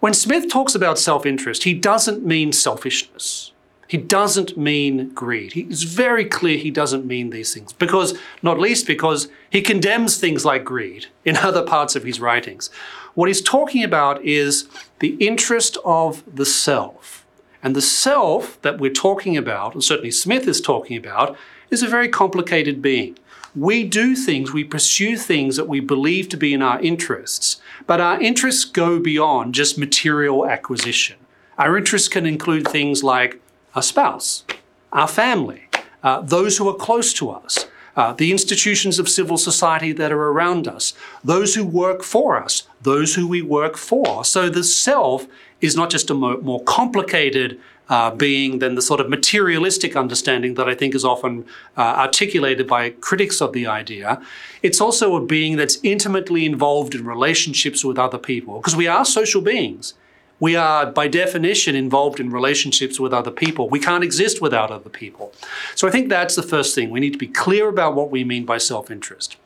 When 0.00 0.14
smith 0.14 0.44
talks 0.56 0.74
about 0.76 0.98
self-interest 0.98 1.64
he 1.64 1.74
doesn't 1.90 2.24
mean 2.24 2.52
selfishness 2.52 3.53
he 3.94 3.98
doesn't 4.00 4.56
mean 4.56 5.10
greed. 5.10 5.52
He's 5.52 5.84
very 5.84 6.24
clear 6.24 6.58
he 6.58 6.72
doesn't 6.72 7.06
mean 7.06 7.30
these 7.30 7.54
things 7.54 7.72
because, 7.72 8.18
not 8.42 8.58
least 8.58 8.88
because 8.88 9.28
he 9.50 9.62
condemns 9.62 10.16
things 10.16 10.44
like 10.44 10.64
greed 10.64 11.06
in 11.24 11.36
other 11.48 11.62
parts 11.62 11.94
of 11.94 12.02
his 12.02 12.18
writings. 12.18 12.70
What 13.14 13.28
he's 13.28 13.40
talking 13.40 13.84
about 13.84 14.20
is 14.24 14.66
the 14.98 15.14
interest 15.24 15.78
of 15.84 16.24
the 16.26 16.44
self. 16.44 17.24
And 17.62 17.76
the 17.76 17.80
self 17.80 18.60
that 18.62 18.80
we're 18.80 18.90
talking 18.90 19.36
about, 19.36 19.74
and 19.74 19.84
certainly 19.84 20.10
Smith 20.10 20.48
is 20.48 20.60
talking 20.60 20.96
about, 20.96 21.36
is 21.70 21.84
a 21.84 21.86
very 21.86 22.08
complicated 22.08 22.82
being. 22.82 23.16
We 23.54 23.84
do 23.84 24.16
things, 24.16 24.52
we 24.52 24.64
pursue 24.64 25.16
things 25.16 25.54
that 25.54 25.68
we 25.68 25.78
believe 25.78 26.28
to 26.30 26.36
be 26.36 26.52
in 26.52 26.62
our 26.62 26.80
interests, 26.80 27.60
but 27.86 28.00
our 28.00 28.20
interests 28.20 28.64
go 28.64 28.98
beyond 28.98 29.54
just 29.54 29.78
material 29.78 30.48
acquisition. 30.48 31.18
Our 31.58 31.78
interests 31.78 32.08
can 32.08 32.26
include 32.26 32.66
things 32.66 33.04
like 33.04 33.40
our 33.74 33.82
spouse, 33.82 34.44
our 34.92 35.08
family, 35.08 35.68
uh, 36.02 36.20
those 36.20 36.58
who 36.58 36.68
are 36.68 36.74
close 36.74 37.12
to 37.14 37.30
us, 37.30 37.66
uh, 37.96 38.12
the 38.12 38.30
institutions 38.32 38.98
of 38.98 39.08
civil 39.08 39.36
society 39.36 39.92
that 39.92 40.12
are 40.12 40.28
around 40.28 40.66
us, 40.66 40.94
those 41.22 41.54
who 41.54 41.64
work 41.64 42.02
for 42.02 42.42
us, 42.42 42.66
those 42.82 43.14
who 43.14 43.26
we 43.26 43.40
work 43.40 43.76
for. 43.76 44.24
So 44.24 44.48
the 44.48 44.64
self 44.64 45.26
is 45.60 45.76
not 45.76 45.90
just 45.90 46.10
a 46.10 46.14
more, 46.14 46.38
more 46.38 46.62
complicated 46.64 47.60
uh, 47.88 48.10
being 48.10 48.60
than 48.60 48.74
the 48.74 48.82
sort 48.82 49.00
of 49.00 49.08
materialistic 49.08 49.94
understanding 49.94 50.54
that 50.54 50.68
I 50.68 50.74
think 50.74 50.94
is 50.94 51.04
often 51.04 51.44
uh, 51.76 51.82
articulated 51.82 52.66
by 52.66 52.90
critics 52.90 53.40
of 53.40 53.52
the 53.52 53.66
idea. 53.66 54.20
It's 54.62 54.80
also 54.80 55.16
a 55.16 55.24
being 55.24 55.56
that's 55.56 55.78
intimately 55.82 56.46
involved 56.46 56.94
in 56.94 57.04
relationships 57.04 57.84
with 57.84 57.98
other 57.98 58.18
people, 58.18 58.58
because 58.58 58.74
we 58.74 58.86
are 58.86 59.04
social 59.04 59.42
beings. 59.42 59.94
We 60.40 60.56
are, 60.56 60.86
by 60.86 61.08
definition, 61.08 61.74
involved 61.74 62.18
in 62.20 62.30
relationships 62.30 62.98
with 62.98 63.12
other 63.12 63.30
people. 63.30 63.68
We 63.68 63.78
can't 63.78 64.04
exist 64.04 64.42
without 64.42 64.70
other 64.70 64.90
people. 64.90 65.32
So 65.74 65.86
I 65.86 65.90
think 65.90 66.08
that's 66.08 66.34
the 66.34 66.42
first 66.42 66.74
thing. 66.74 66.90
We 66.90 67.00
need 67.00 67.12
to 67.12 67.18
be 67.18 67.28
clear 67.28 67.68
about 67.68 67.94
what 67.94 68.10
we 68.10 68.24
mean 68.24 68.44
by 68.44 68.58
self 68.58 68.90
interest. 68.90 69.36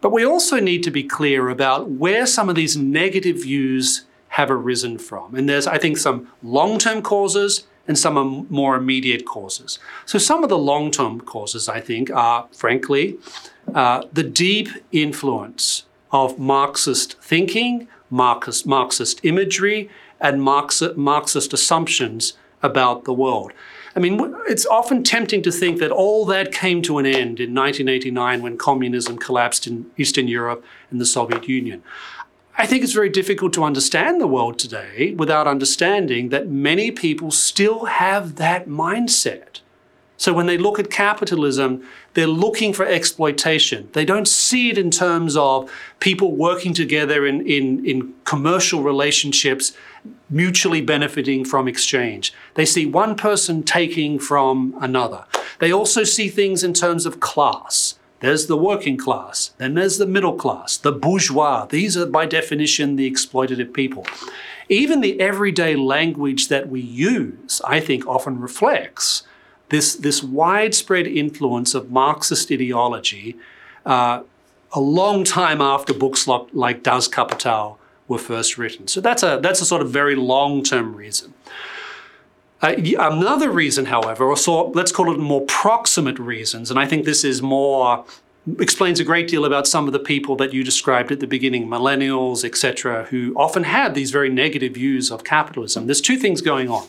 But 0.00 0.10
we 0.10 0.24
also 0.24 0.60
need 0.60 0.82
to 0.82 0.90
be 0.90 1.04
clear 1.04 1.48
about 1.48 1.88
where 1.88 2.26
some 2.26 2.48
of 2.48 2.56
these 2.56 2.76
negative 2.76 3.42
views 3.42 4.04
have 4.28 4.50
arisen 4.50 4.98
from. 4.98 5.34
And 5.34 5.48
there's, 5.48 5.66
I 5.66 5.78
think, 5.78 5.96
some 5.96 6.28
long 6.42 6.78
term 6.78 7.02
causes 7.02 7.66
and 7.86 7.98
some 7.98 8.46
more 8.50 8.76
immediate 8.76 9.26
causes. 9.26 9.78
So, 10.06 10.18
some 10.18 10.42
of 10.42 10.50
the 10.50 10.58
long 10.58 10.90
term 10.90 11.20
causes, 11.20 11.68
I 11.68 11.80
think, 11.80 12.10
are 12.10 12.48
frankly 12.52 13.18
uh, 13.74 14.02
the 14.12 14.22
deep 14.22 14.68
influence 14.90 15.84
of 16.10 16.38
Marxist 16.38 17.20
thinking, 17.20 17.88
Marxist, 18.10 18.66
Marxist 18.66 19.20
imagery, 19.24 19.90
and 20.24 20.42
Marxist, 20.42 21.52
assumptions 21.52 22.32
about 22.62 23.04
the 23.04 23.12
world. 23.12 23.52
I 23.94 24.00
mean, 24.00 24.34
it's 24.48 24.66
often 24.66 25.04
tempting 25.04 25.42
to 25.42 25.52
think 25.52 25.78
that 25.78 25.92
all 25.92 26.24
that 26.24 26.50
came 26.50 26.82
to 26.82 26.98
an 26.98 27.06
end 27.06 27.38
in 27.38 27.54
1989 27.54 28.42
when 28.42 28.56
communism 28.56 29.18
collapsed 29.18 29.66
in 29.66 29.88
Eastern 29.96 30.26
Europe 30.26 30.64
and 30.90 31.00
the 31.00 31.06
Soviet 31.06 31.46
Union. 31.46 31.82
I 32.56 32.66
think 32.66 32.82
it's 32.82 32.92
very 32.92 33.10
difficult 33.10 33.52
to 33.54 33.64
understand 33.64 34.20
the 34.20 34.26
world 34.26 34.58
today 34.58 35.12
without 35.16 35.46
understanding 35.46 36.30
that 36.30 36.48
many 36.48 36.90
people 36.90 37.30
still 37.30 37.84
have 37.84 38.36
that 38.36 38.66
mindset. 38.66 39.60
So 40.16 40.32
when 40.32 40.46
they 40.46 40.56
look 40.56 40.78
at 40.78 40.90
capitalism, 40.90 41.84
they're 42.14 42.26
looking 42.26 42.72
for 42.72 42.86
exploitation. 42.86 43.88
They 43.92 44.04
don't 44.04 44.28
see 44.28 44.70
it 44.70 44.78
in 44.78 44.90
terms 44.90 45.36
of 45.36 45.70
people 45.98 46.36
working 46.36 46.72
together 46.72 47.26
in, 47.26 47.46
in, 47.46 47.84
in 47.84 48.14
commercial 48.24 48.82
relationships, 48.82 49.72
mutually 50.30 50.80
benefiting 50.80 51.44
from 51.44 51.68
exchange. 51.68 52.32
They 52.54 52.66
see 52.66 52.86
one 52.86 53.14
person 53.14 53.62
taking 53.62 54.18
from 54.18 54.74
another. 54.80 55.24
They 55.60 55.72
also 55.72 56.04
see 56.04 56.28
things 56.28 56.64
in 56.64 56.74
terms 56.74 57.06
of 57.06 57.20
class. 57.20 57.98
There's 58.20 58.46
the 58.46 58.56
working 58.56 58.96
class, 58.96 59.50
then 59.58 59.74
there's 59.74 59.98
the 59.98 60.06
middle 60.06 60.32
class, 60.32 60.78
the 60.78 60.92
bourgeois. 60.92 61.66
These 61.66 61.94
are, 61.96 62.06
by 62.06 62.24
definition, 62.24 62.96
the 62.96 63.10
exploitative 63.10 63.74
people. 63.74 64.06
Even 64.70 65.02
the 65.02 65.20
everyday 65.20 65.76
language 65.76 66.48
that 66.48 66.70
we 66.70 66.80
use, 66.80 67.60
I 67.66 67.80
think, 67.80 68.06
often 68.06 68.40
reflects 68.40 69.24
this, 69.68 69.94
this 69.94 70.22
widespread 70.22 71.06
influence 71.06 71.74
of 71.74 71.90
Marxist 71.90 72.50
ideology 72.50 73.36
uh, 73.84 74.22
a 74.72 74.80
long 74.80 75.24
time 75.24 75.60
after 75.60 75.92
books 75.92 76.26
like, 76.26 76.46
like 76.52 76.82
Das 76.82 77.08
Kapital 77.08 77.78
were 78.08 78.18
first 78.18 78.58
written. 78.58 78.88
So 78.88 79.00
that's 79.00 79.22
a, 79.22 79.38
that's 79.42 79.60
a 79.60 79.64
sort 79.64 79.82
of 79.82 79.90
very 79.90 80.14
long 80.14 80.62
term 80.62 80.94
reason. 80.94 81.34
Uh, 82.62 82.74
another 82.98 83.50
reason, 83.50 83.86
however, 83.86 84.24
or 84.24 84.36
so 84.36 84.68
let's 84.68 84.92
call 84.92 85.12
it 85.12 85.18
more 85.18 85.42
proximate 85.42 86.18
reasons, 86.18 86.70
and 86.70 86.80
I 86.80 86.86
think 86.86 87.04
this 87.04 87.24
is 87.24 87.42
more 87.42 88.04
explains 88.58 89.00
a 89.00 89.04
great 89.04 89.28
deal 89.28 89.44
about 89.44 89.66
some 89.66 89.86
of 89.86 89.92
the 89.92 89.98
people 89.98 90.36
that 90.36 90.52
you 90.52 90.62
described 90.62 91.10
at 91.10 91.20
the 91.20 91.26
beginning, 91.26 91.66
millennials, 91.66 92.44
etc., 92.44 93.04
who 93.06 93.32
often 93.36 93.64
had 93.64 93.94
these 93.94 94.10
very 94.10 94.28
negative 94.28 94.74
views 94.74 95.10
of 95.10 95.24
capitalism. 95.24 95.86
There's 95.86 96.00
two 96.00 96.18
things 96.18 96.42
going 96.42 96.68
on. 96.68 96.86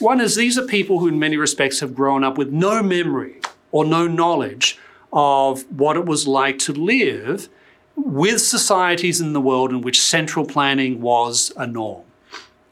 One 0.00 0.20
is 0.20 0.34
these 0.34 0.58
are 0.58 0.66
people 0.66 0.98
who, 0.98 1.08
in 1.08 1.18
many 1.18 1.36
respects, 1.36 1.80
have 1.80 1.94
grown 1.94 2.24
up 2.24 2.36
with 2.36 2.50
no 2.50 2.82
memory 2.82 3.40
or 3.70 3.84
no 3.84 4.06
knowledge 4.06 4.78
of 5.12 5.62
what 5.70 5.96
it 5.96 6.06
was 6.06 6.26
like 6.26 6.58
to 6.60 6.72
live 6.72 7.48
with 8.04 8.40
societies 8.40 9.20
in 9.20 9.32
the 9.32 9.40
world 9.40 9.70
in 9.70 9.80
which 9.80 10.00
central 10.00 10.44
planning 10.44 11.00
was 11.00 11.52
a 11.56 11.66
norm. 11.66 12.04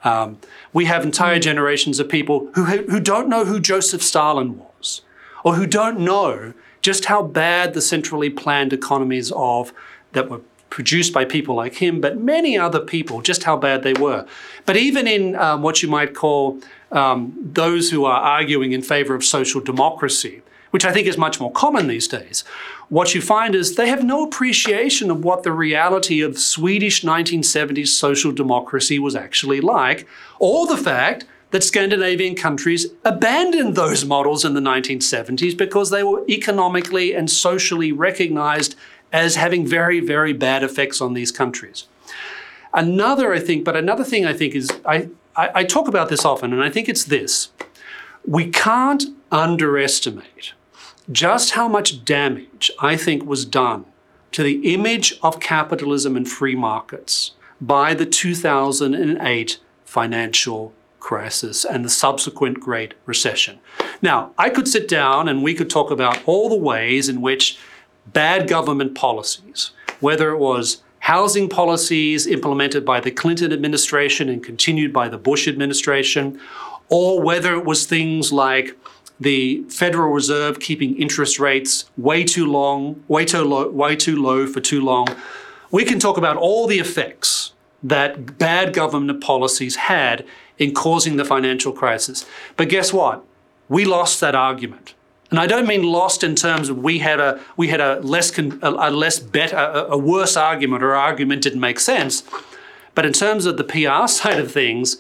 Um, 0.05 0.39
we 0.73 0.85
have 0.85 1.03
entire 1.03 1.39
generations 1.39 1.99
of 1.99 2.09
people 2.09 2.51
who, 2.55 2.65
who 2.65 3.01
don't 3.01 3.29
know 3.29 3.45
who 3.45 3.59
Joseph 3.59 4.03
Stalin 4.03 4.59
was, 4.59 5.03
or 5.45 5.55
who 5.55 5.67
don't 5.67 6.01
know 6.01 6.53
just 6.81 7.07
how 7.07 7.23
bad 7.23 7.75
the 7.75 7.83
centrally 7.83 8.31
planned 8.31 8.73
economies 8.73 9.33
of 9.35 9.73
that 10.13 10.31
were 10.31 10.41
produced 10.71 11.13
by 11.13 11.25
people 11.25 11.55
like 11.55 11.75
him, 11.75 12.01
but 12.01 12.19
many 12.19 12.57
other 12.57 12.81
people, 12.81 13.21
just 13.23 13.45
how 13.45 13.57
bad 13.57 13.83
they 13.83 13.95
were. 13.95 14.27
But 14.67 14.77
even 14.77 15.07
in 15.07 15.35
um, 15.37 15.63
what 15.63 15.83
you 15.83 15.89
might 15.89 16.15
call 16.15 16.61
um, 16.93 17.35
those 17.53 17.91
who 17.91 18.05
are 18.05 18.21
arguing 18.21 18.73
in 18.73 18.83
favor 18.83 19.15
of 19.15 19.25
social 19.25 19.61
democracy, 19.61 20.43
which 20.71 20.85
I 20.85 20.93
think 20.93 21.07
is 21.07 21.19
much 21.19 21.41
more 21.41 21.53
common 21.53 21.87
these 21.87 22.09
days, 22.09 22.45
what 22.89 23.15
you 23.15 23.21
find 23.21 23.55
is 23.55 23.75
they 23.75 23.89
have 23.89 24.03
no 24.03 24.25
appreciation 24.25 25.11
of 25.11 25.25
what 25.25 25.43
the 25.43 25.53
reality 25.53 26.21
of 26.21 26.39
Swedish 26.39 27.03
1970s 27.03 27.89
social 27.89 28.33
democracy 28.33 28.99
was 28.99 29.15
actually 29.15 29.61
like, 29.61 30.07
or 30.39 30.67
the 30.67 30.77
fact 30.77 31.25
that 31.51 31.65
Scandinavian 31.65 32.35
countries 32.35 32.87
abandoned 33.05 33.75
those 33.75 34.05
models 34.05 34.45
in 34.45 34.55
the 34.55 34.61
1970s 34.61 35.57
because 35.57 35.91
they 35.91 36.03
were 36.03 36.25
economically 36.29 37.15
and 37.15 37.31
socially 37.31 37.91
recognized 37.93 38.75
as 39.13 39.37
having 39.37 39.67
very, 39.67 40.01
very 40.01 40.33
bad 40.33 40.63
effects 40.63 41.01
on 41.01 41.15
these 41.15 41.33
countries. 41.33 41.87
Another, 42.75 43.33
I 43.33 43.41
think, 43.41 43.65
but 43.65 43.77
another 43.77 44.05
thing 44.05 44.27
I 44.27 44.35
think 44.35 44.55
is 44.55 44.71
I, 44.85 45.09
I, 45.35 45.51
I 45.55 45.65
talk 45.65 45.89
about 45.89 46.11
this 46.11 46.25
often, 46.25 46.53
and 46.53 46.63
I 46.63 46.69
think 46.69 46.89
it's 46.89 47.05
this. 47.05 47.49
We 48.27 48.51
can't 48.51 49.05
underestimate 49.33 50.53
just 51.11 51.53
how 51.53 51.69
much 51.69 52.05
damage 52.05 52.71
I 52.81 52.97
think 52.97 53.25
was 53.25 53.45
done 53.45 53.87
to 54.33 54.43
the 54.43 54.75
image 54.75 55.19
of 55.23 55.41
capitalism 55.41 56.17
and 56.17 56.29
free 56.29 56.55
markets 56.55 57.33
by 57.61 57.95
the 57.95 58.07
2008 58.07 59.59
financial 59.85 60.73
crisis 61.01 61.65
and 61.65 61.85
the 61.85 61.89
subsequent 61.89 62.61
Great 62.61 62.95
Recession. 63.07 63.59
Now, 64.03 64.33
I 64.37 64.51
could 64.51 64.69
sit 64.69 64.87
down 64.87 65.29
and 65.29 65.43
we 65.43 65.55
could 65.55 65.71
talk 65.71 65.91
about 65.91 66.23
all 66.27 66.49
the 66.51 66.57
ways 66.57 67.09
in 67.09 67.23
which 67.23 67.59
bad 68.07 68.47
government 68.49 68.95
policies, 68.95 69.71
whether 70.01 70.31
it 70.31 70.39
was 70.39 70.83
housing 71.01 71.49
policies 71.49 72.27
implemented 72.27 72.85
by 72.85 73.01
the 73.01 73.11
Clinton 73.11 73.53
administration 73.53 74.29
and 74.29 74.45
continued 74.45 74.93
by 74.93 75.09
the 75.09 75.17
Bush 75.17 75.49
administration, 75.49 76.39
or 76.91 77.23
whether 77.23 77.55
it 77.55 77.65
was 77.65 77.87
things 77.87 78.33
like 78.33 78.77
the 79.21 79.63
Federal 79.65 80.13
Reserve 80.13 80.61
keeping 80.61 80.97
interest 80.97 81.39
rates 81.39 81.91
way 81.97 82.25
too 82.25 82.47
long, 82.47 83.03
way 83.09 83.25
too 83.25 83.45
low, 83.45 83.69
way 83.69 83.97
too 83.97 84.21
low 84.21 84.47
for 84.47 84.61
too 84.61 84.81
long. 84.81 85.09
We 85.71 85.85
can 85.85 85.99
talk 85.99 86.17
about 86.17 86.37
all 86.37 86.67
the 86.67 86.79
effects 86.79 87.53
that 87.83 88.39
bad 88.39 88.73
government 88.73 89.23
policies 89.23 89.77
had 89.77 90.25
in 90.57 90.75
causing 90.75 91.17
the 91.17 91.25
financial 91.25 91.73
crisis. 91.73 92.27
But 92.57 92.69
guess 92.69 92.93
what? 92.93 93.25
We 93.69 93.85
lost 93.85 94.21
that 94.21 94.35
argument. 94.35 94.95
And 95.31 95.39
I 95.39 95.47
don't 95.47 95.67
mean 95.67 95.83
lost 95.83 96.25
in 96.25 96.35
terms 96.35 96.71
of 96.71 96.79
we 96.79 97.01
had 97.01 97.21
a 97.21 97.39
we 97.57 97.69
had 97.69 97.81
a 97.81 98.01
less 98.01 98.31
con, 98.31 98.59
a, 98.63 98.71
a, 98.71 98.91
less 98.91 99.19
better 99.19 99.57
a, 99.57 99.89
a 99.91 99.99
worse 99.99 100.37
argument 100.37 100.83
or 100.83 100.95
argument 100.95 101.43
didn't 101.43 101.61
make 101.61 101.81
sense, 101.81 102.23
but 102.95 103.05
in 103.05 103.13
terms 103.13 103.45
of 103.45 103.59
the 103.59 103.65
PR 103.65 104.07
side 104.09 104.39
of 104.39 104.51
things, 104.51 104.97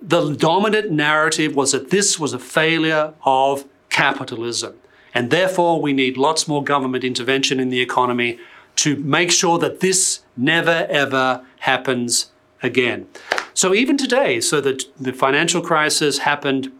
the 0.00 0.34
dominant 0.34 0.90
narrative 0.90 1.54
was 1.54 1.72
that 1.72 1.90
this 1.90 2.18
was 2.18 2.32
a 2.32 2.38
failure 2.38 3.14
of 3.24 3.64
capitalism. 3.90 4.74
And 5.12 5.30
therefore, 5.30 5.80
we 5.80 5.92
need 5.92 6.16
lots 6.16 6.46
more 6.46 6.62
government 6.62 7.04
intervention 7.04 7.60
in 7.60 7.68
the 7.68 7.80
economy 7.80 8.38
to 8.76 8.96
make 8.96 9.30
sure 9.30 9.58
that 9.58 9.80
this 9.80 10.20
never 10.36 10.86
ever 10.88 11.44
happens 11.60 12.30
again. 12.62 13.08
So, 13.52 13.74
even 13.74 13.96
today, 13.96 14.40
so 14.40 14.60
that 14.60 14.84
the 14.98 15.12
financial 15.12 15.60
crisis 15.60 16.18
happened, 16.18 16.72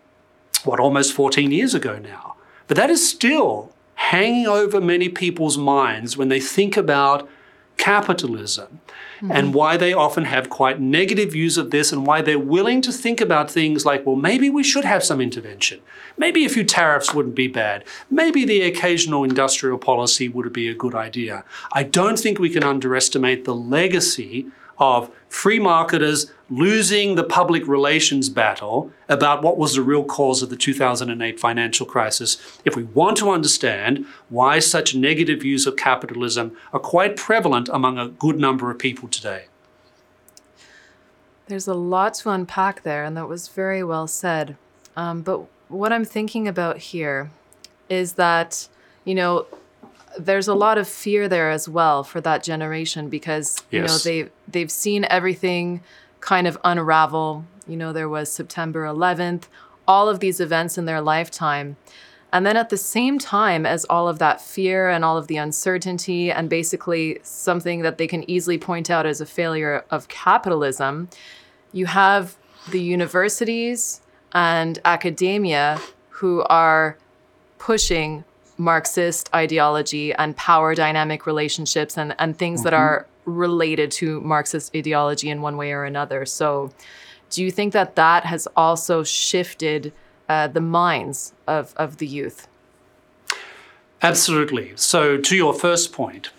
what, 0.64 0.80
almost 0.80 1.12
14 1.12 1.50
years 1.50 1.74
ago 1.74 1.98
now. 1.98 2.36
But 2.68 2.76
that 2.76 2.88
is 2.88 3.06
still 3.06 3.74
hanging 3.94 4.46
over 4.46 4.80
many 4.80 5.08
people's 5.08 5.58
minds 5.58 6.16
when 6.16 6.28
they 6.28 6.40
think 6.40 6.76
about 6.76 7.28
capitalism 7.76 8.80
mm-hmm. 9.20 9.32
and 9.32 9.54
why 9.54 9.76
they 9.76 9.92
often 9.92 10.24
have 10.24 10.50
quite 10.50 10.80
negative 10.80 11.32
views 11.32 11.58
of 11.58 11.70
this 11.70 11.92
and 11.92 12.06
why 12.06 12.22
they're 12.22 12.38
willing 12.38 12.80
to 12.82 12.92
think 12.92 13.20
about 13.20 13.50
things 13.50 13.84
like, 13.84 14.04
well, 14.06 14.16
maybe 14.16 14.50
we 14.50 14.62
should 14.62 14.84
have 14.84 15.04
some 15.04 15.20
intervention. 15.20 15.80
Maybe 16.16 16.44
a 16.44 16.48
few 16.48 16.64
tariffs 16.64 17.14
wouldn't 17.14 17.34
be 17.34 17.48
bad. 17.48 17.84
Maybe 18.10 18.44
the 18.44 18.62
occasional 18.62 19.24
industrial 19.24 19.78
policy 19.78 20.28
would 20.28 20.52
be 20.52 20.68
a 20.68 20.74
good 20.74 20.94
idea. 20.94 21.44
I 21.72 21.82
don't 21.82 22.18
think 22.18 22.38
we 22.38 22.50
can 22.50 22.64
underestimate 22.64 23.44
the 23.44 23.54
legacy 23.54 24.46
of 24.81 25.11
free 25.28 25.61
marketers 25.61 26.33
losing 26.49 27.14
the 27.14 27.22
public 27.22 27.68
relations 27.68 28.28
battle 28.28 28.91
about 29.09 29.43
what 29.43 29.57
was 29.57 29.76
the 29.76 29.83
real 29.83 30.03
cause 30.03 30.43
of 30.43 30.51
the 30.51 30.57
2008 30.57 31.39
financial 31.39 31.87
crisis 31.87 32.39
if 32.64 32.74
we 32.74 32.83
want 32.83 33.16
to 33.18 33.31
understand 33.31 34.05
why 34.31 34.59
such 34.59 34.95
negative 34.95 35.43
views 35.43 35.66
of 35.66 35.76
capitalism 35.76 36.57
are 36.72 36.81
quite 36.81 37.14
prevalent 37.14 37.68
among 37.72 37.99
a 37.99 38.09
good 38.09 38.39
number 38.41 38.70
of 38.70 38.78
people 38.78 39.09
today. 39.09 39.45
There's 41.47 41.68
a 41.68 41.74
lot 41.74 42.14
to 42.14 42.31
unpack 42.31 42.83
there, 42.83 43.05
and 43.05 43.16
that 43.16 43.28
was 43.28 43.49
very 43.49 43.83
well 43.83 44.07
said. 44.07 44.57
Um, 44.97 45.22
but 45.22 45.47
what 45.68 45.93
I'm 45.93 46.05
thinking 46.05 46.47
about 46.47 46.78
here 46.78 47.31
is 47.89 48.14
that, 48.14 48.68
you 49.05 49.14
know, 49.14 49.47
there's 50.18 50.48
a 50.48 50.54
lot 50.54 50.78
of 50.78 50.88
fear 50.88 51.28
there 51.28 51.50
as 51.50 51.68
well 51.68 52.02
for 52.02 52.20
that 52.20 52.42
generation 52.42 53.08
because 53.08 53.62
you 53.70 53.80
know 53.80 53.98
they 53.98 54.28
they've 54.48 54.70
seen 54.70 55.06
everything 55.08 55.80
kind 56.20 56.46
of 56.46 56.58
unravel. 56.64 57.44
You 57.66 57.76
know, 57.76 57.92
there 57.92 58.08
was 58.08 58.30
September 58.30 58.84
11th, 58.84 59.44
all 59.86 60.08
of 60.08 60.20
these 60.20 60.40
events 60.40 60.76
in 60.78 60.84
their 60.84 61.00
lifetime. 61.00 61.76
And 62.32 62.46
then 62.46 62.56
at 62.56 62.70
the 62.70 62.76
same 62.76 63.18
time 63.18 63.66
as 63.66 63.84
all 63.86 64.06
of 64.08 64.20
that 64.20 64.40
fear 64.40 64.88
and 64.88 65.04
all 65.04 65.16
of 65.16 65.26
the 65.26 65.36
uncertainty, 65.36 66.30
and 66.30 66.48
basically 66.48 67.18
something 67.22 67.82
that 67.82 67.98
they 67.98 68.06
can 68.06 68.28
easily 68.30 68.56
point 68.56 68.88
out 68.88 69.04
as 69.04 69.20
a 69.20 69.26
failure 69.26 69.84
of 69.90 70.06
capitalism, 70.08 71.08
you 71.72 71.86
have 71.86 72.36
the 72.70 72.80
universities 72.80 74.00
and 74.32 74.78
academia 74.84 75.80
who 76.08 76.42
are 76.42 76.96
pushing 77.58 78.24
Marxist 78.61 79.30
ideology 79.34 80.12
and 80.12 80.36
power 80.36 80.74
dynamic 80.74 81.24
relationships 81.24 81.96
and, 81.96 82.14
and 82.18 82.38
things 82.38 82.62
that 82.62 82.74
are 82.74 83.06
related 83.24 83.90
to 83.90 84.20
Marxist 84.20 84.76
ideology 84.76 85.30
in 85.30 85.40
one 85.40 85.56
way 85.56 85.72
or 85.72 85.84
another. 85.84 86.26
So, 86.26 86.70
do 87.30 87.42
you 87.42 87.50
think 87.50 87.72
that 87.72 87.94
that 87.94 88.26
has 88.26 88.46
also 88.56 89.02
shifted 89.02 89.92
uh, 90.28 90.48
the 90.48 90.61
minds 90.61 91.32
of, 91.46 91.72
of 91.76 91.96
the 91.98 92.06
youth? 92.06 92.48
Absolutely. 94.02 94.72
So, 94.76 95.16
to 95.16 95.36
your 95.36 95.54
first 95.54 95.92
point, 95.92 96.30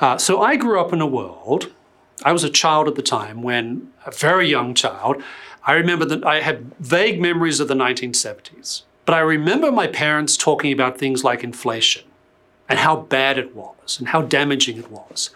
uh, 0.00 0.18
so 0.18 0.42
I 0.42 0.56
grew 0.56 0.78
up 0.78 0.92
in 0.92 1.00
a 1.00 1.06
world, 1.06 1.72
I 2.24 2.32
was 2.32 2.44
a 2.44 2.50
child 2.50 2.88
at 2.88 2.94
the 2.94 3.02
time 3.02 3.42
when, 3.42 3.90
a 4.04 4.10
very 4.10 4.48
young 4.48 4.74
child, 4.74 5.22
I 5.64 5.72
remember 5.72 6.04
that 6.04 6.24
I 6.24 6.40
had 6.40 6.74
vague 6.78 7.20
memories 7.20 7.58
of 7.58 7.68
the 7.68 7.74
1970s. 7.74 8.82
But 9.08 9.14
I 9.14 9.20
remember 9.20 9.72
my 9.72 9.86
parents 9.86 10.36
talking 10.36 10.70
about 10.70 10.98
things 10.98 11.24
like 11.24 11.42
inflation 11.42 12.02
and 12.68 12.78
how 12.78 12.94
bad 12.94 13.38
it 13.38 13.56
was 13.56 13.98
and 13.98 14.08
how 14.08 14.20
damaging 14.20 14.76
it 14.76 14.90
was. 14.90 15.30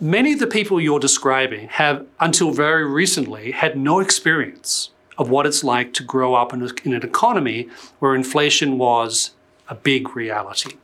Many 0.00 0.34
of 0.34 0.38
the 0.38 0.46
people 0.46 0.80
you're 0.80 1.00
describing 1.00 1.66
have, 1.70 2.06
until 2.20 2.52
very 2.52 2.86
recently, 2.86 3.50
had 3.50 3.76
no 3.76 3.98
experience 3.98 4.90
of 5.18 5.28
what 5.28 5.44
it's 5.44 5.64
like 5.64 5.92
to 5.94 6.04
grow 6.04 6.34
up 6.34 6.52
in, 6.52 6.62
an 6.62 7.02
economy 7.02 7.68
where 7.98 8.14
inflation 8.14 8.78
was 8.78 9.32
a 9.68 9.74
big 9.74 10.14
reality. 10.14 10.76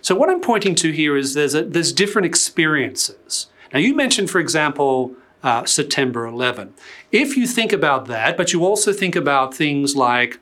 So 0.00 0.14
what 0.14 0.30
I'm 0.30 0.40
pointing 0.40 0.74
to 0.76 0.90
here 0.90 1.18
is 1.18 1.34
there's 1.34 1.54
a, 1.54 1.64
there's 1.64 1.92
different 1.92 2.24
experiences. 2.24 3.48
Now 3.74 3.80
you 3.80 3.94
mentioned, 3.94 4.30
for 4.30 4.40
example, 4.40 5.12
uh, 5.42 5.66
September 5.66 6.26
11. 6.26 6.72
If 7.12 7.36
you 7.36 7.46
think 7.46 7.74
about 7.74 8.06
that, 8.06 8.38
but 8.38 8.54
you 8.54 8.64
also 8.64 8.94
think 8.94 9.14
about 9.14 9.54
things 9.54 9.94
like 9.94 10.40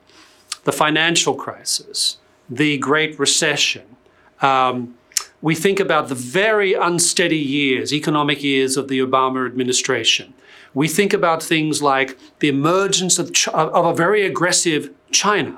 the 0.67 0.73
financial 0.73 1.35
crisis, 1.35 2.19
the 2.51 2.77
Great 2.77 3.19
Recession. 3.21 3.85
Um, 4.43 4.99
we 5.41 5.55
think 5.55 5.79
about 5.79 6.09
the 6.09 6.17
very 6.17 6.75
unsteady 6.75 7.39
years, 7.39 7.95
economic 7.95 8.43
years 8.43 8.77
of 8.77 8.89
the 8.89 8.99
Obama 8.99 9.47
administration. 9.47 10.35
We 10.75 10.89
think 10.89 11.13
about 11.13 11.41
things 11.41 11.83
like 11.83 12.19
the 12.41 12.49
emergence 12.49 13.19
of, 13.21 13.31
of 13.55 13.85
a 13.87 13.95
very 13.95 14.27
aggressive 14.27 14.91
China. 15.13 15.57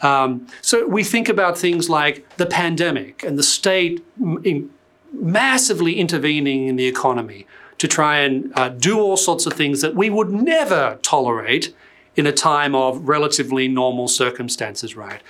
Um, 0.00 0.46
so 0.62 0.86
we 0.86 1.04
think 1.04 1.28
about 1.28 1.58
things 1.58 1.90
like 1.90 2.26
the 2.38 2.46
pandemic 2.46 3.22
and 3.22 3.38
the 3.38 3.42
state 3.42 4.02
in 4.44 4.70
massively 5.12 6.00
intervening 6.00 6.68
in 6.68 6.76
the 6.76 6.86
economy 6.86 7.46
to 7.76 7.86
try 7.86 8.18
and 8.18 8.50
uh, 8.56 8.70
do 8.70 8.98
all 8.98 9.18
sorts 9.18 9.44
of 9.44 9.52
things 9.52 9.82
that 9.82 9.94
we 9.94 10.08
would 10.08 10.30
never 10.30 10.98
tolerate 11.02 11.74
in 12.18 12.26
a 12.26 12.32
time 12.32 12.74
of 12.74 13.08
relatively 13.08 13.68
normal 13.68 14.08
circumstances, 14.08 14.96
right? 14.96 15.22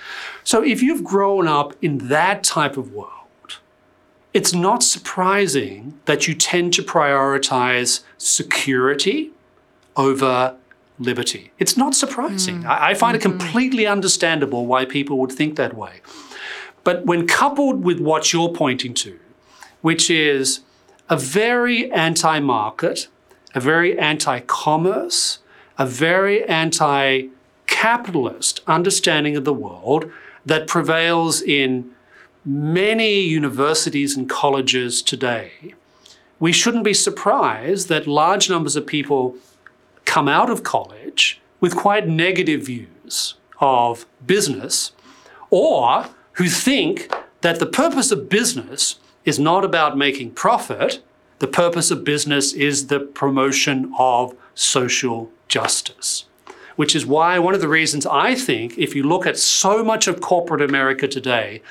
So 0.43 0.63
if 0.63 0.81
you've 0.81 1.03
grown 1.03 1.47
up 1.47 1.75
in 1.83 2.09
that 2.09 2.43
type 2.43 2.77
of 2.77 2.93
world, 2.93 3.13
it's 4.33 4.55
not 4.55 4.81
surprising 4.81 5.99
that 6.05 6.27
you 6.27 6.33
tend 6.33 6.73
to 6.73 6.81
prioritize 6.81 8.01
security 8.17 9.31
over 9.95 10.55
liberty. 10.97 11.51
It's 11.59 11.77
not 11.77 11.93
surprising. 11.93 12.63
Mm. 12.63 12.65
I, 12.65 12.89
I 12.89 12.93
find 12.95 13.15
it 13.15 13.21
mm-hmm. 13.21 13.37
completely 13.37 13.85
understandable 13.85 14.65
why 14.65 14.85
people 14.85 15.19
would 15.19 15.31
think 15.31 15.57
that 15.57 15.75
way. 15.75 16.01
But 16.83 17.05
when 17.05 17.27
coupled 17.27 17.83
with 17.83 17.99
what 17.99 18.33
you're 18.33 18.49
pointing 18.49 18.95
to, 18.95 19.19
which 19.81 20.09
is 20.09 20.61
a 21.07 21.17
very 21.17 21.91
anti 21.91 22.39
market, 22.39 23.09
a 23.53 23.59
very 23.59 23.97
anti 23.97 24.39
commerce, 24.39 25.38
a 25.79 25.85
very 25.85 26.43
anti 26.43 27.27
capitalist 27.65 28.61
understanding 28.67 29.37
of 29.37 29.45
the 29.45 29.53
world 29.53 30.11
that 30.45 30.67
prevails 30.67 31.41
in 31.41 31.89
many 32.45 33.21
universities 33.21 34.17
and 34.17 34.29
colleges 34.29 35.01
today, 35.01 35.73
we 36.39 36.51
shouldn't 36.51 36.83
be 36.83 36.93
surprised 36.93 37.87
that 37.87 38.07
large 38.07 38.49
numbers 38.49 38.75
of 38.75 38.85
people 38.85 39.35
come 40.03 40.27
out 40.27 40.49
of 40.49 40.63
college 40.63 41.39
with 41.61 41.75
quite 41.75 42.07
negative 42.07 42.65
views 42.65 43.35
of 43.61 44.05
business 44.25 44.91
or 45.49 46.07
who 46.33 46.47
think 46.47 47.13
that 47.41 47.59
the 47.59 47.65
purpose 47.65 48.11
of 48.11 48.29
business 48.29 48.99
is 49.25 49.39
not 49.39 49.63
about 49.63 49.97
making 49.97 50.31
profit. 50.31 51.01
The 51.39 51.47
purpose 51.47 51.91
of 51.91 52.03
business 52.03 52.53
is 52.53 52.87
the 52.87 52.99
promotion 52.99 53.93
of 53.97 54.35
social 54.55 55.31
justice, 55.49 56.25
which 56.77 56.95
is 56.95 57.05
why 57.05 57.37
one 57.37 57.53
of 57.53 57.61
the 57.61 57.67
reasons 57.67 58.05
I 58.05 58.35
think, 58.35 58.77
if 58.77 58.95
you 58.95 59.03
look 59.03 59.25
at 59.25 59.37
so 59.37 59.83
much 59.83 60.07
of 60.07 60.21
corporate 60.21 60.61
America 60.61 61.07
today, 61.07 61.61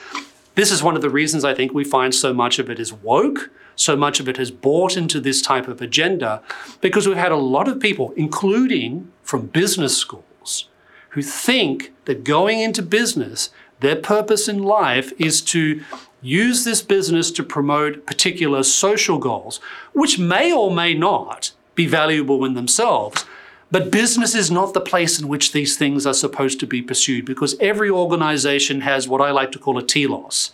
this 0.55 0.71
is 0.71 0.83
one 0.83 0.97
of 0.97 1.03
the 1.03 1.09
reasons 1.09 1.45
I 1.45 1.55
think 1.55 1.73
we 1.73 1.85
find 1.85 2.15
so 2.15 2.35
much 2.35 2.59
of 2.59 2.69
it 2.69 2.79
is 2.79 2.93
woke, 2.93 3.51
so 3.77 3.97
much 3.97 4.19
of 4.19 4.29
it 4.29 4.37
has 4.37 4.51
bought 4.51 4.97
into 4.97 5.21
this 5.21 5.41
type 5.41 5.69
of 5.69 5.81
agenda, 5.81 6.43
because 6.81 7.07
we've 7.07 7.17
had 7.17 7.33
a 7.33 7.37
lot 7.37 7.69
of 7.69 7.81
people, 7.81 8.13
including 8.17 9.11
from 9.23 9.47
business 9.47 9.97
schools, 9.97 10.69
who 11.11 11.23
think 11.23 11.93
that 12.05 12.25
going 12.25 12.61
into 12.61 12.83
business, 12.83 13.51
their 13.81 13.97
purpose 13.97 14.49
in 14.49 14.63
life 14.63 15.13
is 15.19 15.41
to 15.41 15.81
use 16.21 16.65
this 16.65 16.83
business 16.83 17.31
to 17.31 17.45
promote 17.45 18.05
particular 18.05 18.65
social 18.65 19.19
goals, 19.19 19.61
which 19.93 20.19
may 20.19 20.53
or 20.53 20.71
may 20.73 20.93
not 20.93 21.53
be 21.77 21.87
valuable 21.87 22.45
in 22.45 22.55
themselves. 22.55 23.25
But 23.71 23.91
business 23.91 24.35
is 24.35 24.51
not 24.51 24.73
the 24.73 24.81
place 24.81 25.21
in 25.21 25.29
which 25.29 25.53
these 25.53 25.77
things 25.77 26.07
are 26.07 26.15
supposed 26.15 26.59
to 26.61 26.67
be 26.67 26.81
pursued 26.81 27.27
because 27.27 27.55
every 27.61 27.91
organization 27.91 28.81
has 28.81 29.09
what 29.09 29.21
I 29.21 29.31
like 29.31 29.53
to 29.53 29.59
call 29.59 29.77
a 29.77 29.83
telos, 29.83 30.51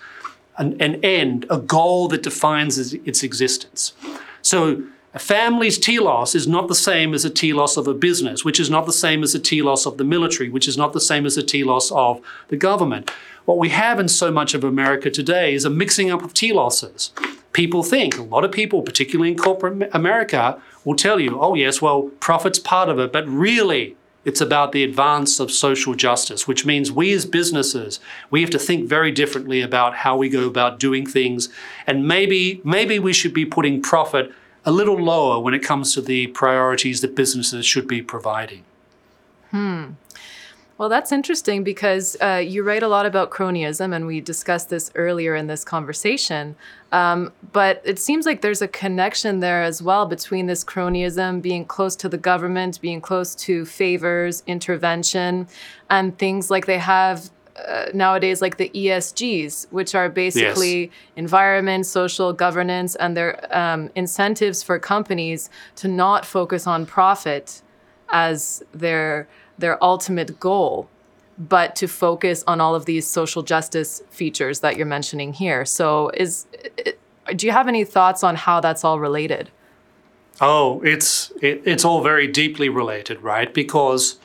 an, 0.59 0.81
an 0.81 1.05
end, 1.05 1.47
a 1.49 1.59
goal 1.59 2.09
that 2.09 2.23
defines 2.23 2.93
its, 2.95 3.23
existence. 3.23 3.93
So 4.43 4.83
a 5.15 5.19
family's 5.21 5.79
telos 5.79 6.35
is 6.35 6.49
not 6.49 6.67
the 6.67 6.75
same 6.75 7.15
as 7.15 7.25
a 7.25 7.31
telos 7.31 7.77
of 7.77 7.87
a 7.87 7.95
business, 7.95 8.45
which 8.45 8.59
is 8.59 8.69
not 8.69 8.85
the 8.85 8.93
same 8.93 9.23
as 9.23 9.33
a 9.33 9.39
telos 9.39 9.87
of 9.87 9.97
the 9.97 10.05
military, 10.05 10.49
which 10.49 10.67
is 10.67 10.77
not 10.77 10.93
the 10.93 11.01
same 11.01 11.25
as 11.25 11.37
a 11.37 11.43
telos 11.43 11.93
of 11.93 12.21
the 12.49 12.57
government. 12.57 13.11
What 13.45 13.59
we 13.59 13.69
have 13.69 14.01
in 14.01 14.09
so 14.09 14.33
much 14.33 14.55
of 14.55 14.65
America 14.65 15.11
today 15.11 15.55
is 15.55 15.65
a 15.65 15.71
mixing 15.71 16.11
up 16.11 16.25
of 16.25 16.35
teloses. 16.35 17.12
People 17.53 17.85
think, 17.85 18.19
a 18.19 18.23
lot 18.23 18.45
of 18.45 18.51
people, 18.51 18.83
particularly 18.83 19.31
in 19.31 19.39
corporate 19.39 19.89
America, 19.93 20.61
will 20.85 20.97
tell 20.97 21.21
you, 21.21 21.41
oh, 21.41 21.55
yes, 21.55 21.81
well, 21.81 22.11
profit's 22.19 22.59
part 22.59 22.89
of 22.89 22.99
it, 22.99 23.12
but 23.12 23.29
really, 23.29 23.97
it's 24.25 24.41
about 24.41 24.73
the 24.73 24.83
advance 24.83 25.39
of 25.39 25.53
social 25.53 25.95
justice, 25.95 26.49
which 26.49 26.67
means 26.67 26.91
we 26.91 27.12
as 27.12 27.27
businesses, 27.27 28.01
we 28.31 28.41
have 28.41 28.51
to 28.51 28.59
think 28.59 28.89
very 28.89 29.12
differently 29.12 29.61
about 29.61 29.97
how 29.97 30.17
we 30.17 30.29
go 30.29 30.49
about 30.49 30.81
doing 30.81 31.07
things. 31.07 31.51
And 31.87 32.09
maybe, 32.09 32.61
maybe 32.65 32.99
we 32.99 33.12
should 33.12 33.35
be 33.35 33.45
putting 33.45 33.83
profit 33.83 34.33
a 34.65 34.73
little 34.73 34.97
lower 34.97 35.39
when 35.39 35.55
it 35.55 35.62
comes 35.62 35.95
to 35.95 36.01
the 36.01 36.29
priorities 36.29 37.01
that 37.03 37.15
businesses 37.15 37.67
should 37.67 37.87
be 37.87 38.03
providing. 38.03 38.65
Hmm. 39.51 39.91
Well, 40.77 40.89
that's 40.89 41.12
interesting 41.12 41.62
because 41.62 42.17
uh, 42.21 42.43
you 42.45 42.65
write 42.65 42.83
a 42.83 42.89
lot 42.89 43.07
about 43.07 43.31
cronyism, 43.31 43.95
and 43.95 44.07
we 44.07 44.21
discussed 44.21 44.71
this 44.71 44.91
earlier 44.97 45.37
in 45.37 45.47
this 45.47 45.65
conversation. 45.65 46.57
Um, 46.91 47.33
but 47.53 47.81
it 47.85 48.01
seems 48.01 48.27
like 48.27 48.41
there's 48.41 48.61
a 48.61 48.67
connection 48.67 49.39
there 49.39 49.62
as 49.62 49.81
well 49.81 50.05
between 50.05 50.47
this 50.47 50.65
cronyism, 50.65 51.41
being 51.41 51.65
close 51.65 51.95
to 51.97 52.09
the 52.09 52.19
government, 52.19 52.81
being 52.81 53.01
close 53.01 53.37
to 53.37 53.65
favors, 53.65 54.43
intervention, 54.49 55.47
and 55.91 56.19
things 56.19 56.51
like 56.51 56.67
they 56.67 56.79
have 56.79 57.31
uh, 57.57 57.86
nowadays 57.94 58.42
like 58.42 58.57
the 58.57 58.68
ESGs, 58.70 59.66
which 59.70 59.94
are 59.94 60.09
basically 60.09 60.90
environment, 61.16 61.86
social 61.86 62.32
governance, 62.32 62.96
and 62.96 63.16
their 63.16 63.57
um, 63.57 63.90
incentives 63.94 64.62
for 64.62 64.78
companies 64.78 65.50
to 65.76 65.88
not 65.88 66.26
focus 66.26 66.66
on 66.66 66.84
profit 66.84 67.62
as 68.11 68.62
their 68.72 69.28
their 69.57 69.82
ultimate 69.82 70.40
goal, 70.40 70.88
but 71.38 71.76
to 71.76 71.86
focus 71.86 72.42
on 72.46 72.61
all 72.61 72.74
of 72.74 72.86
these 72.86 73.07
social 73.07 73.42
justice 73.42 74.02
features 74.11 74.61
that 74.61 74.76
you're 74.76 74.86
mentioning 74.86 75.32
here. 75.32 75.64
So, 75.64 76.11
is 76.14 76.46
do 77.36 77.46
you 77.46 77.52
have 77.52 77.68
any 77.68 77.84
thoughts 77.84 78.24
on 78.24 78.34
how 78.36 78.61
that's 78.61 78.84
all 78.84 78.98
related? 78.98 79.50
Oh, 80.40 80.80
it's 80.82 81.32
it, 81.40 81.62
it's 81.64 81.84
all 81.84 82.02
very 82.02 82.26
deeply 82.26 82.68
related, 82.68 83.22
right? 83.22 83.52
Because 83.55 84.18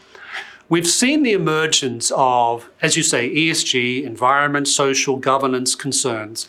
we've 0.69 0.87
seen 0.87 1.23
the 1.23 1.33
emergence 1.33 2.11
of, 2.15 2.69
as 2.81 2.95
you 2.95 3.03
say, 3.03 3.29
ESG, 3.29 4.03
environment, 4.03 4.67
social, 4.67 5.17
governance 5.17 5.75
concerns, 5.75 6.47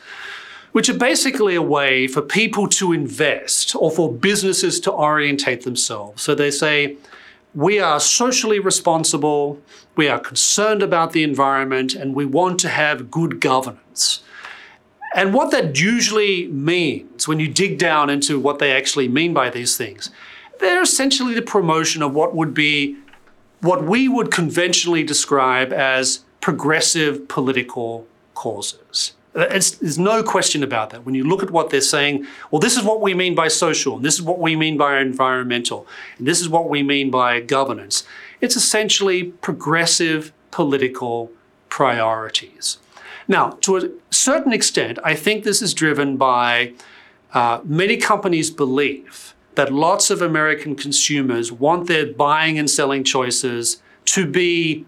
which 0.73 0.89
are 0.89 0.99
basically 0.99 1.55
a 1.55 1.63
way 1.63 2.07
for 2.07 2.23
people 2.23 2.69
to 2.69 2.93
invest 2.93 3.75
or 3.75 3.91
for 3.91 4.13
businesses 4.13 4.79
to 4.81 4.93
orientate 4.93 5.63
themselves. 5.63 6.23
So 6.23 6.35
they 6.35 6.51
say, 6.51 6.97
we 7.55 7.81
are 7.81 7.99
socially 7.99 8.61
responsible, 8.61 9.61
we 9.97 10.09
are 10.09 10.21
concerned 10.21 10.83
about 10.85 11.13
the 11.13 11.25
environment, 11.25 11.95
and 11.95 12.15
we 12.15 12.25
want 12.25 12.61
to 12.61 12.69
have 12.69 13.11
good 13.11 13.41
governance. 13.41 14.23
And 15.17 15.35
what 15.35 15.51
that 15.51 15.81
usually 15.81 16.47
means 16.47 17.27
when 17.27 17.41
you 17.41 17.49
dig 17.49 17.79
down 17.79 18.09
into 18.11 18.39
what 18.39 18.61
they 18.61 18.71
actually 18.71 19.09
mean 19.09 19.35
by 19.35 19.51
these 19.51 19.77
things, 19.77 20.11
they're 20.61 20.83
essentially 20.83 21.35
the 21.35 21.43
promotion 21.43 22.03
of 22.03 22.15
what 22.15 22.37
would 22.37 22.55
be 22.55 22.97
what 23.61 23.85
we 23.85 24.09
would 24.09 24.31
conventionally 24.31 25.03
describe 25.05 25.73
as 25.73 26.25
progressive 26.41 27.29
political 27.29 28.07
causes. 28.35 29.13
It's, 29.35 29.73
there's 29.73 29.99
no 29.99 30.23
question 30.23 30.63
about 30.63 30.91
that. 30.91 31.07
When 31.07 31.15
you 31.15 31.25
look 31.25 31.43
at 31.43 31.51
what 31.51 31.71
they're 31.71 31.81
saying, 31.81 32.27
well, 32.51 32.59
this 32.59 32.77
is 32.77 32.83
what 32.83 33.01
we 33.01 33.15
mean 33.15 33.35
by 33.35 33.49
social, 33.49 33.97
and 33.97 34.05
this 34.05 34.15
is 34.15 34.23
what 34.23 34.41
we 34.41 34.57
mean 34.57 34.77
by 34.77 35.01
environmental, 35.01 35.87
and 36.19 36.27
this 36.27 36.41
is 36.41 36.49
what 36.49 36.69
we 36.69 36.83
mean 36.83 37.11
by 37.11 37.41
governance. 37.41 38.03
It's 38.41 38.57
essentially 38.57 39.25
progressive 39.25 40.33
political 40.51 41.31
priorities. 41.69 42.79
Now, 43.29 43.51
to 43.61 43.77
a 43.77 43.91
certain 44.11 44.53
extent, 44.53 44.99
I 45.05 45.15
think 45.15 45.45
this 45.45 45.63
is 45.63 45.73
driven 45.73 46.17
by 46.17 46.73
uh, 47.33 47.61
many 47.63 47.97
companies' 47.97 48.51
belief 48.51 49.37
that 49.61 49.71
lots 49.71 50.09
of 50.09 50.23
American 50.23 50.75
consumers 50.75 51.53
want 51.53 51.87
their 51.87 52.07
buying 52.07 52.59
and 52.59 52.71
selling 52.71 53.05
choices 53.05 53.83
to 54.07 54.25
be 54.27 54.87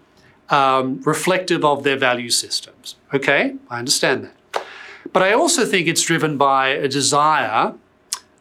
um, 0.49 0.99
reflective 1.03 1.63
of 1.63 1.83
their 1.83 1.95
value 1.95 2.31
systems. 2.31 2.95
Okay, 3.13 3.55
I 3.69 3.77
understand 3.77 4.23
that. 4.23 4.65
But 5.13 5.21
I 5.21 5.31
also 5.31 5.63
think 5.63 5.87
it's 5.87 6.01
driven 6.01 6.39
by 6.39 6.69
a 6.69 6.87
desire 6.87 7.75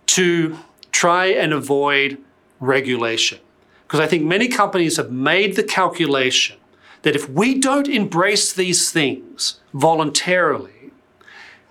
to 0.07 0.59
try 0.91 1.27
and 1.27 1.53
avoid 1.53 2.17
regulation. 2.61 3.39
Because 3.83 4.01
I 4.01 4.07
think 4.07 4.25
many 4.25 4.49
companies 4.49 4.97
have 4.97 5.13
made 5.13 5.55
the 5.55 5.63
calculation 5.63 6.57
that 7.03 7.15
if 7.15 7.29
we 7.29 7.61
don't 7.61 7.89
embrace 7.89 8.55
these 8.55 8.91
things 8.91 9.61
voluntarily, 9.75 10.82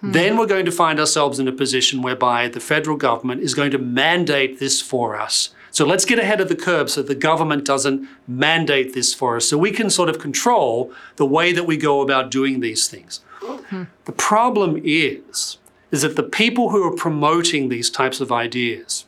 hmm. 0.02 0.12
then 0.12 0.38
we're 0.38 0.46
going 0.46 0.66
to 0.66 0.72
find 0.72 1.00
ourselves 1.00 1.40
in 1.40 1.48
a 1.48 1.52
position 1.52 2.02
whereby 2.02 2.48
the 2.48 2.60
federal 2.60 2.98
government 2.98 3.42
is 3.42 3.54
going 3.54 3.72
to 3.72 3.78
mandate 3.78 4.60
this 4.60 4.82
for 4.82 5.20
us. 5.20 5.50
So 5.72 5.86
let's 5.86 6.04
get 6.04 6.20
ahead 6.20 6.42
of 6.42 6.50
the 6.50 6.56
curve 6.56 6.90
so 6.90 7.02
the 7.02 7.16
government 7.16 7.64
doesn't 7.64 8.08
mandate 8.28 8.94
this 8.94 9.14
for 9.14 9.38
us. 9.38 9.48
So 9.48 9.58
we 9.58 9.72
can 9.72 9.90
sort 9.90 10.10
of 10.10 10.20
control 10.20 10.92
the 11.16 11.26
way 11.26 11.54
that 11.54 11.64
we 11.64 11.78
go 11.78 12.02
about 12.02 12.30
doing 12.30 12.60
these 12.60 12.90
things. 12.90 13.22
Hmm. 13.40 13.84
The 14.06 14.12
problem 14.12 14.80
is, 14.84 15.58
is 15.92 16.02
that 16.02 16.18
the 16.18 16.24
people 16.24 16.70
who 16.70 16.84
are 16.84 16.96
promoting 16.96 17.70
these 17.70 17.90
types 17.90 18.20
of 18.20 18.32
ideas 18.32 19.06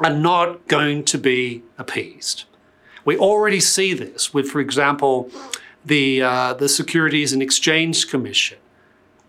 are 0.00 0.12
not 0.12 0.66
going 0.68 1.04
to 1.04 1.18
be 1.18 1.62
appeased. 1.78 2.44
We 3.04 3.16
already 3.16 3.60
see 3.60 3.94
this 3.94 4.32
with, 4.32 4.48
for 4.48 4.60
example, 4.60 5.30
the, 5.84 6.22
uh, 6.22 6.54
the 6.54 6.68
Securities 6.68 7.32
and 7.32 7.42
Exchange 7.42 8.08
Commission 8.08 8.58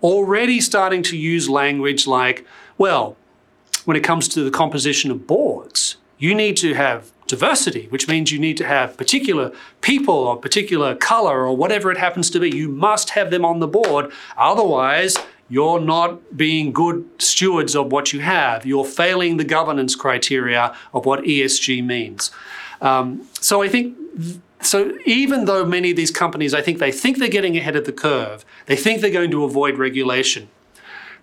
already 0.03 0.59
starting 0.59 1.01
to 1.03 1.17
use 1.17 1.49
language 1.49 2.05
like, 2.05 2.45
well, 2.77 3.15
when 3.85 3.97
it 3.97 4.03
comes 4.03 4.27
to 4.29 4.43
the 4.43 4.51
composition 4.51 5.09
of 5.09 5.25
boards, 5.25 5.97
you 6.17 6.35
need 6.35 6.57
to 6.57 6.73
have 6.73 7.11
diversity, 7.27 7.87
which 7.87 8.07
means 8.07 8.31
you 8.31 8.39
need 8.39 8.57
to 8.57 8.65
have 8.65 8.97
particular 8.97 9.51
people 9.81 10.13
or 10.13 10.37
particular 10.37 10.95
color 10.95 11.45
or 11.45 11.55
whatever 11.55 11.91
it 11.91 11.97
happens 11.97 12.29
to 12.29 12.39
be. 12.39 12.55
You 12.55 12.69
must 12.69 13.11
have 13.11 13.31
them 13.31 13.43
on 13.45 13.59
the 13.59 13.67
board. 13.67 14.11
Otherwise, 14.37 15.17
you're 15.49 15.79
not 15.79 16.37
being 16.37 16.71
good 16.71 17.09
stewards 17.19 17.75
of 17.75 17.91
what 17.91 18.13
you 18.13 18.19
have. 18.21 18.65
You're 18.65 18.85
failing 18.85 19.37
the 19.37 19.43
governance 19.43 19.95
criteria 19.95 20.75
of 20.93 21.05
what 21.05 21.23
ESG 21.23 21.83
means. 21.83 22.31
Um, 22.81 23.27
so 23.39 23.61
I 23.61 23.69
think 23.69 23.97
so 24.65 24.97
even 25.05 25.45
though 25.45 25.65
many 25.65 25.91
of 25.91 25.97
these 25.97 26.11
companies, 26.11 26.53
I 26.53 26.61
think 26.61 26.79
they 26.79 26.91
think 26.91 27.17
they're 27.17 27.27
getting 27.27 27.57
ahead 27.57 27.75
of 27.75 27.85
the 27.85 27.91
curve, 27.91 28.45
they 28.65 28.75
think 28.75 29.01
they're 29.01 29.11
going 29.11 29.31
to 29.31 29.43
avoid 29.43 29.77
regulation. 29.77 30.49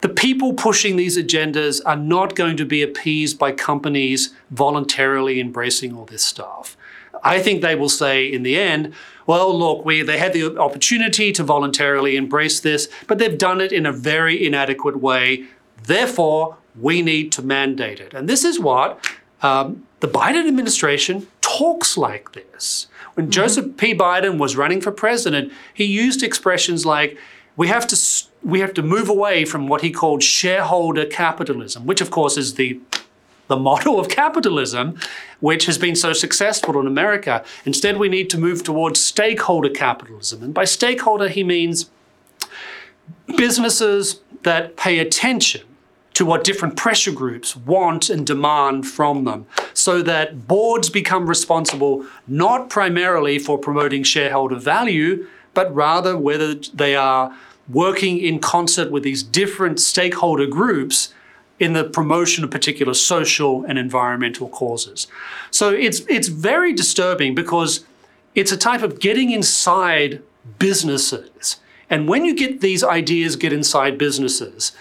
The 0.01 0.09
people 0.09 0.55
pushing 0.55 0.97
these 0.97 1.19
agendas 1.19 1.81
are 1.85 1.97
not 1.97 2.35
going 2.35 2.57
to 2.57 2.65
be 2.65 2.83
appeased 2.83 3.39
by 3.39 3.53
companies 3.53 4.35
voluntarily 4.51 5.41
embracing 5.41 5.95
all 5.95 6.07
this 6.07 6.25
stuff. 6.25 6.77
I 7.23 7.41
think 7.41 7.61
they 7.61 7.75
will 7.75 7.91
say 7.91 8.25
in 8.25 8.43
the 8.43 8.59
end, 8.59 8.95
well, 9.27 9.57
look, 9.57 9.85
we, 9.85 10.03
they 10.03 10.19
had 10.19 10.33
the 10.33 10.59
opportunity 10.59 11.33
to 11.33 11.43
voluntarily 11.43 12.17
embrace 12.17 12.61
this, 12.61 12.89
but 13.07 13.19
they've 13.19 13.37
done 13.37 13.61
it 13.61 13.73
in 13.73 13.85
a 13.85 13.93
very 13.93 14.45
inadequate 14.45 15.01
way. 15.01 15.45
Therefore, 15.85 16.57
we 16.79 17.03
need 17.03 17.31
to 17.33 17.43
mandate 17.43 18.01
it. 18.01 18.15
And 18.15 18.29
this 18.29 18.43
is 18.43 18.59
what 18.59 19.07
um, 19.43 19.87
the 20.01 20.09
Biden 20.09 20.49
administration 20.49 21.29
talks 21.61 21.99
like 21.99 22.33
this. 22.33 22.87
When 23.15 23.27
mm-hmm. 23.27 23.33
Joseph 23.33 23.77
P. 23.77 23.95
Biden 23.95 24.39
was 24.39 24.57
running 24.57 24.81
for 24.81 24.91
president, 24.91 25.53
he 25.75 25.85
used 25.85 26.23
expressions 26.23 26.87
like, 26.87 27.19
we 27.57 27.69
have 27.69 27.87
to 27.89 27.97
we 28.43 28.61
have 28.61 28.73
to 28.73 28.83
move 28.83 29.11
away 29.11 29.45
from 29.45 29.69
what 29.69 29.83
he 29.83 29.91
called 29.91 30.23
shareholder 30.23 31.05
capitalism, 31.05 31.85
which 31.85 32.01
of 32.01 32.11
course 32.11 32.39
is 32.39 32.55
the 32.55 32.81
the 33.49 33.57
model 33.57 33.99
of 34.01 34.09
capitalism, 34.09 34.99
which 35.41 35.67
has 35.67 35.77
been 35.77 35.97
so 35.97 36.13
successful 36.15 36.81
in 36.81 36.87
America. 36.87 37.45
Instead, 37.67 37.99
we 37.99 38.09
need 38.09 38.31
to 38.31 38.39
move 38.39 38.63
towards 38.63 38.99
stakeholder 39.01 39.69
capitalism. 39.69 40.43
And 40.43 40.55
by 40.55 40.65
stakeholder, 40.65 41.29
he 41.29 41.43
means 41.45 41.91
businesses 43.37 44.21
that 44.45 44.77
pay 44.77 45.01
attention 45.01 45.63
to 46.21 46.27
what 46.27 46.45
different 46.45 46.77
pressure 46.77 47.13
groups 47.13 47.57
want 47.57 48.11
and 48.11 48.27
demand 48.27 48.87
from 48.87 49.25
them, 49.25 49.47
so 49.73 50.03
that 50.03 50.47
boards 50.47 50.91
become 50.91 51.27
responsible 51.27 52.05
not 52.29 52.69
primarily 52.69 53.39
for 53.39 53.57
promoting 53.57 54.03
shareholder 54.03 54.57
value, 54.57 55.27
but 55.55 55.75
rather 55.75 56.19
whether 56.19 56.55
they 56.75 56.95
are 56.95 57.35
working 57.71 58.19
in 58.19 58.39
concert 58.39 58.91
with 58.91 59.03
these 59.03 59.23
different 59.23 59.81
stakeholder 59.81 60.47
groups 60.47 61.15
in 61.59 61.73
the 61.73 61.85
promotion 61.85 62.45
of 62.45 62.51
particular 62.51 62.93
social 62.93 63.65
and 63.65 63.79
environmental 63.79 64.51
causes. 64.51 65.07
So 65.51 65.71
it's 65.71 66.01
it's 66.01 66.29
very 66.29 66.75
disturbing 66.75 67.35
because 67.35 67.83
it's 68.35 68.53
a 68.53 68.59
type 68.59 68.83
of 68.83 69.01
getting 69.01 69.31
inside 69.31 70.23
businesses. 70.59 71.57
And 71.89 72.07
when 72.07 72.27
you 72.27 72.37
get 72.37 72.61
these 72.61 72.85
ideas 72.85 73.37
get 73.37 73.55
inside 73.55 73.97
businesses, 73.97 74.73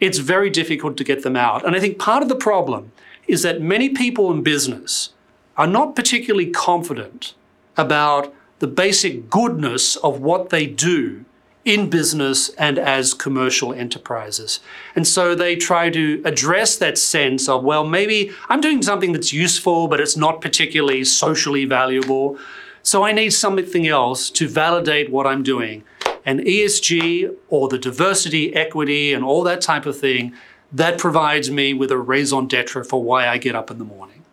it's 0.00 0.18
very 0.18 0.50
difficult 0.50 0.96
to 0.96 1.04
get 1.04 1.22
them 1.22 1.36
out. 1.36 1.64
And 1.64 1.74
I 1.74 1.80
think 1.80 1.98
part 1.98 2.22
of 2.22 2.28
the 2.28 2.36
problem 2.36 2.92
is 3.26 3.42
that 3.42 3.60
many 3.60 3.88
people 3.88 4.30
in 4.30 4.42
business 4.42 5.10
are 5.56 5.66
not 5.66 5.96
particularly 5.96 6.50
confident 6.50 7.34
about 7.76 8.34
the 8.58 8.66
basic 8.66 9.30
goodness 9.30 9.96
of 9.96 10.20
what 10.20 10.50
they 10.50 10.66
do 10.66 11.24
in 11.64 11.88
business 11.88 12.50
and 12.50 12.78
as 12.78 13.14
commercial 13.14 13.72
enterprises. 13.72 14.60
And 14.94 15.06
so 15.06 15.34
they 15.34 15.56
try 15.56 15.88
to 15.90 16.20
address 16.24 16.76
that 16.76 16.98
sense 16.98 17.48
of, 17.48 17.64
well, 17.64 17.86
maybe 17.86 18.32
I'm 18.48 18.60
doing 18.60 18.82
something 18.82 19.12
that's 19.12 19.32
useful, 19.32 19.88
but 19.88 20.00
it's 20.00 20.16
not 20.16 20.40
particularly 20.40 21.04
socially 21.04 21.64
valuable. 21.64 22.38
So 22.82 23.02
I 23.02 23.12
need 23.12 23.30
something 23.30 23.86
else 23.86 24.28
to 24.30 24.46
validate 24.46 25.10
what 25.10 25.26
I'm 25.26 25.42
doing 25.42 25.84
and 26.24 26.40
ESG 26.40 27.34
or 27.48 27.68
the 27.68 27.78
diversity, 27.78 28.54
equity, 28.54 29.12
and 29.12 29.24
all 29.24 29.42
that 29.42 29.60
type 29.60 29.86
of 29.86 29.98
thing, 29.98 30.34
that 30.72 30.98
provides 30.98 31.50
me 31.50 31.74
with 31.74 31.90
a 31.90 31.98
raison 31.98 32.46
d'etre 32.46 32.84
for 32.84 33.02
why 33.02 33.28
I 33.28 33.38
get 33.38 33.54
up 33.54 33.70
in 33.70 33.78
the 33.78 33.84
morning. 33.84 34.24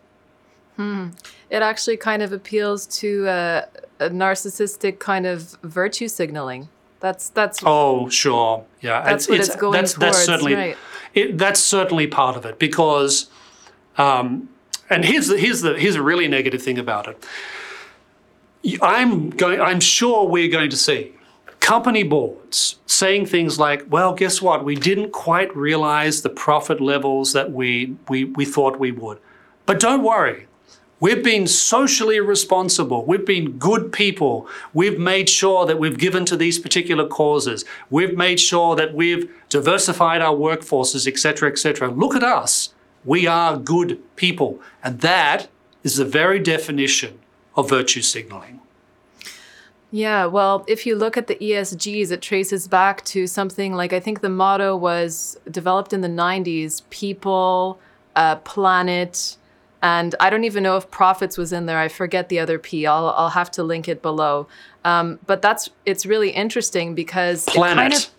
Hmm. 0.76 1.08
It 1.50 1.62
actually 1.62 1.98
kind 1.98 2.22
of 2.22 2.32
appeals 2.32 2.86
to 2.86 3.26
a, 3.28 3.68
a 4.00 4.10
narcissistic 4.10 4.98
kind 4.98 5.26
of 5.26 5.56
virtue 5.62 6.08
signaling. 6.08 6.68
That's 7.00 7.28
that's. 7.30 7.60
Oh, 7.64 8.08
sure, 8.08 8.64
yeah. 8.80 9.02
That's 9.02 9.24
it's, 9.24 9.28
what 9.28 9.40
it's, 9.40 9.48
it's 9.48 9.56
going 9.56 9.72
that's, 9.72 9.92
towards. 9.94 10.16
That's 10.16 10.24
certainly, 10.24 10.54
right. 10.54 10.76
it, 11.14 11.36
that's 11.36 11.60
certainly 11.60 12.06
part 12.06 12.36
of 12.36 12.46
it 12.46 12.58
because, 12.58 13.28
um, 13.98 14.48
and 14.88 15.04
here's 15.04 15.26
the 15.26 15.36
here's 15.36 15.60
the 15.60 15.74
here's 15.78 15.96
a 15.96 16.02
really 16.02 16.28
negative 16.28 16.62
thing 16.62 16.78
about 16.78 17.08
it. 17.08 17.24
I'm 18.80 19.30
going. 19.30 19.60
I'm 19.60 19.80
sure 19.80 20.26
we're 20.28 20.50
going 20.50 20.70
to 20.70 20.76
see 20.76 21.12
company 21.62 22.02
boards 22.02 22.80
saying 22.86 23.24
things 23.24 23.58
like, 23.58 23.86
well, 23.88 24.12
guess 24.12 24.42
what? 24.42 24.64
We 24.64 24.74
didn't 24.74 25.12
quite 25.12 25.56
realize 25.56 26.20
the 26.20 26.28
profit 26.28 26.80
levels 26.80 27.32
that 27.32 27.52
we, 27.52 27.96
we, 28.08 28.24
we 28.24 28.44
thought 28.44 28.78
we 28.78 28.92
would. 28.92 29.18
But 29.64 29.80
don't 29.80 30.02
worry, 30.02 30.48
We've 31.02 31.24
been 31.24 31.48
socially 31.48 32.20
responsible. 32.20 33.04
We've 33.04 33.26
been 33.26 33.58
good 33.58 33.92
people. 33.92 34.46
We've 34.72 35.00
made 35.00 35.28
sure 35.28 35.66
that 35.66 35.80
we've 35.80 35.98
given 35.98 36.24
to 36.26 36.36
these 36.36 36.60
particular 36.60 37.08
causes. 37.08 37.64
We've 37.90 38.16
made 38.16 38.38
sure 38.38 38.76
that 38.76 38.94
we've 38.94 39.28
diversified 39.48 40.22
our 40.22 40.32
workforces, 40.32 41.08
etc., 41.08 41.50
etc. 41.50 41.90
Look 41.90 42.14
at 42.14 42.22
us. 42.22 42.72
We 43.04 43.26
are 43.26 43.56
good 43.56 43.98
people. 44.14 44.60
And 44.84 45.00
that 45.00 45.48
is 45.82 45.96
the 45.96 46.04
very 46.04 46.38
definition 46.38 47.18
of 47.56 47.68
virtue 47.68 48.02
signaling. 48.02 48.61
Yeah, 49.94 50.24
well, 50.24 50.64
if 50.66 50.86
you 50.86 50.96
look 50.96 51.18
at 51.18 51.26
the 51.26 51.36
ESGs, 51.36 52.10
it 52.10 52.22
traces 52.22 52.66
back 52.66 53.04
to 53.04 53.26
something 53.26 53.74
like 53.74 53.92
I 53.92 54.00
think 54.00 54.22
the 54.22 54.30
motto 54.30 54.74
was 54.74 55.38
developed 55.50 55.92
in 55.92 56.00
the 56.00 56.08
90s 56.08 56.80
people, 56.88 57.78
uh, 58.16 58.36
planet, 58.36 59.36
and 59.82 60.14
I 60.18 60.30
don't 60.30 60.44
even 60.44 60.62
know 60.62 60.78
if 60.78 60.90
profits 60.90 61.36
was 61.36 61.52
in 61.52 61.66
there. 61.66 61.78
I 61.78 61.88
forget 61.88 62.30
the 62.30 62.38
other 62.38 62.58
P. 62.58 62.86
I'll, 62.86 63.10
I'll 63.10 63.28
have 63.28 63.50
to 63.52 63.62
link 63.62 63.86
it 63.86 64.00
below. 64.00 64.46
Um, 64.82 65.18
but 65.26 65.42
that's 65.42 65.68
it's 65.84 66.06
really 66.06 66.30
interesting 66.30 66.94
because 66.94 67.44
planet, 67.44 67.76
kind 67.76 67.92
of, 67.92 68.10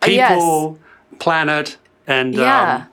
uh, 0.00 0.06
people, 0.06 0.78
yes. 0.80 1.18
planet, 1.18 1.76
and 2.06 2.34
yeah. 2.34 2.76
Um, 2.76 2.88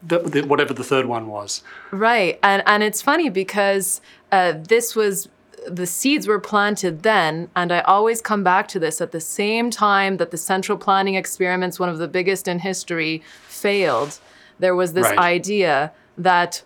the, 0.00 0.20
the, 0.20 0.42
whatever 0.42 0.72
the 0.72 0.84
third 0.84 1.06
one 1.06 1.26
was. 1.26 1.64
Right, 1.90 2.38
and 2.42 2.62
and 2.66 2.84
it's 2.84 3.02
funny 3.02 3.30
because 3.30 4.00
uh, 4.30 4.52
this 4.56 4.94
was 4.94 5.28
the 5.66 5.86
seeds 5.86 6.26
were 6.26 6.38
planted 6.38 7.02
then, 7.02 7.50
and 7.56 7.72
I 7.72 7.80
always 7.80 8.20
come 8.20 8.44
back 8.44 8.68
to 8.68 8.78
this 8.78 9.00
at 9.00 9.12
the 9.12 9.20
same 9.20 9.70
time 9.70 10.16
that 10.18 10.30
the 10.30 10.36
central 10.36 10.78
planning 10.78 11.14
experiments, 11.14 11.78
one 11.78 11.88
of 11.88 11.98
the 11.98 12.08
biggest 12.08 12.48
in 12.48 12.60
history, 12.60 13.22
failed. 13.46 14.18
There 14.58 14.74
was 14.74 14.92
this 14.92 15.04
right. 15.04 15.18
idea 15.18 15.92
that 16.16 16.62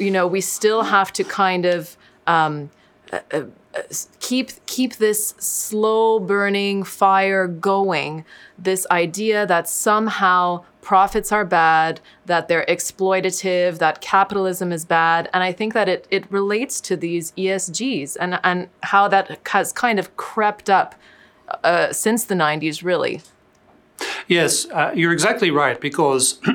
you 0.00 0.10
know, 0.10 0.26
we 0.26 0.40
still 0.40 0.82
have 0.84 1.12
to 1.12 1.24
kind 1.24 1.66
of 1.66 1.96
um, 2.26 2.70
uh, 3.12 3.20
uh, 3.32 3.42
keep 4.18 4.50
keep 4.66 4.96
this 4.96 5.34
slow 5.38 6.18
burning 6.18 6.82
fire 6.82 7.46
going. 7.46 8.24
This 8.58 8.86
idea 8.90 9.46
that 9.46 9.68
somehow 9.68 10.64
profits 10.80 11.32
are 11.32 11.44
bad, 11.44 12.00
that 12.26 12.48
they're 12.48 12.64
exploitative, 12.66 13.78
that 13.78 14.00
capitalism 14.00 14.72
is 14.72 14.84
bad, 14.84 15.28
and 15.32 15.42
I 15.42 15.52
think 15.52 15.74
that 15.74 15.88
it 15.88 16.06
it 16.10 16.30
relates 16.30 16.80
to 16.82 16.96
these 16.96 17.32
ESGs 17.32 18.16
and 18.20 18.40
and 18.42 18.68
how 18.84 19.08
that 19.08 19.38
has 19.48 19.72
kind 19.72 19.98
of 19.98 20.16
crept 20.16 20.70
up 20.70 20.94
uh, 21.64 21.92
since 21.92 22.24
the 22.24 22.34
'90s, 22.34 22.82
really. 22.82 23.22
Yes, 24.26 24.66
uh, 24.70 24.92
you're 24.94 25.12
exactly 25.12 25.50
right 25.50 25.80
because 25.80 26.40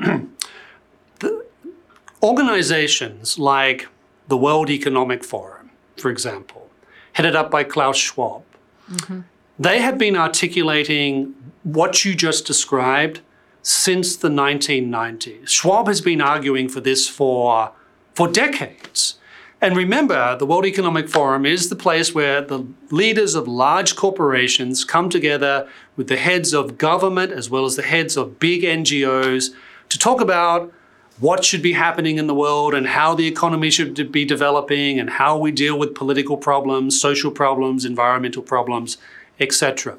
Organizations 2.22 3.38
like 3.38 3.88
the 4.28 4.36
World 4.36 4.70
Economic 4.70 5.22
Forum, 5.22 5.70
for 5.96 6.10
example, 6.10 6.68
headed 7.12 7.36
up 7.36 7.50
by 7.50 7.62
Klaus 7.62 7.96
Schwab, 7.96 8.42
mm-hmm. 8.90 9.20
they 9.58 9.80
have 9.80 9.98
been 9.98 10.16
articulating 10.16 11.34
what 11.62 12.04
you 12.04 12.14
just 12.14 12.46
described 12.46 13.20
since 13.66 14.14
the 14.14 14.28
1990s. 14.28 15.48
Schwab 15.48 15.88
has 15.88 16.00
been 16.00 16.20
arguing 16.20 16.68
for 16.68 16.80
this 16.80 17.08
for, 17.08 17.72
for 18.14 18.28
decades. 18.28 19.16
And 19.60 19.76
remember, 19.76 20.36
the 20.38 20.46
World 20.46 20.66
Economic 20.66 21.08
Forum 21.08 21.44
is 21.44 21.68
the 21.68 21.74
place 21.74 22.14
where 22.14 22.40
the 22.40 22.64
leaders 22.92 23.34
of 23.34 23.48
large 23.48 23.96
corporations 23.96 24.84
come 24.84 25.10
together 25.10 25.68
with 25.96 26.06
the 26.06 26.16
heads 26.16 26.54
of 26.54 26.78
government 26.78 27.32
as 27.32 27.50
well 27.50 27.64
as 27.64 27.74
the 27.74 27.82
heads 27.82 28.16
of 28.16 28.38
big 28.38 28.62
NGOs 28.62 29.52
to 29.88 29.98
talk 29.98 30.20
about 30.20 30.72
what 31.18 31.44
should 31.44 31.62
be 31.62 31.72
happening 31.72 32.18
in 32.18 32.28
the 32.28 32.36
world 32.36 32.72
and 32.72 32.86
how 32.86 33.16
the 33.16 33.26
economy 33.26 33.70
should 33.70 34.12
be 34.12 34.24
developing 34.24 35.00
and 35.00 35.10
how 35.10 35.36
we 35.36 35.50
deal 35.50 35.76
with 35.76 35.92
political 35.92 36.36
problems, 36.36 37.00
social 37.00 37.32
problems, 37.32 37.84
environmental 37.84 38.44
problems, 38.44 38.96
etc. 39.40 39.96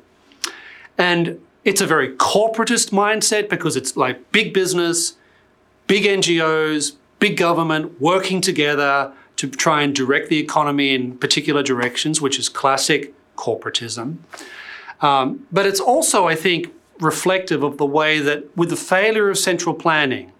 And 0.98 1.42
it's 1.68 1.82
a 1.82 1.86
very 1.86 2.16
corporatist 2.16 2.92
mindset 2.92 3.50
because 3.50 3.76
it's 3.76 3.98
like 3.98 4.32
big 4.32 4.54
business, 4.54 5.18
big 5.86 6.06
NGOs, 6.06 6.96
big 7.20 7.36
government 7.36 8.00
working 8.00 8.40
together 8.40 9.12
to 9.36 9.50
try 9.50 9.82
and 9.82 9.94
direct 9.94 10.30
the 10.30 10.40
economy 10.40 10.96
in 10.96 11.18
particular 11.18 11.62
directions, 11.62 12.22
which 12.22 12.40
is 12.40 12.48
classic 12.48 13.14
corporatism. 13.36 14.16
Um, 15.02 15.46
but 15.52 15.66
it's 15.66 15.82
also, 15.82 16.26
I 16.26 16.36
think, 16.36 16.74
reflective 17.02 17.64
of 17.64 17.78
the 17.78 17.86
way 17.86 18.20
that 18.20 18.56
with 18.56 18.70
the 18.70 18.78
failure 18.78 19.30
of 19.30 19.38
central 19.38 19.76
planning, 19.76 20.32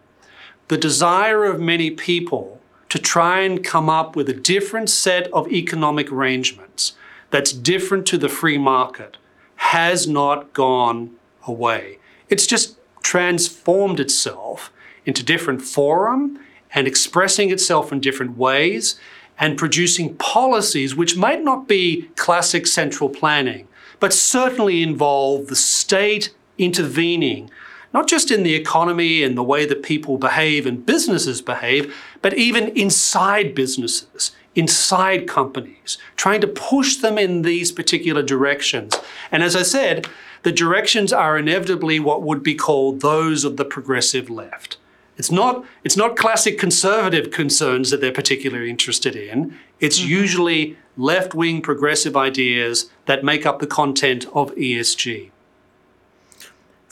the 0.70 0.78
desire 0.78 1.44
of 1.44 1.60
many 1.60 1.92
people 1.92 2.62
to 2.88 2.98
try 2.98 3.42
and 3.42 3.66
come 3.66 3.90
up 3.90 4.16
with 4.16 4.30
a 4.30 4.34
different 4.34 4.90
set 4.90 5.28
of 5.34 5.52
economic 5.52 6.10
arrangements 6.10 6.94
that's 7.32 7.52
different 7.52 8.06
to 8.06 8.18
the 8.18 8.30
free 8.30 8.58
market 8.58 9.18
has 9.58 10.08
not 10.08 10.54
gone 10.54 11.16
away. 11.46 12.00
It's 12.30 12.48
just 12.48 12.78
transformed 13.04 14.00
itself 14.00 14.72
into 15.06 15.24
different 15.24 15.62
forum 15.62 16.40
and 16.74 16.88
expressing 16.88 17.50
itself 17.52 17.92
in 17.92 18.00
different 18.00 18.38
ways 18.38 19.00
and 19.40 19.58
producing 19.58 20.16
policies 20.16 20.96
which 20.96 21.16
might 21.16 21.44
not 21.44 21.68
be 21.68 22.10
classic 22.16 22.68
central 22.68 23.10
planning, 23.10 23.68
but 24.00 24.14
certainly 24.14 24.82
involve 24.82 25.48
the 25.48 25.56
state 25.56 26.34
intervening 26.58 27.50
not 27.94 28.08
just 28.08 28.32
in 28.32 28.44
the 28.44 28.54
economy 28.54 29.24
and 29.24 29.38
the 29.38 29.44
way 29.44 29.66
that 29.66 29.84
people 29.84 30.18
behave 30.18 30.66
and 30.66 30.86
businesses 30.86 31.42
behave, 31.42 31.96
but 32.22 32.34
even 32.36 32.68
inside 32.78 33.56
businesses, 33.56 34.32
inside 34.58 35.28
companies, 35.28 35.98
trying 36.16 36.42
to 36.42 36.48
push 36.48 36.98
them 36.98 37.18
in 37.18 37.44
these 37.44 37.72
particular 37.72 38.24
directions. 38.24 38.96
And 39.32 39.44
as 39.44 39.56
I 39.56 39.62
said, 39.62 40.08
the 40.44 40.52
directions 40.52 41.14
are 41.14 41.38
inevitably 41.38 42.00
what 42.00 42.24
would 42.24 42.42
be 42.42 42.56
called 42.56 43.02
those 43.02 43.46
of 43.46 43.58
the 43.58 43.66
progressive 43.66 44.30
left. 44.30 44.78
It's 45.16 45.32
not, 45.32 45.64
it's 45.84 45.98
not 45.98 46.16
classic 46.16 46.60
conservative 46.60 47.32
concerns 47.32 47.92
that 47.92 48.02
they're 48.02 48.12
particularly 48.12 48.70
interested 48.70 49.16
in. 49.16 49.58
It's 49.80 50.00
mm-hmm. 50.00 50.10
usually 50.10 50.78
left 50.96 51.34
wing 51.34 51.62
progressive 51.62 52.18
ideas 52.18 52.90
that 53.06 53.24
make 53.24 53.46
up 53.46 53.60
the 53.60 53.68
content 53.68 54.26
of 54.34 54.54
ESG. 54.56 55.32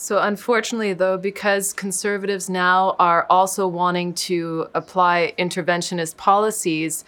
So, 0.06 0.20
unfortunately, 0.20 0.94
though, 0.94 1.18
because 1.18 1.74
conservatives 1.74 2.48
now 2.48 2.96
are 3.00 3.26
also 3.28 3.68
wanting 3.68 4.14
to 4.30 4.68
apply 4.76 5.34
interventionist 5.40 6.16
policies, 6.16 7.04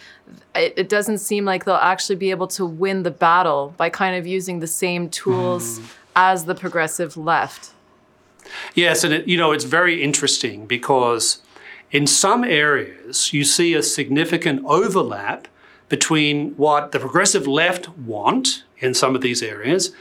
it, 0.56 0.74
it, 0.76 0.90
doesn't 0.90 1.20
seem 1.20 1.46
like 1.46 1.66
they'll 1.66 1.76
actually 1.76 2.16
be 2.16 2.32
able 2.32 2.48
to 2.48 2.66
win 2.66 3.04
the 3.04 3.12
battle 3.12 3.76
by 3.78 3.92
kind 3.92 4.16
of 4.16 4.26
using 4.26 4.62
the 4.62 4.66
same 4.66 5.10
tools 5.10 5.78
mm. 5.78 5.92
as 6.16 6.46
the 6.46 6.56
progressive 6.56 7.16
left. 7.16 7.70
Yes, 8.74 9.04
and 9.04 9.14
it, 9.14 9.28
you 9.28 9.38
know, 9.38 9.52
it's 9.52 9.66
very 9.66 10.02
interesting 10.02 10.66
because 10.66 11.44
in 11.92 12.08
some 12.08 12.44
areas 12.44 13.32
you 13.32 13.44
see 13.44 13.76
a 13.76 13.84
significant 13.84 14.66
overlap 14.66 15.48
between 15.88 16.54
what 16.54 16.94
the 16.94 17.00
progressive 17.00 17.46
left 17.46 17.90
want 17.90 18.64
in 18.80 18.96
some 18.96 19.14
of 19.14 19.22
these 19.22 19.44
areas 19.44 19.92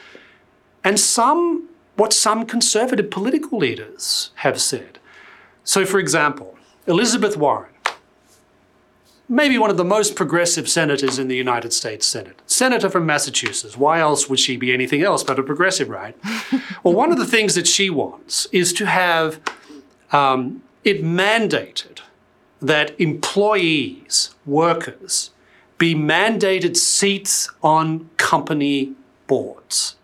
and 0.83 0.99
some 0.99 1.69
what 1.97 2.13
some 2.13 2.45
conservative 2.45 3.11
political 3.11 3.57
leaders 3.57 4.31
have 4.35 4.61
said. 4.61 4.99
So, 5.63 5.85
for 5.85 5.99
example, 5.99 6.57
Elizabeth 6.85 7.35
Warren, 7.35 7.71
maybe 9.27 9.57
one 9.57 9.69
of 9.69 9.77
the 9.77 9.83
most 9.83 10.15
progressive 10.15 10.69
senators 10.69 11.19
in 11.19 11.27
the 11.27 11.35
United 11.35 11.73
States 11.73 12.05
Senate, 12.05 12.39
senator 12.45 12.89
from 12.89 13.05
Massachusetts. 13.05 13.75
Why 13.75 13.99
else 13.99 14.29
would 14.29 14.39
she 14.39 14.55
be 14.55 14.73
anything 14.73 15.01
else 15.01 15.23
but 15.23 15.39
a 15.39 15.43
progressive, 15.43 15.89
right? 15.89 16.15
well, 16.83 16.93
one 16.93 17.11
of 17.11 17.17
the 17.17 17.25
things 17.25 17.55
that 17.55 17.67
she 17.67 17.89
wants 17.89 18.47
is 18.53 18.71
to 18.73 18.85
have 18.85 19.41
um, 20.11 20.63
it 20.83 21.03
mandated 21.03 21.99
that 22.61 22.97
employees, 22.99 24.33
workers, 24.45 25.31
be 25.77 25.93
mandated 25.93 26.77
seats 26.77 27.49
on 27.61 28.09
company 28.17 28.93
boards. 29.27 29.96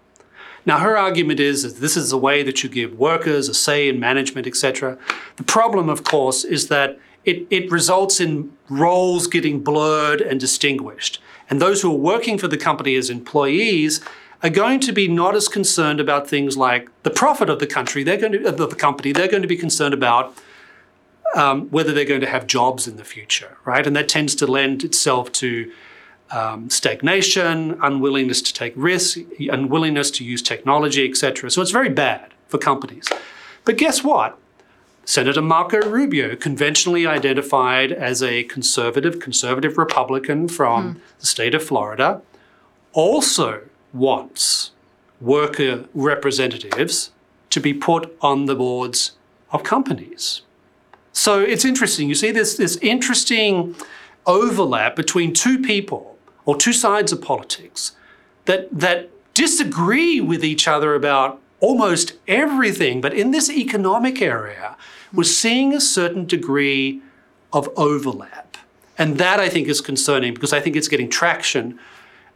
Now, 0.66 0.80
her 0.80 0.98
argument 0.98 1.40
is 1.40 1.64
that 1.64 1.82
this 1.82 1.98
is 1.98 2.10
the 2.10 2.18
way 2.18 2.44
that 2.44 2.64
you 2.64 2.70
give 2.70 2.98
workers 2.98 3.50
a 3.50 3.54
say 3.54 3.90
in 3.90 4.00
management, 4.00 4.48
etc. 4.48 4.98
The 5.36 5.44
problem, 5.44 5.90
of 5.90 6.04
course, 6.04 6.44
is 6.44 6.68
that 6.70 7.00
it, 7.26 7.46
it 7.50 7.72
results 7.72 8.20
in 8.20 8.52
roles 8.70 9.28
getting 9.28 9.62
blurred 9.62 10.22
and 10.22 10.40
distinguished. 10.40 11.22
And 11.50 11.62
those 11.62 11.82
who 11.82 11.92
are 11.92 11.98
working 11.98 12.38
for 12.38 12.48
the 12.48 12.58
company 12.58 12.96
as 12.96 13.10
employees 13.10 14.02
are 14.42 14.50
going 14.50 14.80
to 14.82 14.92
be 14.92 15.08
not 15.08 15.36
as 15.36 15.48
concerned 15.48 16.00
about 16.00 16.28
things 16.28 16.58
like 16.58 16.90
the 17.04 17.10
profit 17.10 17.50
of 17.50 17.60
the 17.60 17.68
country. 17.68 18.04
They're 18.04 18.18
going 18.18 18.34
to 18.34 18.44
of 18.44 18.58
the 18.58 18.76
company. 18.76 19.14
They're 19.14 19.30
going 19.30 19.42
to 19.42 19.48
be 19.48 19.56
concerned 19.56 19.94
about 19.94 20.38
um, 21.36 21.70
whether 21.70 21.94
they're 21.94 22.06
going 22.06 22.22
to 22.22 22.30
have 22.30 22.46
jobs 22.46 22.88
in 22.88 22.98
the 22.98 23.06
future, 23.06 23.58
right? 23.66 23.88
And 23.88 23.96
that 23.96 24.10
tends 24.10 24.36
to 24.36 24.48
lend 24.48 24.84
itself 24.84 25.32
to 25.34 25.72
um, 26.32 26.70
stagnation, 26.70 27.78
unwillingness 27.82 28.42
to 28.42 28.54
take 28.54 28.74
risks, 28.76 29.20
unwillingness 29.40 30.12
to 30.12 30.24
use 30.24 30.42
technology, 30.42 31.08
etc. 31.08 31.52
So 31.52 31.62
it's 31.62 31.72
very 31.72 31.90
bad 31.90 32.34
for 32.48 32.58
companies. 32.58 33.08
But 33.66 33.78
guess 33.78 34.04
what? 34.04 34.38
Senator 35.06 35.42
Marco 35.42 35.82
Rubio, 35.82 36.36
conventionally 36.36 37.06
identified 37.06 37.92
as 37.92 38.24
a 38.24 38.44
conservative, 38.44 39.20
conservative 39.20 39.78
Republican 39.78 40.48
from 40.48 41.02
the 41.20 41.26
state 41.26 41.54
of 41.54 41.64
Florida, 41.64 42.22
also 42.94 43.62
wants 43.92 44.72
worker 45.20 45.86
representatives 45.94 47.12
to 47.50 47.60
be 47.60 47.74
put 47.74 48.16
on 48.22 48.46
the 48.46 48.56
boards 48.56 49.12
of 49.52 49.64
companies. 49.64 50.42
So 51.12 51.40
it's 51.40 51.66
interesting. 51.66 52.10
You 52.10 52.16
see 52.16 52.32
this, 52.32 52.58
this 52.58 52.78
interesting 52.78 53.76
overlap 54.26 54.96
between 54.96 55.34
two 55.34 55.60
people 55.60 56.13
or 56.46 56.56
two 56.58 56.74
sides 56.74 57.12
of 57.12 57.22
politics 57.22 57.94
that, 58.46 58.68
that 58.72 59.10
disagree 59.34 60.20
with 60.20 60.44
each 60.44 60.68
other 60.68 60.96
about 60.96 61.42
almost 61.60 62.14
everything. 62.28 63.02
But 63.02 63.14
in 63.14 63.32
this 63.32 63.50
economic 63.50 64.22
area, 64.22 64.76
we're 65.14 65.24
seeing 65.24 65.74
a 65.74 65.82
certain 65.82 66.26
degree 66.26 67.02
of 67.52 67.70
overlap. 67.78 68.58
And 68.98 69.18
that 69.18 69.40
I 69.40 69.50
think 69.50 69.68
is 69.68 69.82
concerning 69.82 70.34
because 70.34 70.54
I 70.54 70.60
think 70.60 70.76
it's 70.76 70.88
getting 70.88 71.10
traction. 71.10 71.80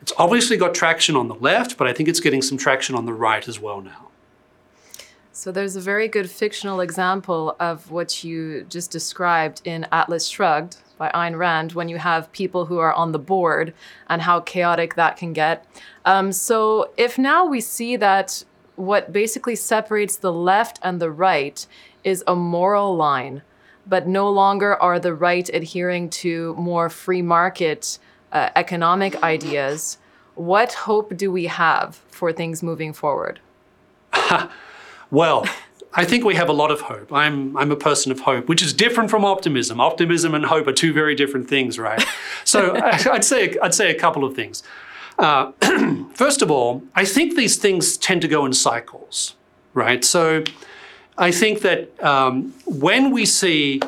It's 0.02 0.14
obviously 0.18 0.58
got 0.58 0.74
traction 0.74 1.16
on 1.16 1.28
the 1.28 1.36
left, 1.36 1.78
but 1.78 1.88
I 1.88 1.94
think 1.94 2.08
it's 2.08 2.20
getting 2.20 2.42
some 2.42 2.58
traction 2.58 2.96
on 2.96 3.06
the 3.06 3.14
right 3.14 3.48
as 3.48 3.60
well 3.60 3.82
now. 3.82 4.08
So 5.32 5.52
there's 5.52 5.76
a 5.76 5.82
very 5.82 6.08
good 6.08 6.32
fictional 6.32 6.80
example 6.80 7.56
of 7.60 7.92
what 7.92 8.24
you 8.24 8.64
just 8.64 8.90
described 8.90 9.62
in 9.66 9.86
Atlas 9.92 10.28
Shrugged 10.28 10.78
by 10.98 11.10
Ayn 11.14 11.38
Rand 11.38 11.74
when 11.74 11.90
you 11.90 11.98
have 11.98 12.32
people 12.32 12.66
who 12.66 12.78
are 12.80 12.94
on 12.94 13.12
the 13.12 13.20
board 13.20 13.74
and 14.10 14.22
how 14.22 14.40
chaotic 14.40 14.96
that 14.96 15.18
can 15.18 15.34
get. 15.34 15.66
Um, 16.06 16.32
so 16.32 16.92
if 16.98 17.18
now 17.18 17.46
we 17.46 17.62
see 17.62 17.96
that 17.98 18.44
what 18.76 19.12
basically 19.12 19.56
separates 19.56 20.18
the 20.18 20.34
left 20.34 20.80
and 20.82 21.00
the 21.00 21.12
right 21.12 21.66
is 22.04 22.24
a 22.28 22.36
moral 22.36 22.96
line, 22.96 23.42
but 23.86 24.08
no 24.08 24.30
longer 24.30 24.76
are 24.82 25.00
the 25.00 25.14
right 25.14 25.50
adhering 25.54 26.10
to 26.10 26.56
more 26.56 26.90
free 26.90 27.22
market 27.22 28.00
uh, 28.32 28.50
economic 28.56 29.22
ideas, 29.24 29.98
what 30.36 30.74
hope 30.74 31.16
do 31.18 31.32
we 31.32 31.46
have 31.46 31.96
for 32.10 32.32
things 32.32 32.62
moving 32.62 32.94
forward? 32.94 33.40
Well, 35.10 35.48
I 35.98 36.06
think 36.06 36.24
we 36.24 36.36
have 36.36 36.48
a 36.48 36.54
lot 36.54 36.70
of 36.70 36.82
hope. 36.82 37.12
I'm, 37.12 37.58
I'm 37.58 37.72
a 37.72 37.76
person 37.76 38.12
of 38.12 38.20
hope, 38.20 38.48
which 38.48 38.62
is 38.62 38.72
different 38.72 39.10
from 39.10 39.26
optimism. 39.26 39.82
Optimism 39.82 40.36
and 40.36 40.46
hope 40.46 40.68
are 40.68 40.74
two 40.74 40.94
very 40.94 41.16
different 41.16 41.50
things, 41.50 41.78
right? 41.78 42.04
So 42.46 42.76
I'd 42.76 43.26
say, 43.26 43.58
I'd 43.62 43.74
say 43.74 43.92
a 43.92 44.00
couple 44.00 44.24
of 44.24 44.34
things. 44.34 44.64
Uh, 45.20 45.52
first 46.14 46.42
of 46.42 46.50
all, 46.50 46.82
I 46.96 47.04
think 47.04 47.36
these 47.36 47.58
things 47.58 47.98
tend 47.98 48.22
to 48.22 48.28
go 48.30 48.46
in 48.46 48.54
cycles, 48.54 49.36
right? 49.74 50.06
So 50.06 50.46
I 51.18 51.32
think 51.32 51.60
that 51.62 52.02
um, 52.02 52.54
when 52.66 53.12
we 53.12 53.26
see 53.26 53.82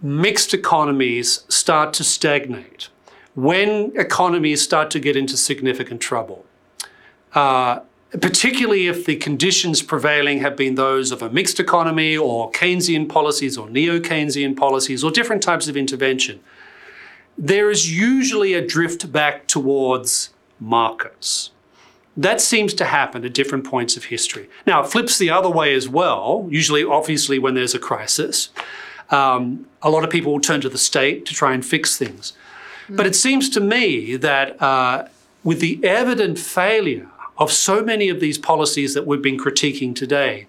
mixed 0.00 0.54
economies 0.54 1.44
start 1.48 1.92
to 1.94 2.04
stagnate, 2.04 2.88
when 3.34 3.92
economies 3.96 4.62
start 4.62 4.92
to 4.92 5.00
get 5.00 5.16
into 5.16 5.36
significant 5.36 6.00
trouble, 6.00 6.44
uh, 7.34 7.80
particularly 8.20 8.86
if 8.86 9.06
the 9.06 9.16
conditions 9.16 9.82
prevailing 9.82 10.40
have 10.40 10.56
been 10.56 10.76
those 10.76 11.10
of 11.10 11.22
a 11.22 11.30
mixed 11.30 11.58
economy 11.58 12.16
or 12.16 12.50
Keynesian 12.52 13.08
policies 13.08 13.58
or 13.58 13.68
neo 13.68 13.98
Keynesian 13.98 14.56
policies 14.56 15.02
or 15.02 15.10
different 15.10 15.42
types 15.42 15.66
of 15.68 15.76
intervention, 15.76 16.40
there 17.36 17.70
is 17.70 17.96
usually 17.96 18.54
a 18.54 18.64
drift 18.64 19.10
back 19.10 19.46
towards 19.48 20.30
markets. 20.60 21.50
That 22.16 22.40
seems 22.40 22.74
to 22.74 22.84
happen 22.84 23.24
at 23.24 23.34
different 23.34 23.64
points 23.64 23.96
of 23.96 24.04
history. 24.04 24.48
Now, 24.66 24.84
it 24.84 24.86
flips 24.86 25.18
the 25.18 25.30
other 25.30 25.50
way 25.50 25.74
as 25.74 25.88
well, 25.88 26.46
usually, 26.48 26.84
obviously, 26.84 27.40
when 27.40 27.54
there's 27.54 27.74
a 27.74 27.80
crisis. 27.80 28.50
Um, 29.10 29.66
a 29.82 29.90
lot 29.90 30.04
of 30.04 30.10
people 30.10 30.32
will 30.32 30.40
turn 30.40 30.60
to 30.60 30.68
the 30.68 30.78
state 30.78 31.26
to 31.26 31.34
try 31.34 31.52
and 31.54 31.66
fix 31.66 31.98
things. 31.98 32.32
Mm. 32.86 32.96
But 32.96 33.06
it 33.06 33.16
seems 33.16 33.50
to 33.50 33.60
me 33.60 34.14
that 34.16 34.62
uh, 34.62 35.08
with 35.42 35.58
the 35.58 35.80
evident 35.82 36.38
failure 36.38 37.08
of 37.38 37.50
so 37.50 37.82
many 37.82 38.08
of 38.08 38.20
these 38.20 38.38
policies 38.38 38.94
that 38.94 39.06
we've 39.06 39.22
been 39.22 39.38
critiquing 39.38 39.94
today. 39.94 40.46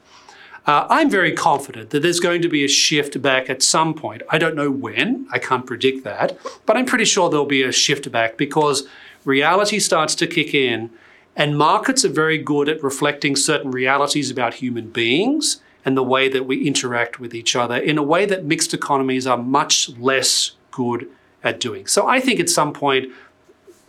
Uh, 0.66 0.88
I'm 0.90 1.10
very 1.10 1.32
confident 1.32 1.92
that 1.92 2.02
there's 2.02 2.20
going 2.20 2.42
to 2.42 2.50
be 2.50 2.66
a 2.66 2.68
shift 2.68 3.22
back 3.22 3.50
at 3.50 3.62
some 3.62 3.94
point. 3.94 4.24
I 4.30 4.40
don't 4.40 4.56
know 4.56 4.72
when, 4.72 5.28
I 5.32 5.38
can't 5.38 5.66
predict 5.66 6.04
that, 6.04 6.38
but 6.66 6.76
I'm 6.76 6.86
pretty 6.86 7.06
sure 7.06 7.30
there'll 7.30 7.46
be 7.46 7.62
a 7.62 7.72
shift 7.72 8.12
back 8.12 8.36
because 8.36 8.88
reality 9.26 9.80
starts 9.80 10.16
to 10.16 10.28
kick 10.28 10.56
in, 10.56 10.90
and 11.36 11.58
markets 11.58 12.04
are 12.04 12.10
very 12.10 12.40
good 12.40 12.68
at 12.68 12.82
reflecting 12.82 13.36
certain 13.36 13.70
realities 13.70 14.32
about 14.32 14.56
human 14.56 14.90
beings 14.90 15.62
and 15.84 15.96
the 15.96 16.04
way 16.04 16.28
that 16.30 16.48
we 16.48 16.66
interact 16.66 17.20
with 17.20 17.36
each 17.36 17.56
other 17.56 17.76
in 17.76 18.00
a 18.00 18.04
way 18.04 18.26
that 18.26 18.44
mixed 18.44 18.74
economies 18.74 19.28
are 19.28 19.38
much 19.38 19.90
less 19.98 20.54
good 20.72 21.08
at 21.44 21.60
doing. 21.60 21.86
So 21.86 22.08
I 22.08 22.20
think 22.20 22.40
at 22.40 22.50
some 22.50 22.74
point 22.74 23.14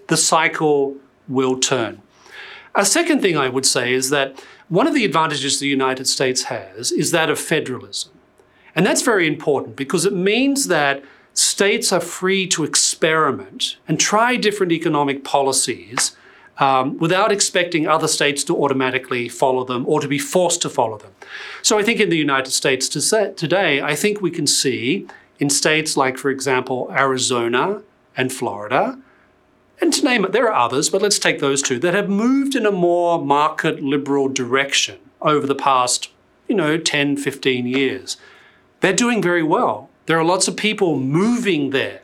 the 0.09 0.17
cycle 0.19 0.97
will 1.27 1.59
turn. 1.59 2.03
A 2.77 2.85
second 2.85 3.23
thing 3.23 3.39
I 3.39 3.49
would 3.49 3.65
say 3.65 3.95
is 3.95 4.11
that 4.11 4.39
one 4.69 4.87
of 4.87 4.93
the 4.93 5.07
advantages 5.07 5.59
the 5.59 5.67
United 5.67 6.07
States 6.07 6.45
has 6.45 6.93
is 6.93 7.11
that 7.11 7.31
of 7.31 7.39
federalism. 7.39 8.13
And 8.75 8.85
that's 8.85 9.01
very 9.01 9.27
important 9.27 9.77
because 9.77 10.05
it 10.05 10.13
means 10.13 10.67
that 10.67 11.03
states 11.33 11.91
are 11.91 12.01
free 12.01 12.47
to 12.49 12.65
experiment 12.65 13.77
and 13.89 13.99
try 13.99 14.37
different 14.37 14.73
economic 14.73 15.25
policies 15.25 16.15
um, 16.59 16.99
without 16.99 17.33
expecting 17.33 17.87
other 17.87 18.09
states 18.09 18.45
to 18.45 18.57
automatically 18.63 19.29
follow 19.29 19.65
them 19.65 19.85
or 19.87 20.01
to 20.01 20.09
be 20.09 20.19
forced 20.19 20.61
to 20.63 20.69
follow 20.69 20.99
them. 20.99 21.13
So 21.63 21.79
I 21.79 21.83
think 21.83 21.99
in 21.99 22.11
the 22.11 22.17
United 22.19 22.51
States 22.51 22.89
today, 22.89 23.81
I 23.81 23.95
think 23.95 24.21
we 24.21 24.31
can 24.31 24.47
see 24.47 25.07
in 25.39 25.49
states 25.49 25.97
like, 25.97 26.19
for 26.19 26.31
example, 26.31 26.91
Arizona 26.91 27.83
and 28.17 28.33
Florida, 28.33 28.99
and 29.81 29.93
to 29.93 30.05
name 30.05 30.25
it, 30.25 30.33
there 30.33 30.51
are 30.51 30.67
others, 30.67 30.89
but 30.89 31.03
let's 31.03 31.19
take 31.19 31.39
those 31.39 31.63
two 31.63 31.79
that 31.81 31.95
have 31.95 32.09
moved 32.09 32.55
in 32.55 32.65
a 32.65 32.73
more 32.73 33.23
market 33.23 33.83
liberal 33.83 34.29
direction 34.29 34.99
over 35.21 35.47
the 35.47 35.55
past, 35.55 36.11
you 36.49 36.55
know, 36.55 36.79
10, 36.79 37.17
15 37.17 37.67
years. 37.67 38.17
They're 38.81 38.93
doing 38.93 39.23
very 39.23 39.43
well. 39.43 39.91
There 40.07 40.19
are 40.19 40.25
lots 40.25 40.49
of 40.49 40.57
people 40.57 40.99
moving 40.99 41.71
there. 41.71 42.03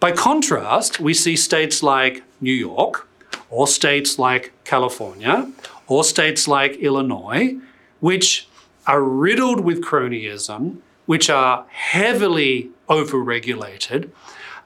By 0.00 0.12
contrast, 0.12 0.98
we 0.98 1.14
see 1.14 1.36
states 1.36 1.82
like 1.82 2.22
New 2.40 2.52
York, 2.52 3.06
or 3.50 3.66
states 3.66 4.18
like 4.18 4.52
California, 4.64 5.52
or 5.86 6.02
states 6.02 6.48
like 6.48 6.76
Illinois, 6.76 7.56
which 8.00 8.48
are 8.86 9.02
riddled 9.02 9.60
with 9.60 9.84
cronyism, 9.84 10.78
which 11.06 11.30
are 11.30 11.66
heavily 11.68 12.70
overregulated, 12.88 14.10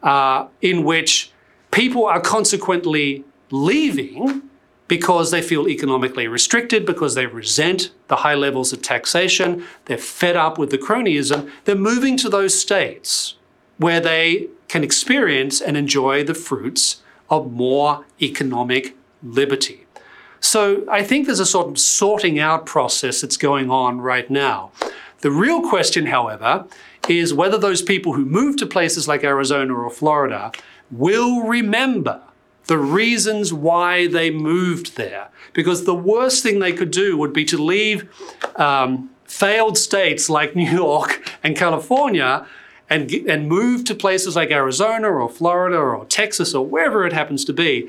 uh, 0.03 0.47
in 0.63 0.85
which 0.85 1.33
people 1.71 2.07
are 2.07 2.21
consequently 2.21 3.25
leaving 3.51 4.43
because 4.89 5.31
they 5.31 5.43
feel 5.43 5.69
economically 5.69 6.29
restricted, 6.29 6.87
because 6.87 7.15
they 7.15 7.27
resent 7.27 7.91
the 8.09 8.17
high 8.17 8.35
levels 8.35 8.73
of 8.73 8.83
taxation, 8.83 9.65
they're 9.87 9.99
fed 9.99 10.37
up 10.37 10.59
with 10.59 10.71
the 10.71 10.79
cronyism, 10.79 11.51
they're 11.65 11.75
moving 11.75 12.17
to 12.17 12.29
those 12.29 12.59
states 12.59 13.35
where 13.79 14.01
they 14.01 14.49
can 14.69 14.85
experience 14.85 15.61
and 15.61 15.77
enjoy 15.77 16.23
the 16.23 16.35
fruits 16.35 17.03
of 17.29 17.53
more 17.53 18.05
economic 18.23 18.97
liberty. 19.23 19.87
So 20.41 20.85
I 20.89 21.03
think 21.03 21.27
there's 21.27 21.41
a 21.41 21.47
sort 21.47 21.69
of 21.69 21.79
sorting 21.79 22.39
out 22.39 22.67
process 22.67 23.21
that's 23.21 23.37
going 23.37 23.71
on 23.71 24.01
right 24.01 24.31
now. 24.31 24.71
The 25.21 25.31
real 25.31 25.69
question, 25.69 26.07
however, 26.07 26.67
is 27.09 27.35
whether 27.35 27.59
those 27.59 27.83
people 27.83 28.13
who 28.13 28.25
move 28.25 28.57
to 28.59 28.67
places 28.67 29.09
like 29.09 29.25
Arizona 29.25 29.75
or 29.75 29.91
Florida 29.91 30.53
will 30.91 31.43
remember 31.43 32.21
the 32.67 32.79
reasons 32.79 33.53
why 33.53 34.07
they 34.07 34.31
moved 34.31 34.97
there. 34.97 35.29
Because 35.53 35.85
the 35.85 35.95
worst 35.95 36.43
thing 36.43 36.59
they 36.59 36.73
could 36.73 36.91
do 36.91 37.17
would 37.17 37.33
be 37.33 37.45
to 37.47 37.59
leave 37.59 38.09
um, 38.57 39.11
failed 39.25 39.79
states 39.79 40.29
like 40.29 40.57
New 40.57 40.71
York 40.71 41.31
and 41.43 41.57
California 41.57 42.47
and, 42.89 43.11
and 43.11 43.49
move 43.49 43.85
to 43.85 43.95
places 43.95 44.37
like 44.37 44.51
Arizona 44.51 45.09
or 45.09 45.29
Florida 45.29 45.77
or 45.77 46.05
Texas 46.07 46.55
or 46.55 46.65
wherever 46.65 47.07
it 47.07 47.13
happens 47.13 47.45
to 47.45 47.53
be 47.53 47.89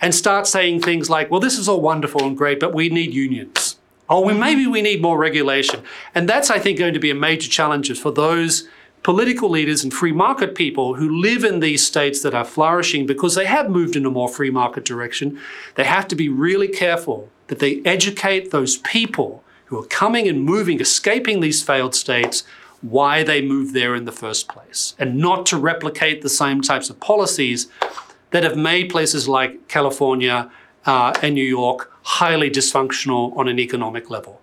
and 0.00 0.14
start 0.14 0.46
saying 0.46 0.80
things 0.80 1.08
like, 1.08 1.30
well, 1.30 1.40
this 1.40 1.58
is 1.58 1.68
all 1.68 1.80
wonderful 1.80 2.24
and 2.24 2.36
great, 2.36 2.60
but 2.60 2.74
we 2.74 2.88
need 2.88 3.14
unions. 3.14 3.76
Or 4.08 4.22
we, 4.22 4.34
maybe 4.34 4.66
we 4.66 4.82
need 4.82 5.00
more 5.00 5.16
regulation. 5.16 5.82
And 6.14 6.28
that's, 6.28 6.50
I 6.50 6.58
think, 6.58 6.78
going 6.78 6.92
to 6.92 7.00
be 7.00 7.10
a 7.10 7.14
major 7.14 7.48
challenge 7.48 7.98
for 7.98 8.10
those 8.10 8.68
political 9.04 9.50
leaders 9.50 9.84
and 9.84 9.92
free 9.92 10.12
market 10.12 10.54
people 10.54 10.94
who 10.94 11.20
live 11.20 11.44
in 11.44 11.60
these 11.60 11.86
states 11.86 12.22
that 12.22 12.34
are 12.34 12.44
flourishing 12.44 13.06
because 13.06 13.34
they 13.34 13.44
have 13.44 13.70
moved 13.70 13.94
in 13.94 14.06
a 14.06 14.10
more 14.10 14.28
free 14.28 14.50
market 14.50 14.84
direction, 14.84 15.38
they 15.76 15.84
have 15.84 16.08
to 16.08 16.16
be 16.16 16.28
really 16.28 16.66
careful 16.66 17.28
that 17.48 17.58
they 17.58 17.82
educate 17.84 18.50
those 18.50 18.78
people 18.78 19.44
who 19.66 19.78
are 19.78 19.86
coming 19.86 20.26
and 20.26 20.42
moving, 20.42 20.80
escaping 20.80 21.40
these 21.40 21.62
failed 21.62 21.94
states, 21.94 22.44
why 22.80 23.22
they 23.22 23.42
moved 23.42 23.74
there 23.74 23.94
in 23.94 24.06
the 24.06 24.12
first 24.12 24.48
place, 24.48 24.94
and 24.98 25.18
not 25.18 25.44
to 25.44 25.58
replicate 25.58 26.22
the 26.22 26.28
same 26.28 26.62
types 26.62 26.88
of 26.88 26.98
policies 26.98 27.68
that 28.30 28.42
have 28.42 28.56
made 28.56 28.90
places 28.90 29.28
like 29.28 29.68
California 29.68 30.50
uh, 30.86 31.12
and 31.22 31.34
New 31.34 31.44
York 31.44 31.92
highly 32.02 32.50
dysfunctional 32.50 33.36
on 33.36 33.48
an 33.48 33.58
economic 33.58 34.08
level. 34.08 34.40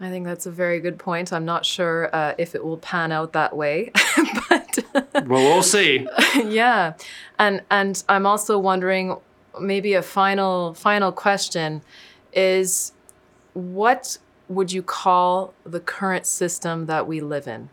I 0.00 0.10
think 0.10 0.26
that's 0.26 0.44
a 0.44 0.50
very 0.50 0.78
good 0.80 0.98
point. 0.98 1.32
I'm 1.32 1.46
not 1.46 1.64
sure 1.64 2.14
uh, 2.14 2.34
if 2.36 2.54
it 2.54 2.64
will 2.64 2.76
pan 2.76 3.12
out 3.12 3.32
that 3.32 3.56
way, 3.56 3.92
but 4.48 4.78
well, 4.94 5.24
we'll 5.26 5.62
see. 5.62 6.06
yeah, 6.44 6.94
and 7.38 7.62
and 7.70 8.02
I'm 8.08 8.26
also 8.26 8.58
wondering, 8.58 9.16
maybe 9.58 9.94
a 9.94 10.02
final 10.02 10.74
final 10.74 11.12
question 11.12 11.82
is, 12.34 12.92
what 13.54 14.18
would 14.48 14.70
you 14.70 14.82
call 14.82 15.54
the 15.64 15.80
current 15.80 16.26
system 16.26 16.86
that 16.86 17.06
we 17.06 17.20
live 17.20 17.48
in? 17.48 17.70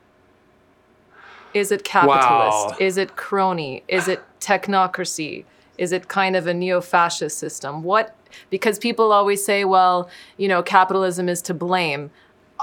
Is 1.54 1.72
it 1.72 1.84
capitalist? 1.84 2.70
Wow. 2.72 2.78
Is 2.80 2.98
it 2.98 3.16
crony? 3.16 3.84
Is 3.88 4.08
it 4.08 4.22
technocracy? 4.40 5.46
Is 5.78 5.92
it 5.92 6.08
kind 6.08 6.36
of 6.36 6.48
a 6.48 6.54
neo-fascist 6.54 7.38
system? 7.38 7.84
What 7.84 8.16
because 8.50 8.80
people 8.80 9.12
always 9.12 9.44
say, 9.44 9.66
well, 9.66 10.10
you 10.38 10.48
know, 10.48 10.64
capitalism 10.64 11.30
is 11.30 11.42
to 11.44 11.54
blame. 11.54 12.12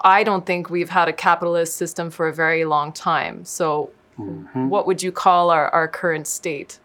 I 0.02 0.24
don't 0.24 0.46
think 0.46 0.70
we've 0.70 0.90
had 0.90 1.08
a 1.08 1.12
capitalist 1.12 1.76
system 1.76 2.10
for 2.10 2.28
a 2.28 2.32
very 2.32 2.64
long 2.64 2.92
time. 2.92 3.44
So, 3.44 3.90
what 4.16 4.86
would 4.86 5.02
you 5.02 5.12
call 5.12 5.50
our, 5.50 5.68
our 5.70 5.88
current 5.88 6.26
state? 6.26 6.78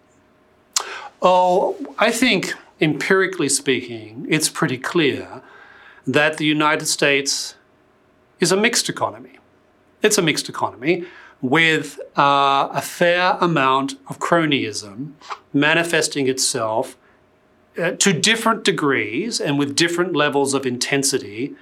Oh, 1.21 1.75
I 1.99 2.11
think 2.11 2.53
empirically 2.79 3.49
speaking, 3.49 4.25
it's 4.29 4.49
pretty 4.49 4.77
clear 4.77 5.41
that 6.07 6.37
the 6.37 6.45
United 6.45 6.85
States 6.85 7.55
is 8.39 8.51
a 8.51 8.57
mixed 8.57 8.89
economy. 8.89 9.39
It's 10.01 10.17
a 10.17 10.21
mixed 10.21 10.49
economy 10.49 11.05
with 11.41 11.99
uh, 12.17 12.69
a 12.71 12.81
fair 12.81 13.37
amount 13.41 13.93
of 14.07 14.19
cronyism 14.19 15.13
manifesting 15.53 16.27
itself 16.27 16.97
uh, 17.77 17.91
to 17.91 18.13
different 18.13 18.63
degrees 18.63 19.39
and 19.39 19.59
with 19.59 19.75
different 19.75 20.15
levels 20.15 20.53
of 20.53 20.65
intensity 20.65 21.53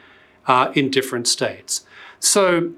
uh, 0.47 0.72
in 0.76 0.89
different 0.89 1.28
states. 1.28 1.86
So 2.20 2.74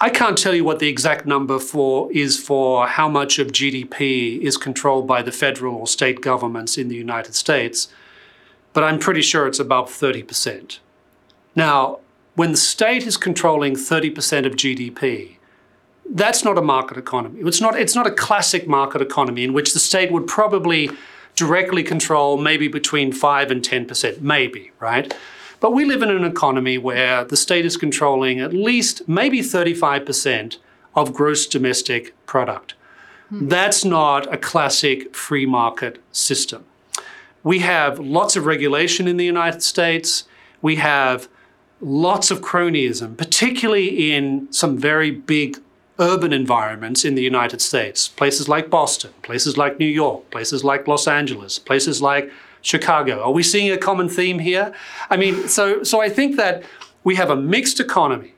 I 0.00 0.08
can't 0.08 0.38
tell 0.38 0.54
you 0.54 0.64
what 0.64 0.78
the 0.78 0.88
exact 0.88 1.26
number 1.26 1.58
for 1.58 2.10
is 2.10 2.38
for 2.38 2.86
how 2.86 3.08
much 3.08 3.38
of 3.38 3.48
GDP 3.48 4.40
is 4.40 4.56
controlled 4.56 5.06
by 5.06 5.20
the 5.22 5.30
federal 5.30 5.76
or 5.76 5.86
state 5.86 6.22
governments 6.22 6.78
in 6.78 6.88
the 6.88 6.96
United 6.96 7.34
States, 7.34 7.88
but 8.72 8.82
I'm 8.82 8.98
pretty 8.98 9.22
sure 9.22 9.46
it's 9.46 9.58
about 9.58 9.88
30%. 9.88 10.78
Now, 11.54 11.98
when 12.34 12.52
the 12.52 12.56
state 12.56 13.06
is 13.06 13.18
controlling 13.18 13.74
30% 13.74 14.46
of 14.46 14.54
GDP, 14.54 15.36
that's 16.08 16.44
not 16.44 16.56
a 16.56 16.62
market 16.62 16.96
economy. 16.96 17.40
It's 17.42 17.60
not, 17.60 17.78
it's 17.78 17.94
not 17.94 18.06
a 18.06 18.10
classic 18.10 18.66
market 18.66 19.02
economy 19.02 19.44
in 19.44 19.52
which 19.52 19.74
the 19.74 19.78
state 19.78 20.10
would 20.10 20.26
probably 20.26 20.90
directly 21.34 21.82
control 21.82 22.36
maybe 22.36 22.68
between 22.68 23.12
5 23.12 23.50
and 23.50 23.62
10%, 23.62 24.20
maybe, 24.20 24.72
right? 24.78 25.14
But 25.60 25.72
we 25.72 25.84
live 25.84 26.02
in 26.02 26.10
an 26.10 26.24
economy 26.24 26.78
where 26.78 27.24
the 27.24 27.36
state 27.36 27.66
is 27.66 27.76
controlling 27.76 28.40
at 28.40 28.52
least 28.52 29.08
maybe 29.08 29.40
35% 29.40 30.56
of 30.94 31.12
gross 31.12 31.46
domestic 31.46 32.14
product. 32.26 32.74
Hmm. 33.28 33.48
That's 33.48 33.84
not 33.84 34.32
a 34.32 34.38
classic 34.38 35.14
free 35.14 35.46
market 35.46 36.02
system. 36.12 36.64
We 37.42 37.60
have 37.60 37.98
lots 37.98 38.36
of 38.36 38.46
regulation 38.46 39.06
in 39.06 39.16
the 39.16 39.24
United 39.24 39.62
States. 39.62 40.24
We 40.60 40.76
have 40.76 41.28
lots 41.80 42.30
of 42.30 42.40
cronyism, 42.40 43.16
particularly 43.16 44.12
in 44.12 44.52
some 44.52 44.76
very 44.76 45.10
big 45.10 45.58
urban 46.00 46.32
environments 46.32 47.04
in 47.04 47.14
the 47.14 47.22
United 47.22 47.60
States. 47.60 48.08
Places 48.08 48.48
like 48.48 48.70
Boston, 48.70 49.12
places 49.22 49.56
like 49.56 49.78
New 49.78 49.86
York, 49.86 50.30
places 50.30 50.64
like 50.64 50.88
Los 50.88 51.06
Angeles, 51.06 51.58
places 51.58 52.00
like 52.02 52.32
Chicago. 52.62 53.22
Are 53.22 53.32
we 53.32 53.42
seeing 53.42 53.70
a 53.70 53.78
common 53.78 54.08
theme 54.08 54.38
here? 54.38 54.74
I 55.10 55.16
mean, 55.16 55.48
so 55.48 55.82
so 55.82 56.00
I 56.00 56.08
think 56.08 56.36
that 56.36 56.64
we 57.04 57.16
have 57.16 57.30
a 57.30 57.36
mixed 57.36 57.80
economy 57.80 58.34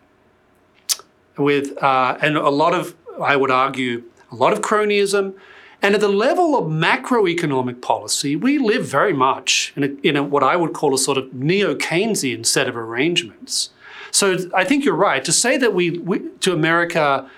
with 1.37 1.83
uh, 1.83 2.19
and 2.21 2.37
a 2.37 2.51
lot 2.51 2.75
of, 2.75 2.95
I 3.21 3.37
would 3.37 3.51
argue, 3.51 4.05
a 4.31 4.37
lot 4.37 4.53
of 4.53 4.61
cronyism. 4.61 5.35
And 5.85 5.95
at 5.97 6.01
the 6.01 6.09
level 6.09 6.57
of 6.57 6.67
macroeconomic 6.71 7.81
policy, 7.83 8.37
we 8.37 8.59
live 8.59 8.87
very 8.87 9.13
much 9.13 9.73
in, 9.75 9.83
a, 9.83 9.89
in 10.09 10.17
a, 10.17 10.23
what 10.23 10.45
I 10.45 10.55
would 10.55 10.73
call 10.73 10.95
a 10.95 10.99
sort 10.99 11.19
of 11.19 11.35
neo 11.35 11.75
Keynesian 11.75 12.47
set 12.47 12.69
of 12.69 12.77
arrangements. 12.77 13.71
So 14.13 14.37
I 14.55 14.65
think 14.65 14.85
you're 14.85 14.95
right 14.95 15.25
to 15.25 15.33
say 15.33 15.57
that 15.57 15.75
we, 15.75 15.91
we 15.99 16.21
to 16.41 16.53
America 16.53 17.29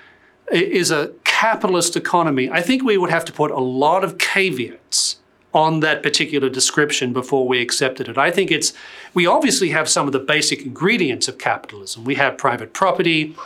is 0.50 0.90
a 0.90 1.12
capitalist 1.24 1.96
economy. 1.96 2.50
I 2.50 2.60
think 2.60 2.82
we 2.82 2.98
would 2.98 3.10
have 3.10 3.24
to 3.26 3.32
put 3.32 3.50
a 3.50 3.60
lot 3.60 4.04
of 4.04 4.18
caveats 4.18 5.16
on 5.52 5.80
that 5.80 6.02
particular 6.02 6.48
description 6.48 7.12
before 7.12 7.46
we 7.46 7.62
accepted 7.62 8.08
it. 8.08 8.18
I 8.18 8.30
think 8.30 8.50
it's, 8.50 8.72
we 9.14 9.26
obviously 9.26 9.70
have 9.70 9.88
some 9.88 10.06
of 10.06 10.12
the 10.12 10.18
basic 10.18 10.62
ingredients 10.62 11.28
of 11.28 11.38
capitalism. 11.38 12.04
We 12.04 12.16
have 12.16 12.36
private 12.36 12.72
property, 12.72 13.36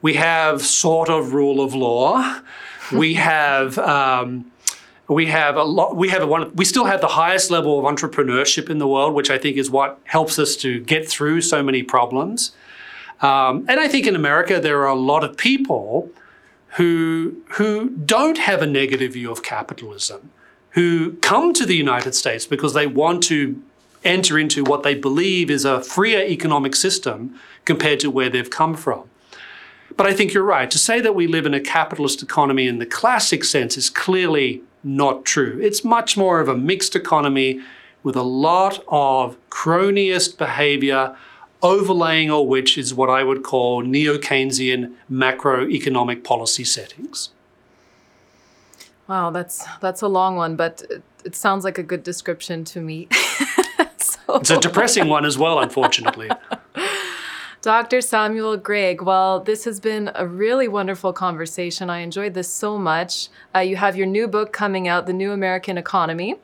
we 0.00 0.14
have 0.14 0.62
sort 0.62 1.10
of 1.10 1.34
rule 1.34 1.60
of 1.60 1.74
law, 1.74 2.40
we 2.92 3.14
have, 3.14 3.76
um, 3.78 4.50
we 5.08 5.26
have 5.26 5.56
a 5.56 5.64
lot, 5.64 5.96
we 5.96 6.08
have 6.10 6.22
a 6.22 6.26
one, 6.26 6.54
we 6.54 6.64
still 6.64 6.84
have 6.84 7.00
the 7.00 7.08
highest 7.08 7.50
level 7.50 7.78
of 7.78 7.84
entrepreneurship 7.84 8.70
in 8.70 8.78
the 8.78 8.86
world, 8.86 9.12
which 9.12 9.28
I 9.28 9.36
think 9.36 9.56
is 9.56 9.70
what 9.70 9.98
helps 10.04 10.38
us 10.38 10.54
to 10.58 10.80
get 10.80 11.08
through 11.08 11.40
so 11.40 11.64
many 11.64 11.82
problems. 11.82 12.52
Um, 13.20 13.66
and 13.68 13.80
I 13.80 13.88
think 13.88 14.06
in 14.06 14.14
America, 14.14 14.60
there 14.60 14.80
are 14.82 14.88
a 14.88 14.94
lot 14.94 15.24
of 15.24 15.36
people 15.36 16.10
who, 16.76 17.42
who 17.52 17.90
don't 17.90 18.38
have 18.38 18.62
a 18.62 18.66
negative 18.66 19.14
view 19.14 19.30
of 19.30 19.42
capitalism 19.42 20.30
who 20.70 21.14
come 21.16 21.52
to 21.52 21.66
the 21.66 21.76
United 21.76 22.14
States 22.14 22.46
because 22.46 22.74
they 22.74 22.86
want 22.86 23.22
to 23.24 23.60
enter 24.04 24.38
into 24.38 24.64
what 24.64 24.82
they 24.82 24.94
believe 24.94 25.50
is 25.50 25.64
a 25.64 25.82
freer 25.82 26.20
economic 26.20 26.74
system 26.74 27.34
compared 27.64 28.00
to 28.00 28.10
where 28.10 28.30
they've 28.30 28.50
come 28.50 28.74
from. 28.74 29.08
But 29.96 30.06
I 30.06 30.14
think 30.14 30.32
you're 30.32 30.44
right. 30.44 30.70
To 30.70 30.78
say 30.78 31.00
that 31.00 31.14
we 31.14 31.26
live 31.26 31.44
in 31.44 31.54
a 31.54 31.60
capitalist 31.60 32.22
economy 32.22 32.66
in 32.66 32.78
the 32.78 32.86
classic 32.86 33.44
sense 33.44 33.76
is 33.76 33.90
clearly 33.90 34.62
not 34.82 35.24
true. 35.24 35.58
It's 35.60 35.84
much 35.84 36.16
more 36.16 36.40
of 36.40 36.48
a 36.48 36.56
mixed 36.56 36.96
economy 36.96 37.60
with 38.02 38.16
a 38.16 38.22
lot 38.22 38.82
of 38.88 39.36
cronyist 39.50 40.38
behavior, 40.38 41.16
overlaying 41.62 42.30
all 42.30 42.46
which 42.46 42.78
is 42.78 42.94
what 42.94 43.10
I 43.10 43.22
would 43.22 43.42
call 43.42 43.82
neo 43.82 44.18
Keynesian 44.18 44.94
macroeconomic 45.10 46.24
policy 46.24 46.64
settings. 46.64 47.30
Wow, 49.08 49.30
that's 49.30 49.64
that's 49.80 50.02
a 50.02 50.08
long 50.08 50.36
one, 50.36 50.56
but 50.56 50.82
it, 50.88 51.02
it 51.24 51.36
sounds 51.36 51.64
like 51.64 51.78
a 51.78 51.82
good 51.82 52.02
description 52.02 52.64
to 52.66 52.80
me. 52.80 53.08
so, 53.98 54.36
It's 54.36 54.50
a 54.50 54.60
depressing 54.60 55.08
one 55.08 55.24
as 55.24 55.36
well, 55.36 55.58
unfortunately. 55.58 56.30
Dr. 57.62 58.00
Samuel 58.00 58.56
Gregg, 58.56 59.02
well, 59.02 59.40
this 59.40 59.64
has 59.64 59.80
been 59.80 60.10
a 60.14 60.26
really 60.26 60.66
wonderful 60.66 61.12
conversation. 61.12 61.90
I 61.90 61.98
enjoyed 61.98 62.32
this 62.32 62.48
so 62.48 62.78
much. 62.78 63.28
Uh, 63.54 63.58
you 63.58 63.76
have 63.76 63.96
your 63.96 64.06
new 64.06 64.26
book 64.28 64.50
coming 64.50 64.88
out, 64.88 65.06
The 65.06 65.12
New 65.12 65.32
American 65.32 65.76
Economy. 65.76 66.36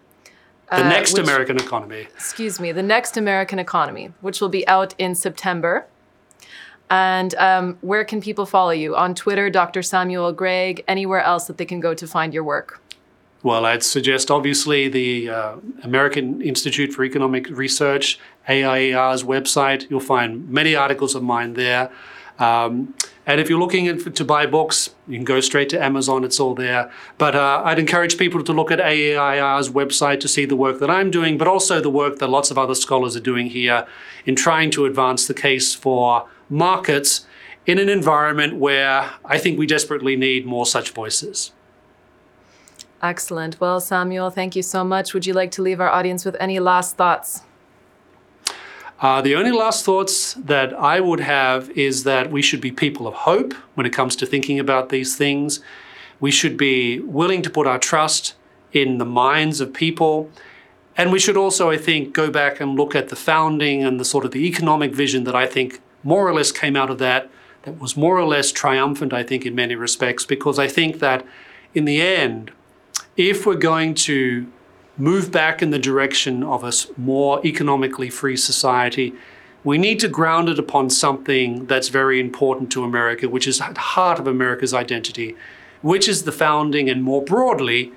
The 0.70 0.84
uh, 0.84 0.88
next 0.88 1.14
which- 1.14 1.22
American 1.22 1.58
economy. 1.58 2.08
excuse 2.14 2.58
me, 2.58 2.72
The 2.72 2.82
Next 2.82 3.16
American 3.16 3.58
Economy, 3.58 4.12
which 4.20 4.40
will 4.40 4.48
be 4.48 4.66
out 4.66 4.94
in 4.98 5.14
September. 5.14 5.86
And 6.88 7.34
um, 7.36 7.78
where 7.80 8.04
can 8.04 8.20
people 8.20 8.46
follow 8.46 8.70
you? 8.70 8.94
On 8.94 9.14
Twitter, 9.14 9.50
Dr. 9.50 9.82
Samuel 9.82 10.32
Gregg, 10.32 10.84
anywhere 10.86 11.20
else 11.20 11.46
that 11.46 11.58
they 11.58 11.64
can 11.64 11.80
go 11.80 11.94
to 11.94 12.06
find 12.06 12.32
your 12.32 12.44
work? 12.44 12.80
Well, 13.42 13.64
I'd 13.64 13.82
suggest 13.82 14.30
obviously 14.30 14.88
the 14.88 15.30
uh, 15.30 15.56
American 15.82 16.40
Institute 16.42 16.92
for 16.92 17.04
Economic 17.04 17.48
Research, 17.50 18.18
AIER's 18.48 19.22
website. 19.24 19.88
You'll 19.90 20.00
find 20.00 20.48
many 20.48 20.74
articles 20.74 21.14
of 21.14 21.22
mine 21.22 21.54
there. 21.54 21.90
Um, 22.38 22.94
and 23.26 23.40
if 23.40 23.50
you're 23.50 23.58
looking 23.58 23.98
to 23.98 24.24
buy 24.24 24.46
books, 24.46 24.90
you 25.08 25.16
can 25.16 25.24
go 25.24 25.40
straight 25.40 25.68
to 25.70 25.82
Amazon, 25.82 26.22
it's 26.22 26.38
all 26.38 26.54
there. 26.54 26.92
But 27.18 27.34
uh, 27.34 27.62
I'd 27.64 27.78
encourage 27.78 28.18
people 28.18 28.44
to 28.44 28.52
look 28.52 28.70
at 28.70 28.78
AEIR's 28.78 29.68
website 29.68 30.20
to 30.20 30.28
see 30.28 30.44
the 30.44 30.54
work 30.54 30.78
that 30.78 30.90
I'm 30.90 31.10
doing, 31.10 31.36
but 31.36 31.48
also 31.48 31.80
the 31.80 31.90
work 31.90 32.20
that 32.20 32.28
lots 32.28 32.52
of 32.52 32.58
other 32.58 32.76
scholars 32.76 33.16
are 33.16 33.20
doing 33.20 33.48
here 33.48 33.84
in 34.26 34.36
trying 34.36 34.70
to 34.72 34.84
advance 34.84 35.26
the 35.26 35.34
case 35.34 35.74
for 35.74 36.28
markets 36.48 37.26
in 37.66 37.80
an 37.80 37.88
environment 37.88 38.56
where 38.56 39.10
I 39.24 39.38
think 39.38 39.58
we 39.58 39.66
desperately 39.66 40.14
need 40.14 40.46
more 40.46 40.64
such 40.64 40.90
voices. 40.90 41.50
Excellent. 43.02 43.60
Well, 43.60 43.80
Samuel, 43.80 44.30
thank 44.30 44.54
you 44.54 44.62
so 44.62 44.84
much. 44.84 45.12
Would 45.14 45.26
you 45.26 45.34
like 45.34 45.50
to 45.52 45.62
leave 45.62 45.80
our 45.80 45.90
audience 45.90 46.24
with 46.24 46.36
any 46.38 46.60
last 46.60 46.96
thoughts? 46.96 47.42
Uh, 48.98 49.20
the 49.20 49.34
only 49.34 49.50
last 49.50 49.84
thoughts 49.84 50.34
that 50.34 50.72
I 50.72 51.00
would 51.00 51.20
have 51.20 51.68
is 51.70 52.04
that 52.04 52.30
we 52.30 52.40
should 52.40 52.62
be 52.62 52.72
people 52.72 53.06
of 53.06 53.12
hope 53.14 53.52
when 53.74 53.84
it 53.84 53.92
comes 53.92 54.16
to 54.16 54.26
thinking 54.26 54.58
about 54.58 54.88
these 54.88 55.16
things. 55.16 55.60
We 56.18 56.30
should 56.30 56.56
be 56.56 57.00
willing 57.00 57.42
to 57.42 57.50
put 57.50 57.66
our 57.66 57.78
trust 57.78 58.34
in 58.72 58.96
the 58.96 59.04
minds 59.04 59.60
of 59.60 59.74
people. 59.74 60.30
And 60.96 61.12
we 61.12 61.18
should 61.18 61.36
also, 61.36 61.70
I 61.70 61.76
think, 61.76 62.14
go 62.14 62.30
back 62.30 62.58
and 62.58 62.74
look 62.74 62.94
at 62.94 63.10
the 63.10 63.16
founding 63.16 63.84
and 63.84 64.00
the 64.00 64.04
sort 64.04 64.24
of 64.24 64.30
the 64.30 64.46
economic 64.46 64.94
vision 64.94 65.24
that 65.24 65.36
I 65.36 65.46
think 65.46 65.80
more 66.02 66.26
or 66.26 66.32
less 66.32 66.50
came 66.50 66.74
out 66.74 66.88
of 66.88 66.96
that, 66.98 67.28
that 67.64 67.78
was 67.78 67.98
more 67.98 68.16
or 68.18 68.24
less 68.24 68.50
triumphant, 68.50 69.12
I 69.12 69.22
think, 69.22 69.44
in 69.44 69.54
many 69.54 69.74
respects, 69.74 70.24
because 70.24 70.58
I 70.58 70.68
think 70.68 71.00
that 71.00 71.26
in 71.74 71.84
the 71.84 72.00
end, 72.00 72.50
if 73.16 73.44
we're 73.44 73.56
going 73.56 73.94
to 73.94 74.50
move 74.96 75.30
back 75.30 75.62
in 75.62 75.70
the 75.70 75.78
direction 75.78 76.42
of 76.42 76.64
a 76.64 76.72
more 76.96 77.44
economically 77.46 78.10
free 78.10 78.36
society, 78.36 79.14
we 79.64 79.78
need 79.78 79.98
to 80.00 80.08
ground 80.08 80.48
it 80.48 80.58
upon 80.58 80.90
something 80.90 81.66
that's 81.66 81.88
very 81.88 82.20
important 82.20 82.70
to 82.72 82.84
America, 82.84 83.28
which 83.28 83.46
is 83.46 83.60
at 83.60 83.74
the 83.74 83.80
heart 83.80 84.18
of 84.18 84.26
America's 84.26 84.72
identity, 84.72 85.36
which 85.82 86.08
is 86.08 86.22
the 86.22 86.32
founding 86.32 86.88
and 86.88 87.02
more 87.02 87.22
broadly, 87.22 87.92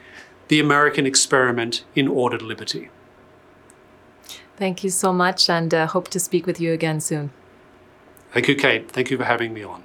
the 0.48 0.60
American 0.60 1.06
experiment 1.06 1.84
in 1.96 2.08
ordered 2.08 2.42
liberty. 2.42 2.90
Thank 4.58 4.84
you 4.84 4.90
so 4.90 5.14
much 5.14 5.50
and 5.50 5.74
uh, 5.74 5.88
hope 5.88 6.10
to 6.10 6.20
speak 6.20 6.46
with 6.46 6.60
you 6.60 6.74
again 6.74 7.00
soon. 7.00 7.32
Thank 8.34 8.48
you, 8.48 8.56
Kate. 8.56 8.92
Thank 8.92 9.10
you 9.10 9.18
for 9.18 9.24
having 9.24 9.54
me 9.54 9.64
on. 9.64 9.84